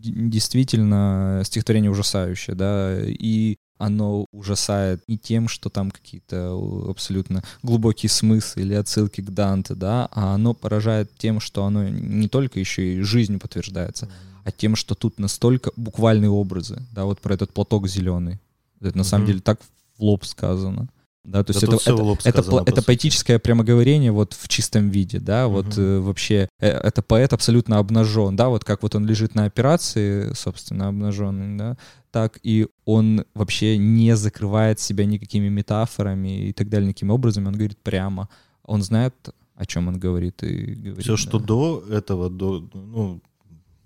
действительно, 0.01 1.41
стихотворение 1.45 1.91
ужасающее, 1.91 2.55
да, 2.55 2.99
и 3.05 3.57
оно 3.77 4.25
ужасает 4.33 5.01
не 5.07 5.17
тем, 5.17 5.47
что 5.47 5.69
там 5.69 5.89
какие-то 5.89 6.51
абсолютно 6.89 7.43
глубокие 7.63 8.09
смыслы 8.09 8.63
или 8.63 8.73
отсылки 8.73 9.21
к 9.21 9.29
Данте, 9.29 9.73
да, 9.73 10.09
а 10.11 10.33
оно 10.33 10.53
поражает 10.53 11.11
тем, 11.17 11.39
что 11.39 11.63
оно 11.63 11.87
не 11.87 12.27
только 12.27 12.59
еще 12.59 12.95
и 12.95 13.01
жизнью 13.01 13.39
подтверждается, 13.39 14.05
mm-hmm 14.05 14.29
а 14.43 14.51
тем, 14.51 14.75
что 14.75 14.95
тут 14.95 15.19
настолько 15.19 15.71
буквальные 15.75 16.29
образы, 16.29 16.83
да, 16.91 17.05
вот 17.05 17.19
про 17.19 17.33
этот 17.33 17.53
платок 17.53 17.87
зеленый. 17.87 18.39
Это 18.81 18.97
на 18.97 19.03
самом 19.03 19.25
деле 19.25 19.39
так 19.39 19.59
в 19.97 20.03
лоб 20.03 20.25
сказано. 20.25 20.89
Да, 21.25 21.43
то 21.43 21.51
есть 21.51 21.61
это, 21.61 21.75
это, 21.75 21.83
сказано, 21.83 22.61
это, 22.61 22.71
это 22.71 22.81
поэтическое 22.81 23.39
прямоговорение 23.39 24.11
вот 24.11 24.33
в 24.33 24.47
чистом 24.47 24.89
виде, 24.89 25.19
да, 25.19 25.47
угу. 25.47 25.57
вот 25.57 25.77
э, 25.77 25.99
вообще 25.99 26.47
э, 26.59 26.69
это 26.69 27.03
поэт 27.03 27.33
абсолютно 27.33 27.77
обнажен, 27.77 28.35
да, 28.35 28.47
вот 28.49 28.63
как 28.63 28.81
вот 28.83 28.95
он 28.95 29.05
лежит 29.05 29.35
на 29.35 29.43
операции, 29.45 30.33
собственно, 30.33 30.87
обнаженный, 30.87 31.57
да, 31.57 31.77
так 32.09 32.39
и 32.41 32.67
он 32.85 33.25
вообще 33.35 33.77
не 33.77 34.15
закрывает 34.15 34.79
себя 34.79 35.05
никакими 35.05 35.49
метафорами 35.49 36.47
и 36.47 36.53
так 36.53 36.69
далее, 36.69 36.87
никакими 36.87 37.11
образами, 37.11 37.47
он 37.47 37.53
говорит 37.53 37.77
прямо, 37.77 38.29
он 38.63 38.81
знает, 38.81 39.13
о 39.55 39.65
чем 39.65 39.89
он 39.89 39.99
говорит 39.99 40.41
и 40.41 40.73
говорит. 40.73 41.03
Все, 41.03 41.13
да. 41.13 41.17
что 41.17 41.37
до 41.37 41.83
этого, 41.91 42.29
до, 42.29 42.67
ну, 42.73 43.21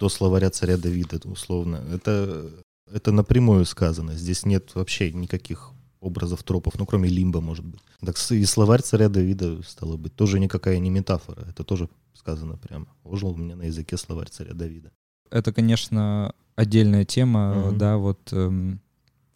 до 0.04 0.10
словаря 0.10 0.50
царя 0.50 0.78
Давида, 0.78 1.20
условно. 1.30 1.82
Это, 1.94 2.50
это 2.92 3.12
напрямую 3.14 3.66
сказано. 3.66 4.18
Здесь 4.18 4.46
нет 4.46 4.76
вообще 4.76 5.14
никаких 5.14 5.72
образов, 6.02 6.44
тропов, 6.44 6.78
ну, 6.78 6.86
кроме 6.86 7.08
лимба, 7.08 7.40
может 7.40 7.64
быть. 7.66 7.80
Так 8.06 8.18
и 8.32 8.46
словарь 8.46 8.82
царя 8.82 9.08
Давида, 9.08 9.64
стало 9.64 9.96
быть, 9.96 10.14
тоже 10.14 10.40
никакая 10.40 10.80
не 10.80 10.90
метафора. 10.90 11.46
Это 11.50 11.64
тоже 11.64 11.88
сказано 12.14 12.58
прямо. 12.58 12.88
Ожил 13.06 13.30
у 13.30 13.38
меня 13.38 13.56
на 13.56 13.64
языке 13.64 13.96
словарь 13.96 14.28
царя 14.30 14.54
Давида. 14.54 14.92
Это, 15.32 15.54
конечно, 15.54 16.34
отдельная 16.58 17.06
тема, 17.06 17.68
угу. 17.68 17.78
да, 17.78 17.96
вот 17.96 18.34
эм, 18.34 18.82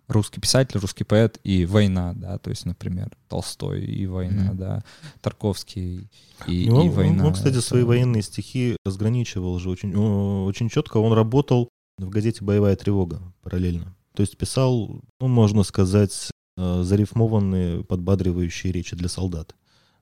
русский 0.08 0.40
писатель, 0.40 0.80
русский 0.80 1.04
поэт 1.04 1.40
и 1.44 1.66
война, 1.66 2.14
да, 2.16 2.38
то 2.38 2.50
есть, 2.50 2.66
например, 2.66 3.10
Толстой 3.28 3.84
и 3.86 4.06
война, 4.08 4.52
mm. 4.52 4.56
да, 4.56 4.84
Тарковский 5.22 6.10
и, 6.48 6.70
ну, 6.70 6.86
и 6.86 6.90
война. 6.90 7.24
Ну, 7.24 7.34
кстати, 7.34 7.60
свои 7.60 7.84
военные 7.84 8.24
стихи 8.24 8.78
разграничивал 8.86 9.60
же 9.60 9.70
очень, 9.70 9.96
очень 9.96 10.70
четко. 10.70 10.98
Он 10.98 11.14
работал 11.14 11.70
в 11.98 12.10
газете 12.10 12.44
«Боевая 12.44 12.76
тревога» 12.76 13.22
параллельно. 13.42 13.96
То 14.14 14.22
есть 14.22 14.38
писал, 14.38 15.02
ну, 15.20 15.28
можно 15.28 15.64
сказать, 15.64 16.32
э, 16.58 16.82
зарифмованные, 16.84 17.84
подбадривающие 17.84 18.72
речи 18.72 18.96
для 18.96 19.10
солдат. 19.10 19.56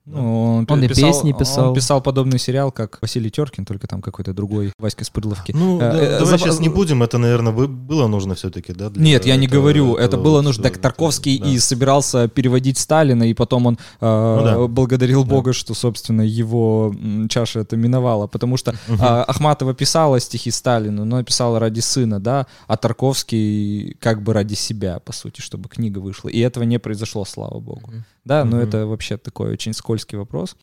Ну, 0.07 0.57
он, 0.57 0.67
Он 0.69 0.83
и 0.83 0.87
писал- 0.87 1.11
песни 1.11 1.31
писал. 1.33 1.69
Он 1.69 1.73
писал 1.75 1.99
подобный 2.01 2.37
сериал, 2.37 2.71
как 2.71 2.99
Василий 3.01 3.31
Теркин, 3.31 3.65
только 3.65 3.87
там 3.87 4.01
какой-то 4.03 4.33
другой 4.33 4.71
Васька 4.77 5.03
Спырловки. 5.03 5.51
Ну, 5.51 5.77
Э, 5.77 5.79
да, 5.79 5.97
э, 5.99 6.19
давай 6.19 6.25
за- 6.25 6.37
сейчас 6.37 6.60
не 6.60 6.69
будем, 6.69 7.01
это, 7.01 7.17
наверное, 7.17 7.51
бы- 7.51 7.67
было 7.67 8.08
нужно 8.08 8.35
все-таки, 8.35 8.71
да? 8.73 8.89
для 8.91 9.01
Нет, 9.03 9.25
я 9.25 9.35
не 9.35 9.47
этого- 9.47 9.62
говорю, 9.62 9.95
это 9.95 10.03
этого 10.06 10.23
было 10.23 10.41
нужно. 10.41 10.63
Так 10.63 10.77
Тарковский 10.77 11.39
да. 11.39 11.47
и 11.49 11.58
собирался 11.58 12.27
переводить 12.27 12.77
Сталина, 12.77 13.23
и 13.23 13.33
потом 13.33 13.65
он 13.65 13.79
э, 13.99 14.41
да. 14.45 14.67
благодарил 14.67 15.23
Да. 15.23 15.29
Бога, 15.29 15.53
что, 15.53 15.73
собственно, 15.73 16.21
его 16.21 16.93
чаша 17.29 17.62
это 17.62 17.75
миновала. 17.75 18.27
Потому 18.27 18.58
что 18.58 18.73
Мгм. 18.87 18.99
а, 19.01 19.23
Ахматова 19.23 19.73
писала 19.73 20.19
стихи 20.19 20.51
Сталину, 20.51 21.06
но 21.06 21.23
писала 21.23 21.60
ради 21.60 21.79
сына, 21.79 22.19
да, 22.19 22.45
а 22.67 22.77
Тарковский 22.77 23.95
как 23.99 24.21
бы 24.21 24.33
ради 24.33 24.53
себя, 24.56 24.99
по 24.99 25.13
сути, 25.13 25.41
чтобы 25.41 25.69
книга 25.69 25.99
вышла. 25.99 26.29
И 26.29 26.39
этого 26.39 26.63
не 26.63 26.77
произошло, 26.79 27.25
слава 27.25 27.60
богу. 27.60 27.91
Да, 28.23 28.43
но 28.43 28.58
Мгм. 28.58 28.65
это 28.67 28.85
вообще 28.87 29.17
такой 29.17 29.51
очень 29.51 29.73
скользкий 29.96 30.17
вопрос. 30.17 30.56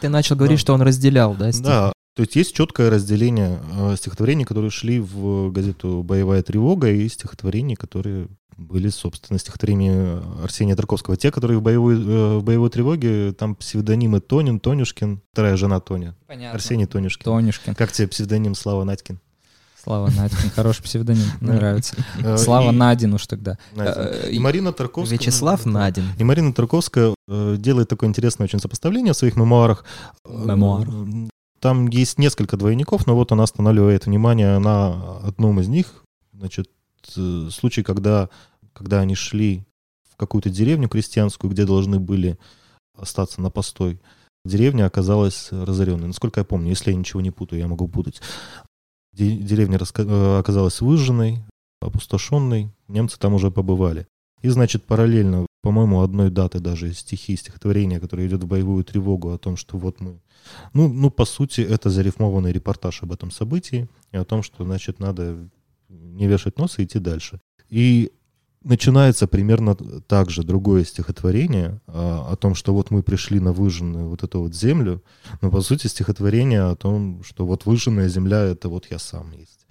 Ты 0.00 0.08
начал 0.08 0.36
говорить, 0.36 0.58
Да. 0.58 0.60
что 0.60 0.74
он 0.74 0.82
разделял, 0.82 1.34
да, 1.34 1.50
стих? 1.52 1.64
Да, 1.64 1.92
то 2.14 2.22
есть 2.22 2.36
есть 2.36 2.54
четкое 2.54 2.90
разделение 2.90 3.60
э, 3.78 3.96
стихотворений, 3.96 4.44
которые 4.44 4.70
шли 4.70 5.00
в 5.00 5.50
газету 5.50 6.02
«Боевая 6.02 6.42
тревога», 6.42 6.90
и 6.90 7.08
стихотворений, 7.08 7.74
которые 7.74 8.28
были, 8.56 8.88
собственно, 8.90 9.38
стихотворения 9.38 10.22
Арсения 10.42 10.76
Тарковского. 10.76 11.16
Те, 11.16 11.30
которые 11.32 11.58
в 11.58 11.62
боевой, 11.62 11.94
э, 11.96 12.38
в 12.38 12.44
боевой 12.44 12.70
тревоге, 12.70 13.32
там 13.32 13.56
псевдонимы 13.56 14.20
Тонин, 14.20 14.60
Тонюшкин, 14.60 15.20
вторая 15.32 15.56
жена 15.56 15.80
Тоня, 15.80 16.14
Понятно. 16.26 16.54
Арсений 16.54 16.86
Тонюшкин. 16.86 17.24
Тонюшкин. 17.24 17.74
Как 17.74 17.90
тебе 17.92 18.08
псевдоним 18.08 18.54
Слава 18.54 18.84
Надькин? 18.84 19.20
Слава 19.82 20.10
Надькин. 20.10 20.50
Хороший 20.50 20.82
псевдоним. 20.84 21.24
Мне 21.40 21.52
нравится. 21.54 21.96
Э, 22.22 22.36
Слава 22.36 22.70
и- 22.70 22.74
Надин 22.74 23.14
уж 23.14 23.26
тогда. 23.26 23.58
Надин. 23.74 23.94
Э, 23.96 24.30
И 24.30 24.38
Марина 24.38 24.72
Тарковская. 24.72 25.18
Вячеслав 25.18 25.66
Надин. 25.66 26.04
И 26.18 26.24
Марина 26.24 26.52
Тарковская 26.52 27.14
э, 27.28 27.56
делает 27.58 27.88
такое 27.88 28.08
интересное 28.08 28.44
очень 28.44 28.60
сопоставление 28.60 29.12
в 29.12 29.16
своих 29.16 29.34
мемуарах. 29.36 29.84
Э, 30.24 30.44
Мемуарах. 30.46 30.94
Там 31.58 31.88
есть 31.88 32.18
несколько 32.18 32.56
двойников, 32.56 33.06
но 33.06 33.16
вот 33.16 33.32
она 33.32 33.42
останавливает 33.42 34.06
внимание 34.06 34.58
на 34.58 35.18
одном 35.26 35.58
из 35.60 35.66
них. 35.68 36.04
Значит, 36.32 36.68
э, 37.16 37.48
случай, 37.50 37.82
когда, 37.82 38.28
когда 38.72 39.00
они 39.00 39.16
шли 39.16 39.64
в 40.12 40.16
какую-то 40.16 40.48
деревню 40.50 40.88
крестьянскую, 40.88 41.50
где 41.50 41.64
должны 41.64 41.98
были 41.98 42.38
остаться 42.96 43.40
на 43.40 43.50
постой. 43.50 44.00
Деревня 44.44 44.86
оказалась 44.86 45.48
разоренной. 45.50 46.08
Насколько 46.08 46.40
я 46.40 46.44
помню, 46.44 46.68
если 46.70 46.90
я 46.92 46.96
ничего 46.96 47.20
не 47.20 47.30
путаю, 47.32 47.60
я 47.60 47.66
могу 47.68 47.88
путать. 47.88 48.20
Де- 49.12 49.36
Деревня 49.36 49.78
э, 49.78 50.38
оказалась 50.38 50.80
выжженной, 50.80 51.44
опустошенной. 51.80 52.70
Немцы 52.88 53.18
там 53.18 53.34
уже 53.34 53.50
побывали. 53.50 54.06
И, 54.42 54.48
значит, 54.48 54.84
параллельно, 54.84 55.46
по-моему, 55.62 56.00
одной 56.00 56.30
даты 56.30 56.58
даже 56.58 56.92
стихи, 56.94 57.36
стихотворения, 57.36 58.00
которое 58.00 58.26
идет 58.26 58.42
в 58.42 58.46
боевую 58.46 58.84
тревогу 58.84 59.32
о 59.32 59.38
том, 59.38 59.56
что 59.56 59.78
вот 59.78 60.00
мы... 60.00 60.20
Ну, 60.72 60.92
ну, 60.92 61.10
по 61.10 61.24
сути, 61.24 61.60
это 61.60 61.90
зарифмованный 61.90 62.52
репортаж 62.52 63.02
об 63.02 63.12
этом 63.12 63.30
событии 63.30 63.88
и 64.10 64.16
о 64.16 64.24
том, 64.24 64.42
что, 64.42 64.64
значит, 64.64 64.98
надо 64.98 65.48
не 65.88 66.26
вешать 66.26 66.58
нос 66.58 66.78
и 66.78 66.84
идти 66.84 66.98
дальше. 66.98 67.40
И 67.68 68.10
начинается 68.64 69.26
примерно 69.26 69.74
так 69.74 70.30
же 70.30 70.42
другое 70.42 70.84
стихотворение 70.84 71.80
а, 71.86 72.26
о 72.30 72.36
том, 72.36 72.54
что 72.54 72.74
вот 72.74 72.90
мы 72.90 73.02
пришли 73.02 73.40
на 73.40 73.52
выжженную 73.52 74.08
вот 74.08 74.22
эту 74.22 74.40
вот 74.40 74.54
землю, 74.54 75.02
но, 75.40 75.50
по 75.50 75.60
сути, 75.60 75.86
стихотворение 75.86 76.62
о 76.62 76.76
том, 76.76 77.22
что 77.24 77.46
вот 77.46 77.66
выжженная 77.66 78.08
земля— 78.08 78.38
это 78.40 78.68
вот 78.68 78.86
я 78.90 78.98
сам 78.98 79.32
есть. 79.32 79.62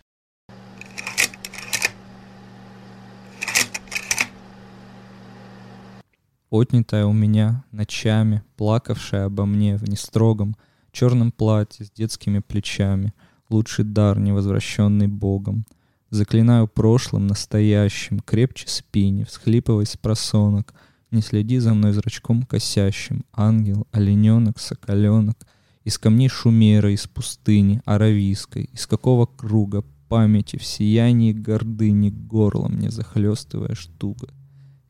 отнятая 6.51 7.05
у 7.05 7.13
меня 7.13 7.63
ночами, 7.71 8.43
плакавшая 8.57 9.25
обо 9.25 9.45
мне 9.45 9.77
в 9.77 9.87
нестрогом 9.87 10.55
черном 10.91 11.31
платье 11.31 11.85
с 11.85 11.91
детскими 11.91 12.39
плечами, 12.39 13.13
лучший 13.49 13.85
дар, 13.85 14.19
невозвращенный 14.19 15.07
Богом. 15.07 15.65
Заклинаю 16.11 16.67
прошлым, 16.67 17.27
настоящим, 17.27 18.19
крепче 18.19 18.67
спи, 18.67 19.09
не 19.09 19.23
всхлипывай 19.23 19.85
с 19.85 19.95
просонок, 19.95 20.73
не 21.09 21.21
следи 21.21 21.57
за 21.59 21.73
мной 21.73 21.93
зрачком 21.93 22.43
косящим, 22.43 23.23
ангел, 23.31 23.87
олененок, 23.93 24.59
соколенок, 24.59 25.37
из 25.85 25.97
камней 25.97 26.27
шумера, 26.27 26.91
из 26.93 27.07
пустыни, 27.07 27.81
аравийской, 27.85 28.65
из 28.73 28.87
какого 28.87 29.25
круга 29.25 29.85
памяти 30.09 30.57
в 30.57 30.65
сиянии 30.65 31.31
гордыни 31.31 32.09
горлом 32.09 32.77
не 32.77 32.89
захлестываешь 32.89 33.89
туго. 33.97 34.27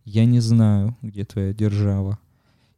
Я 0.03 0.25
не 0.25 0.39
знаю, 0.39 0.97
где 1.03 1.23
твоя 1.23 1.53
держава, 1.53 2.17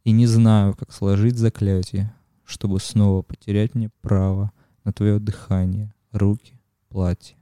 и 0.04 0.12
не 0.12 0.28
знаю, 0.28 0.76
как 0.76 0.92
сложить 0.92 1.38
заклятие, 1.38 2.14
чтобы 2.44 2.82
снова 2.82 3.22
потерять 3.22 3.74
мне 3.74 3.90
право 4.02 4.52
на 4.84 4.92
твое 4.92 5.20
дыхание, 5.20 5.94
руки, 6.12 6.60
платье. 6.90 7.38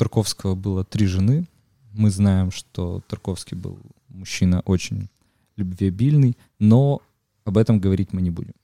Тарковского 0.00 0.54
было 0.54 0.82
три 0.82 1.04
жены. 1.04 1.46
Мы 1.92 2.10
знаем, 2.10 2.50
что 2.50 3.02
Тарковский 3.06 3.54
был 3.54 3.78
мужчина 4.08 4.62
очень 4.64 5.10
любвеобильный, 5.56 6.38
но 6.58 7.02
об 7.44 7.58
этом 7.58 7.78
говорить 7.78 8.14
мы 8.14 8.22
не 8.22 8.30
будем, 8.30 8.54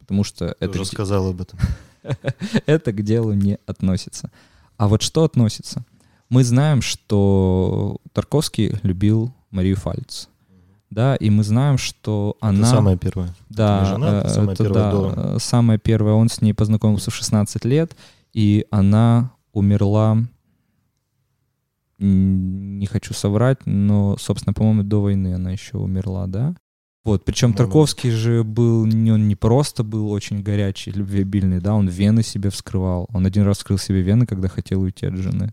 потому 0.00 0.24
что 0.24 0.48
Ты 0.48 0.64
это 0.64 0.80
уже 0.80 0.90
сказал 0.90 1.28
об 1.28 1.42
этом. 1.42 1.60
это 2.66 2.92
к 2.92 3.02
делу 3.02 3.34
не 3.34 3.56
относится. 3.66 4.32
А 4.78 4.88
вот 4.88 5.02
что 5.02 5.22
относится? 5.22 5.84
Мы 6.28 6.42
знаем, 6.42 6.82
что 6.82 7.98
Тарковский 8.12 8.76
любил 8.82 9.32
Марию 9.52 9.76
Фальц. 9.76 10.26
Да, 10.90 11.14
и 11.14 11.30
мы 11.30 11.44
знаем, 11.44 11.78
что 11.78 12.36
она... 12.40 12.58
Это 12.58 12.66
самое 12.66 12.98
первое. 12.98 13.32
Да, 13.48 13.80
не 13.82 13.86
жена, 13.90 14.18
это 14.18 14.26
э, 14.26 14.30
самая 14.30 14.54
это 14.54 14.64
первая 14.64 15.14
да, 15.14 15.22
э, 15.22 15.38
самая 15.38 15.78
первая. 15.78 16.14
Он 16.14 16.28
с 16.28 16.40
ней 16.40 16.52
познакомился 16.52 17.12
в 17.12 17.14
16 17.14 17.64
лет, 17.64 17.96
и 18.32 18.66
она 18.72 19.30
умерла, 19.52 20.18
не 22.00 22.86
хочу 22.86 23.14
соврать, 23.14 23.66
но, 23.66 24.16
собственно, 24.18 24.54
по-моему, 24.54 24.82
до 24.82 25.02
войны 25.02 25.34
она 25.34 25.52
еще 25.52 25.78
умерла, 25.78 26.26
да? 26.26 26.54
Вот, 27.04 27.24
причем. 27.24 27.54
Тарковский 27.54 28.10
же 28.10 28.44
был, 28.44 28.82
он 28.82 29.28
не 29.28 29.36
просто 29.36 29.84
был 29.84 30.10
очень 30.10 30.42
горячий, 30.42 30.90
любвеобильный, 30.90 31.60
да, 31.60 31.74
он 31.74 31.88
вены 31.88 32.22
себе 32.22 32.50
вскрывал. 32.50 33.08
Он 33.12 33.26
один 33.26 33.44
раз 33.44 33.58
вскрыл 33.58 33.78
себе 33.78 34.02
вены, 34.02 34.26
когда 34.26 34.48
хотел 34.48 34.82
уйти 34.82 35.06
от 35.06 35.16
жены. 35.16 35.52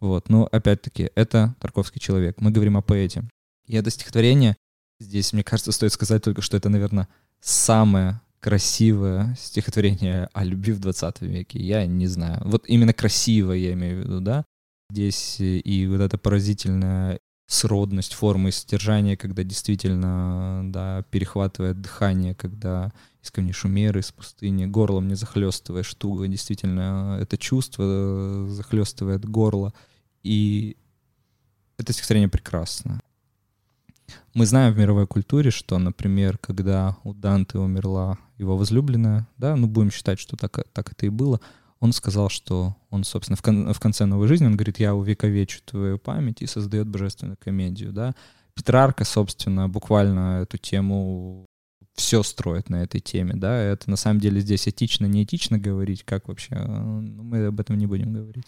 Вот, 0.00 0.28
но 0.28 0.48
опять-таки, 0.50 1.10
это 1.14 1.56
Тарковский 1.60 2.00
человек. 2.00 2.40
Мы 2.40 2.50
говорим 2.50 2.76
о 2.76 2.82
поэте. 2.82 3.24
И 3.66 3.76
это 3.76 3.90
стихотворение, 3.90 4.56
здесь, 5.00 5.32
мне 5.32 5.42
кажется, 5.42 5.72
стоит 5.72 5.92
сказать 5.92 6.22
только, 6.22 6.40
что 6.40 6.56
это, 6.56 6.68
наверное, 6.68 7.08
самое 7.40 8.20
красивое 8.40 9.36
стихотворение 9.38 10.28
о 10.32 10.44
любви 10.44 10.72
в 10.72 10.80
20 10.80 11.20
веке. 11.22 11.58
Я 11.58 11.84
не 11.86 12.06
знаю. 12.06 12.42
Вот 12.44 12.64
именно 12.66 12.92
красивое 12.92 13.56
я 13.56 13.72
имею 13.72 13.96
в 13.96 14.04
виду, 14.04 14.20
да? 14.20 14.44
Здесь 14.90 15.38
э, 15.40 15.58
и 15.58 15.86
вот 15.86 16.00
эта 16.00 16.16
поразительная 16.16 17.20
сродность 17.46 18.14
формы 18.14 18.50
и 18.50 18.52
содержания, 18.52 19.16
когда 19.16 19.42
действительно, 19.42 20.62
да, 20.64 21.02
перехватывает 21.10 21.80
дыхание, 21.80 22.34
когда 22.34 22.92
из 23.22 23.30
камней 23.30 23.52
шумеры, 23.52 24.00
из 24.00 24.12
пустыни, 24.12 24.66
горлом 24.66 25.08
не 25.08 25.14
захлестываешь 25.14 25.92
туго, 25.94 26.28
действительно, 26.28 27.18
это 27.20 27.36
чувство 27.36 27.82
э, 27.86 28.48
захлестывает 28.50 29.24
горло, 29.24 29.72
и 30.22 30.76
это 31.78 31.92
стихотворение 31.92 32.28
прекрасно. 32.28 33.00
Мы 34.34 34.46
знаем 34.46 34.72
в 34.72 34.78
мировой 34.78 35.06
культуре, 35.06 35.50
что, 35.50 35.78
например, 35.78 36.38
когда 36.38 36.96
у 37.04 37.12
Данте 37.12 37.58
умерла 37.58 38.18
его 38.38 38.56
возлюбленная, 38.56 39.26
да, 39.36 39.56
ну 39.56 39.66
будем 39.66 39.90
считать, 39.90 40.18
что 40.18 40.36
так, 40.36 40.64
так 40.72 40.92
это 40.92 41.06
и 41.06 41.10
было, 41.10 41.40
он 41.80 41.92
сказал, 41.92 42.28
что 42.28 42.76
он, 42.90 43.04
собственно, 43.04 43.36
в, 43.36 43.42
кон- 43.42 43.72
в 43.72 43.80
конце 43.80 44.04
новой 44.04 44.28
жизни, 44.28 44.46
он 44.46 44.56
говорит, 44.56 44.80
я 44.80 44.94
увековечу 44.94 45.60
твою 45.64 45.98
память 45.98 46.42
и 46.42 46.46
создает 46.46 46.88
божественную 46.88 47.36
комедию, 47.38 47.92
да. 47.92 48.14
Петрарка, 48.54 49.04
собственно, 49.04 49.68
буквально 49.68 50.40
эту 50.42 50.58
тему 50.58 51.46
все 51.94 52.22
строит 52.22 52.70
на 52.70 52.82
этой 52.82 53.00
теме, 53.00 53.34
да, 53.34 53.56
это 53.56 53.90
на 53.90 53.96
самом 53.96 54.20
деле 54.20 54.40
здесь 54.40 54.68
этично, 54.68 55.06
не 55.06 55.24
этично 55.24 55.58
говорить, 55.58 56.04
как 56.04 56.28
вообще, 56.28 56.54
э, 56.54 56.66
ну, 56.66 57.22
мы 57.22 57.46
об 57.46 57.60
этом 57.60 57.78
не 57.78 57.86
будем 57.86 58.12
говорить. 58.12 58.46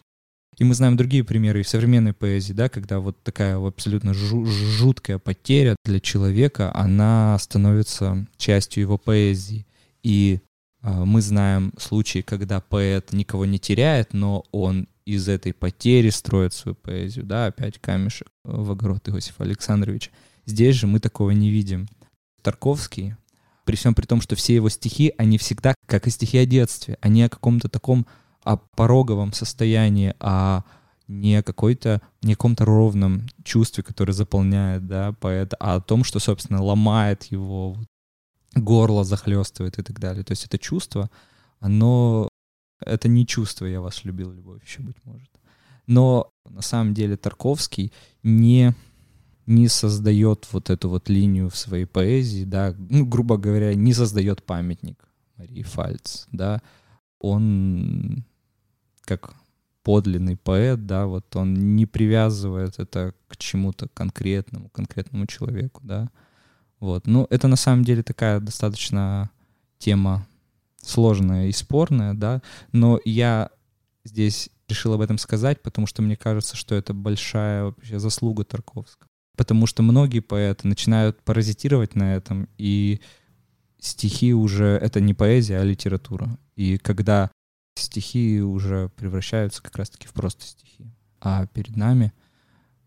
И 0.59 0.64
мы 0.64 0.74
знаем 0.74 0.97
другие 0.97 1.24
примеры 1.24 1.61
и 1.61 1.62
в 1.62 1.68
современной 1.68 2.12
поэзии, 2.12 2.53
да, 2.53 2.68
когда 2.68 3.01
вот 3.01 3.22
такая 3.22 3.57
абсолютно 3.57 4.11
жу- 4.11 4.45
жуткая 4.45 5.18
потеря 5.18 5.74
для 5.85 6.01
человека, 6.01 6.70
она 6.74 7.39
становится 7.39 8.26
частью 8.37 8.83
его 8.83 8.99
поэзии. 8.99 9.66
И 10.03 10.41
мы 10.83 11.20
знаем 11.20 11.72
случаи, 11.78 12.20
когда 12.20 12.61
поэт 12.61 13.12
никого 13.12 13.45
не 13.45 13.59
теряет, 13.59 14.12
но 14.14 14.45
он 14.51 14.89
из 15.05 15.28
этой 15.28 15.53
потери 15.53 16.11
строит 16.11 16.55
свою 16.55 16.74
поэзию, 16.74 17.24
да, 17.24 17.47
опять 17.47 17.78
камешек 17.78 18.28
в 18.45 18.70
огород 18.70 19.09
Иосифа 19.09 19.45
Александровича. 19.45 20.11
Здесь 20.47 20.76
же 20.76 20.87
мы 20.87 21.01
такого 21.01 21.31
не 21.31 21.51
видим. 21.51 21.89
Тарковский, 22.43 23.16
при 23.64 23.76
всем 23.76 23.95
при 23.95 24.07
том, 24.07 24.20
что 24.20 24.37
все 24.37 24.55
его 24.55 24.68
стихи, 24.68 25.12
они 25.18 25.37
всегда, 25.39 25.74
как 25.87 26.07
и 26.07 26.11
стихи 26.11 26.39
о 26.39 26.47
детстве, 26.47 26.97
они 27.01 27.22
о 27.22 27.28
каком-то 27.28 27.68
таком 27.68 28.07
о 28.43 28.57
пороговом 28.57 29.33
состоянии, 29.33 30.14
о 30.18 30.62
не 31.09 31.43
какой-то, 31.43 32.01
не 32.22 32.35
каком-то 32.35 32.64
ровном 32.64 33.26
чувстве, 33.43 33.83
которое 33.83 34.12
заполняет, 34.12 34.87
да, 34.87 35.12
поэта, 35.12 35.57
а 35.59 35.74
о 35.74 35.81
том, 35.81 36.05
что, 36.05 36.20
собственно, 36.20 36.62
ломает 36.62 37.24
его, 37.24 37.76
горло 38.55 39.05
захлестывает 39.05 39.78
и 39.78 39.82
так 39.82 39.98
далее. 39.98 40.24
То 40.24 40.32
есть 40.32 40.44
это 40.44 40.59
чувство, 40.59 41.11
оно... 41.59 42.28
Это 42.80 43.09
не 43.09 43.26
чувство 43.26 43.66
«я 43.66 43.80
вас 43.80 44.05
любил, 44.05 44.32
любовь 44.32 44.64
еще, 44.64 44.82
быть 44.82 44.96
может». 45.05 45.30
Но 45.86 46.30
на 46.48 46.62
самом 46.62 46.94
деле 46.94 47.16
Тарковский 47.16 47.92
не, 48.22 48.74
не 49.46 49.68
создает 49.68 50.48
вот 50.53 50.70
эту 50.70 50.88
вот 50.88 51.09
линию 51.09 51.51
в 51.51 51.57
своей 51.57 51.84
поэзии, 51.84 52.44
да, 52.44 52.74
ну, 52.78 53.05
грубо 53.05 53.36
говоря, 53.36 53.74
не 53.74 53.92
создает 53.92 54.42
памятник 54.42 55.05
Марии 55.36 55.62
Фальц, 55.62 56.26
да, 56.32 56.62
он 57.18 58.24
как 59.03 59.34
подлинный 59.82 60.36
поэт, 60.36 60.86
да, 60.86 61.07
вот 61.07 61.34
он 61.36 61.74
не 61.74 61.86
привязывает 61.86 62.78
это 62.78 63.14
к 63.28 63.36
чему-то 63.36 63.88
конкретному, 63.88 64.68
конкретному 64.68 65.26
человеку, 65.26 65.80
да, 65.84 66.11
вот. 66.81 67.07
Ну, 67.07 67.26
это 67.31 67.47
на 67.47 67.57
самом 67.57 67.85
деле 67.85 68.03
такая 68.03 68.41
достаточно 68.41 69.31
тема 69.78 70.26
сложная 70.83 71.49
и 71.49 71.53
спорная, 71.53 72.14
да, 72.14 72.43
но 72.72 73.01
я 73.05 73.51
здесь 74.05 74.51
решил 74.68 74.95
об 74.95 75.01
этом 75.01 75.18
сказать, 75.18 75.62
потому 75.62 75.87
что 75.87 76.03
мне 76.03 76.16
кажется, 76.16 76.57
что 76.57 76.74
это 76.74 76.95
большая 76.95 77.64
вообще 77.64 77.99
заслуга 77.99 78.45
Тарковского. 78.45 79.09
Потому 79.37 79.66
что 79.66 79.83
многие 79.83 80.20
поэты 80.20 80.68
начинают 80.68 81.22
паразитировать 81.22 81.95
на 81.95 82.14
этом, 82.14 82.49
и 82.57 83.01
стихи 83.78 84.33
уже— 84.33 84.78
это 84.83 85.01
не 85.01 85.14
поэзия, 85.14 85.59
а 85.59 85.64
литература. 85.64 86.39
И 86.57 86.78
когда 86.78 87.31
стихи 87.74 88.41
уже 88.41 88.91
превращаются 88.97 89.62
как 89.62 89.76
раз-таки 89.76 90.07
в 90.07 90.12
просто 90.12 90.45
стихи, 90.45 90.93
а 91.20 91.47
перед 91.47 91.76
нами 91.76 92.12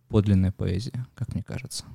подлинная 0.08 0.52
поэзия, 0.52 1.06
как 1.16 1.34
мне 1.34 1.44
кажется. 1.44 1.86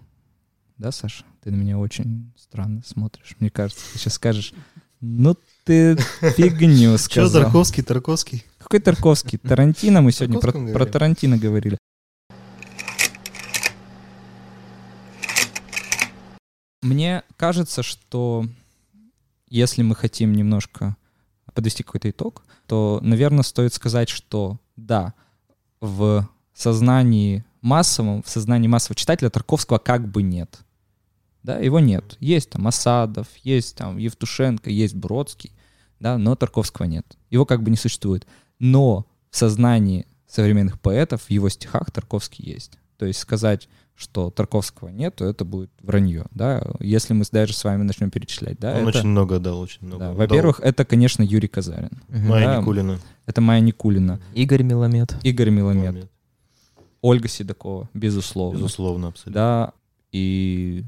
Да, 0.79 0.93
Саша? 0.93 1.25
Ты 1.43 1.51
на 1.51 1.57
меня 1.57 1.77
очень 1.77 2.33
странно 2.37 2.83
смотришь. 2.87 3.35
Мне 3.41 3.51
кажется, 3.51 3.85
ты 3.93 3.99
сейчас 3.99 4.15
скажешь, 4.15 4.55
ну 5.01 5.37
ты 5.65 5.97
фигню 6.37 6.97
сказал. 6.99 7.31
Что 7.31 7.41
Тарковский, 7.43 7.83
Тарковский? 7.83 8.45
Какой 8.59 8.79
Тарковский? 8.79 9.39
Тарантино 9.39 10.03
мы 10.03 10.13
сегодня 10.13 10.39
про, 10.39 10.53
про 10.53 10.87
Тарантино 10.87 11.37
говорили. 11.37 11.79
Мне 16.83 17.25
кажется, 17.37 17.83
что 17.83 18.47
если 19.49 19.83
мы 19.83 19.97
хотим 19.97 20.33
немножко 20.33 20.97
подвести 21.55 21.83
какой-то 21.83 22.09
итог, 22.09 22.45
то, 22.69 23.01
наверное, 23.03 23.43
стоит 23.43 23.75
сказать, 23.75 24.09
что 24.09 24.59
да, 24.77 25.15
в 25.81 26.29
сознании 26.55 27.45
массовом, 27.63 28.23
в 28.23 28.29
сознании 28.29 28.69
массового 28.69 28.95
читателя 28.95 29.29
Тарковского 29.29 29.79
как 29.79 30.07
бы 30.07 30.23
нет. 30.23 30.61
Да, 31.43 31.59
его 31.59 31.81
нет. 31.81 32.17
Есть 32.21 32.51
там 32.51 32.67
Осадов, 32.67 33.29
есть 33.43 33.77
там 33.77 33.97
Евтушенко, 33.97 34.71
есть 34.71 34.95
Бродский, 34.95 35.53
да, 36.01 36.19
но 36.19 36.35
Тарковского 36.37 36.87
нет. 36.87 37.17
Его 37.31 37.47
как 37.47 37.63
бы 37.63 37.71
не 37.71 37.77
существует. 37.77 38.27
Но 38.59 39.07
в 39.31 39.37
сознании 39.37 40.07
современных 40.27 40.81
поэтов, 40.81 41.23
в 41.23 41.31
его 41.31 41.49
стихах 41.49 41.91
Тарковский 41.91 42.45
есть. 42.45 42.79
То 42.99 43.07
есть 43.07 43.21
сказать, 43.21 43.69
что 43.95 44.31
Тарковского 44.31 44.89
нет, 44.91 45.17
то 45.17 45.25
это 45.25 45.45
будет 45.45 45.71
вранье, 45.83 46.27
да, 46.31 46.63
если 46.79 47.15
мы 47.15 47.25
даже 47.33 47.53
с 47.53 47.65
вами 47.65 47.83
начнем 47.83 48.11
перечислять, 48.11 48.59
да. 48.59 48.75
Он 48.75 48.89
это, 48.89 48.99
очень 48.99 49.09
много 49.09 49.41
дал, 49.41 49.59
очень 49.59 49.85
много. 49.85 50.05
Да, 50.05 50.13
во-первых, 50.13 50.61
это, 50.61 50.85
конечно, 50.85 51.23
Юрий 51.23 51.49
Казарин. 51.49 51.91
Угу. 52.09 52.19
Майя 52.19 52.47
да, 52.47 52.57
Никулина. 52.59 53.01
Это 53.27 53.41
Майя 53.41 53.61
Никулина. 53.61 54.21
Игорь 54.35 54.63
Миломет. 54.63 55.17
Игорь 55.25 55.51
Миломет. 55.51 55.83
Миломет. 55.83 56.11
Ольга 57.01 57.29
Седокова, 57.29 57.89
безусловно. 57.93 58.59
Безусловно, 58.59 59.09
абсолютно. 59.09 59.33
Да, 59.33 59.73
и 60.13 60.85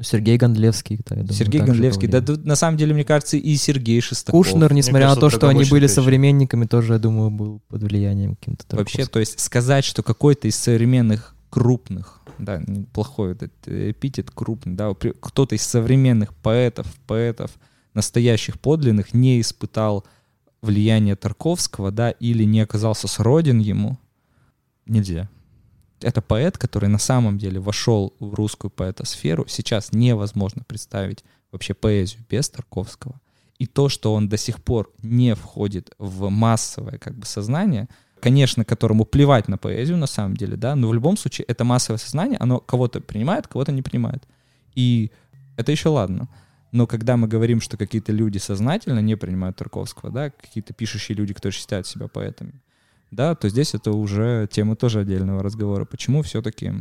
Сергей 0.00 0.36
Гондлевский, 0.36 0.98
да, 1.08 1.14
я 1.14 1.22
думаю, 1.22 1.34
Сергей 1.34 1.60
Гондлевский, 1.60 2.08
да, 2.08 2.20
тут, 2.20 2.44
на 2.44 2.56
самом 2.56 2.76
деле, 2.76 2.94
мне 2.94 3.04
кажется, 3.04 3.36
и 3.36 3.56
Сергей 3.56 4.00
Шестаков. 4.00 4.32
Кушнер, 4.32 4.72
несмотря 4.72 5.06
кажется, 5.06 5.24
на 5.24 5.30
то, 5.30 5.36
что 5.36 5.48
они 5.48 5.64
были 5.64 5.86
современниками, 5.86 6.66
тоже, 6.66 6.94
я 6.94 6.98
думаю, 6.98 7.30
был 7.30 7.60
под 7.68 7.84
влиянием 7.84 8.34
каким-то 8.34 8.76
Вообще, 8.76 9.06
то 9.06 9.20
есть 9.20 9.38
сказать, 9.38 9.84
что 9.84 10.02
какой-то 10.02 10.48
из 10.48 10.56
современных 10.56 11.36
крупных, 11.48 12.22
да, 12.38 12.60
плохой 12.92 13.32
этот 13.32 13.52
эпитет 13.66 14.30
крупный, 14.32 14.74
да, 14.74 14.92
кто-то 14.94 15.54
из 15.54 15.62
современных 15.62 16.34
поэтов, 16.34 16.92
поэтов, 17.06 17.52
настоящих 17.94 18.58
подлинных 18.58 19.14
не 19.14 19.40
испытал 19.40 20.04
влияния 20.60 21.14
Тарковского, 21.14 21.92
да, 21.92 22.10
или 22.10 22.42
не 22.42 22.60
оказался 22.60 23.06
сроден 23.06 23.60
ему, 23.60 23.98
нельзя 24.86 25.28
это 26.04 26.20
поэт, 26.22 26.58
который 26.58 26.88
на 26.88 26.98
самом 26.98 27.38
деле 27.38 27.58
вошел 27.58 28.14
в 28.20 28.34
русскую 28.34 28.70
поэтосферу. 28.70 29.46
Сейчас 29.48 29.92
невозможно 29.92 30.62
представить 30.66 31.24
вообще 31.50 31.74
поэзию 31.74 32.24
без 32.28 32.48
Тарковского. 32.48 33.20
И 33.58 33.66
то, 33.66 33.88
что 33.88 34.12
он 34.12 34.28
до 34.28 34.36
сих 34.36 34.62
пор 34.62 34.92
не 35.02 35.34
входит 35.34 35.92
в 35.98 36.28
массовое 36.28 36.98
как 36.98 37.14
бы 37.14 37.24
сознание, 37.24 37.88
конечно, 38.20 38.64
которому 38.64 39.04
плевать 39.04 39.48
на 39.48 39.58
поэзию 39.58 39.96
на 39.96 40.06
самом 40.06 40.36
деле, 40.36 40.56
да, 40.56 40.74
но 40.74 40.88
в 40.88 40.94
любом 40.94 41.16
случае 41.16 41.44
это 41.46 41.64
массовое 41.64 41.98
сознание, 41.98 42.38
оно 42.38 42.58
кого-то 42.58 43.00
принимает, 43.00 43.46
кого-то 43.46 43.72
не 43.72 43.82
принимает. 43.82 44.24
И 44.74 45.10
это 45.56 45.72
еще 45.72 45.88
ладно. 45.88 46.28
Но 46.72 46.86
когда 46.86 47.16
мы 47.16 47.28
говорим, 47.28 47.60
что 47.60 47.76
какие-то 47.76 48.12
люди 48.12 48.38
сознательно 48.38 48.98
не 48.98 49.16
принимают 49.16 49.56
Тарковского, 49.56 50.10
да, 50.10 50.30
какие-то 50.30 50.74
пишущие 50.74 51.16
люди, 51.16 51.32
которые 51.32 51.56
считают 51.56 51.86
себя 51.86 52.08
поэтами, 52.08 52.54
да, 53.14 53.34
то 53.34 53.48
здесь 53.48 53.74
это 53.74 53.92
уже 53.92 54.48
тема 54.50 54.76
тоже 54.76 55.00
отдельного 55.00 55.42
разговора. 55.42 55.84
Почему 55.84 56.22
все-таки 56.22 56.72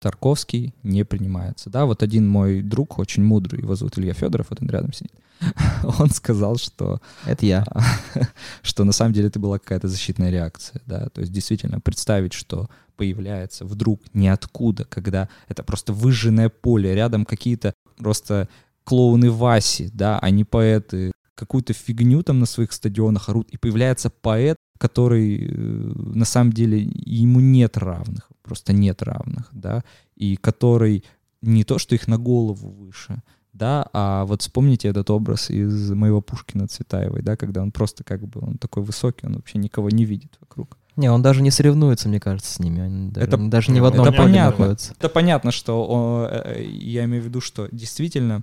Тарковский 0.00 0.74
не 0.82 1.04
принимается. 1.04 1.70
Да, 1.70 1.84
вот 1.84 2.02
один 2.02 2.28
мой 2.28 2.62
друг, 2.62 2.98
очень 2.98 3.24
мудрый, 3.24 3.62
его 3.62 3.74
зовут 3.74 3.98
Илья 3.98 4.14
Федоров, 4.14 4.46
вот 4.50 4.62
он 4.62 4.68
рядом 4.68 4.92
сидит, 4.92 5.12
он 5.98 6.10
сказал, 6.10 6.56
что... 6.56 7.00
Это 7.26 7.46
я. 7.46 7.66
что 8.62 8.84
на 8.84 8.92
самом 8.92 9.12
деле 9.12 9.28
это 9.28 9.40
была 9.40 9.58
какая-то 9.58 9.88
защитная 9.88 10.30
реакция, 10.30 10.82
да, 10.86 11.08
то 11.08 11.20
есть 11.20 11.32
действительно 11.32 11.80
представить, 11.80 12.32
что 12.32 12.68
появляется 12.96 13.64
вдруг 13.64 14.02
ниоткуда, 14.12 14.84
когда 14.84 15.28
это 15.48 15.62
просто 15.62 15.92
выжженное 15.92 16.48
поле, 16.48 16.94
рядом 16.94 17.24
какие-то 17.24 17.74
просто 17.96 18.48
клоуны 18.84 19.30
Васи, 19.30 19.90
да, 19.92 20.18
а 20.20 20.30
не 20.30 20.44
поэты, 20.44 21.12
какую-то 21.34 21.72
фигню 21.72 22.22
там 22.22 22.40
на 22.40 22.46
своих 22.46 22.72
стадионах 22.72 23.28
орут, 23.28 23.48
и 23.50 23.56
появляется 23.56 24.10
поэт, 24.10 24.56
который 24.78 25.46
э, 25.46 25.50
на 25.54 26.24
самом 26.24 26.52
деле 26.52 26.88
ему 26.94 27.40
нет 27.40 27.76
равных, 27.76 28.28
просто 28.42 28.72
нет 28.72 29.02
равных, 29.02 29.48
да, 29.52 29.84
и 30.16 30.36
который 30.36 31.04
не 31.42 31.64
то, 31.64 31.78
что 31.78 31.94
их 31.94 32.08
на 32.08 32.18
голову 32.18 32.70
выше, 32.70 33.22
да, 33.52 33.88
а 33.92 34.24
вот 34.24 34.42
вспомните 34.42 34.88
этот 34.88 35.10
образ 35.10 35.50
из 35.50 35.90
моего 35.90 36.20
Пушкина 36.20 36.68
Цветаевой, 36.68 37.22
да, 37.22 37.36
когда 37.36 37.60
он 37.62 37.72
просто 37.72 38.04
как 38.04 38.26
бы, 38.26 38.40
он 38.40 38.56
такой 38.56 38.82
высокий, 38.82 39.26
он 39.26 39.34
вообще 39.34 39.58
никого 39.58 39.90
не 39.90 40.04
видит 40.04 40.36
вокруг. 40.40 40.78
Не, 40.96 41.10
он 41.10 41.22
даже 41.22 41.42
не 41.42 41.50
соревнуется, 41.50 42.08
мне 42.08 42.18
кажется, 42.18 42.52
с 42.52 42.58
ними. 42.58 42.80
Они 42.80 43.08
это, 43.10 43.36
даже, 43.36 43.48
даже 43.48 43.72
не 43.72 43.80
в 43.80 43.84
одном 43.84 44.08
это 44.08 44.16
понятно. 44.16 44.58
находятся. 44.58 44.94
Это 44.98 45.08
понятно, 45.08 45.52
что 45.52 45.86
он, 45.86 46.28
э, 46.30 46.56
э, 46.56 46.64
я 46.64 47.04
имею 47.04 47.22
в 47.22 47.26
виду, 47.26 47.40
что 47.40 47.68
действительно 47.70 48.42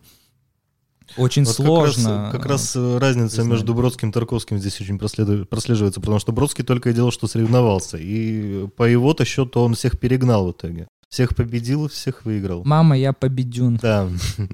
очень 1.17 1.43
вот 1.43 1.55
сложно. 1.55 2.29
Как 2.31 2.45
раз, 2.45 2.73
как 2.73 2.81
раз 2.83 3.01
разница 3.01 3.35
признать. 3.37 3.51
между 3.51 3.73
Бродским 3.73 4.09
и 4.09 4.11
Тарковским 4.11 4.57
здесь 4.57 4.79
очень 4.81 4.97
прослеживается, 4.97 5.99
потому 5.99 6.19
что 6.19 6.31
Бродский 6.31 6.63
только 6.63 6.89
и 6.89 6.93
делал, 6.93 7.11
что 7.11 7.27
соревновался. 7.27 7.97
И 7.97 8.67
по 8.75 8.83
его-то 8.83 9.25
счету 9.25 9.61
он 9.61 9.75
всех 9.75 9.99
перегнал 9.99 10.47
в 10.47 10.51
итоге. 10.51 10.87
Всех 11.09 11.35
победил, 11.35 11.87
всех 11.87 12.25
выиграл. 12.25 12.63
Мама, 12.65 12.97
я 12.97 13.13
победюн. 13.13 13.77
Да. 13.81 14.09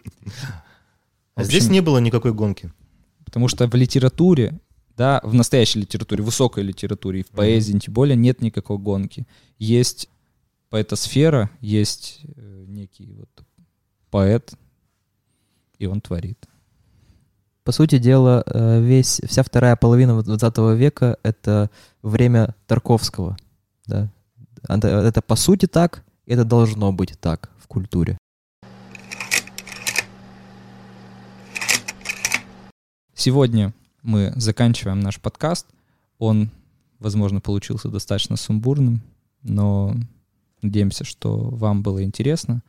А 1.34 1.46
здесь 1.46 1.70
не 1.70 1.80
было 1.80 1.98
никакой 2.00 2.34
гонки. 2.34 2.72
Потому 3.24 3.48
что 3.48 3.66
в 3.66 3.74
литературе, 3.74 4.60
да, 4.98 5.22
в 5.24 5.34
настоящей 5.34 5.80
литературе, 5.80 6.22
высокой 6.22 6.64
литературе 6.64 7.22
и 7.22 7.24
в 7.24 7.30
поэзии, 7.30 7.80
тем 7.80 7.94
более, 7.94 8.18
нет 8.18 8.42
никакой 8.42 8.78
гонки. 8.78 9.26
Есть 9.58 10.10
поэтосфера, 10.70 11.50
есть 11.62 12.20
э, 12.24 12.66
некий 12.68 13.14
вот 13.14 13.30
поэт, 14.10 14.54
и 15.82 15.88
он 15.88 16.00
творит. 16.00 16.38
По 17.64 17.72
сути 17.72 17.98
дела, 17.98 18.44
э, 18.46 18.80
весь, 18.82 19.20
вся 19.26 19.42
вторая 19.42 19.76
половина 19.76 20.22
20 20.22 20.76
века— 20.76 21.18
это 21.24 21.72
время 22.04 22.56
Тарковского. 22.68 23.36
Да? 23.88 24.10
Это, 24.68 24.88
это 24.88 25.22
по 25.24 25.36
сути 25.36 25.66
так, 25.66 26.04
это 26.28 26.46
должно 26.46 26.92
быть 26.94 27.20
так 27.20 27.50
в 27.58 27.68
культуре. 27.68 28.18
Сегодня 33.16 33.74
мы 34.04 34.34
заканчиваем 34.36 35.00
наш 35.00 35.20
подкаст. 35.20 35.66
Он, 36.20 36.52
возможно, 37.00 37.42
получился 37.42 37.90
достаточно 37.90 38.38
сумбурным, 38.38 39.02
но 39.42 39.96
надеемся, 40.62 41.06
что 41.06 41.38
вам 41.38 41.82
было 41.82 42.04
интересно. 42.04 42.62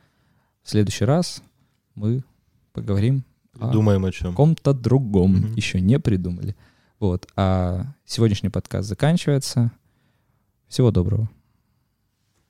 В 0.63 0.69
следующий 0.71 1.05
раз 1.05 1.43
мы 1.93 2.23
поговорим 2.73 3.23
Думаем 3.53 4.05
о, 4.05 4.09
о 4.09 4.11
чем. 4.11 4.31
каком-то 4.31 4.73
другом. 4.73 5.35
Угу. 5.35 5.47
Еще 5.55 5.79
не 5.79 5.99
придумали. 5.99 6.55
Вот. 6.99 7.27
А 7.35 7.93
сегодняшний 8.05 8.49
подкаст 8.49 8.89
заканчивается. 8.89 9.71
Всего 10.67 10.91
доброго. 10.91 11.29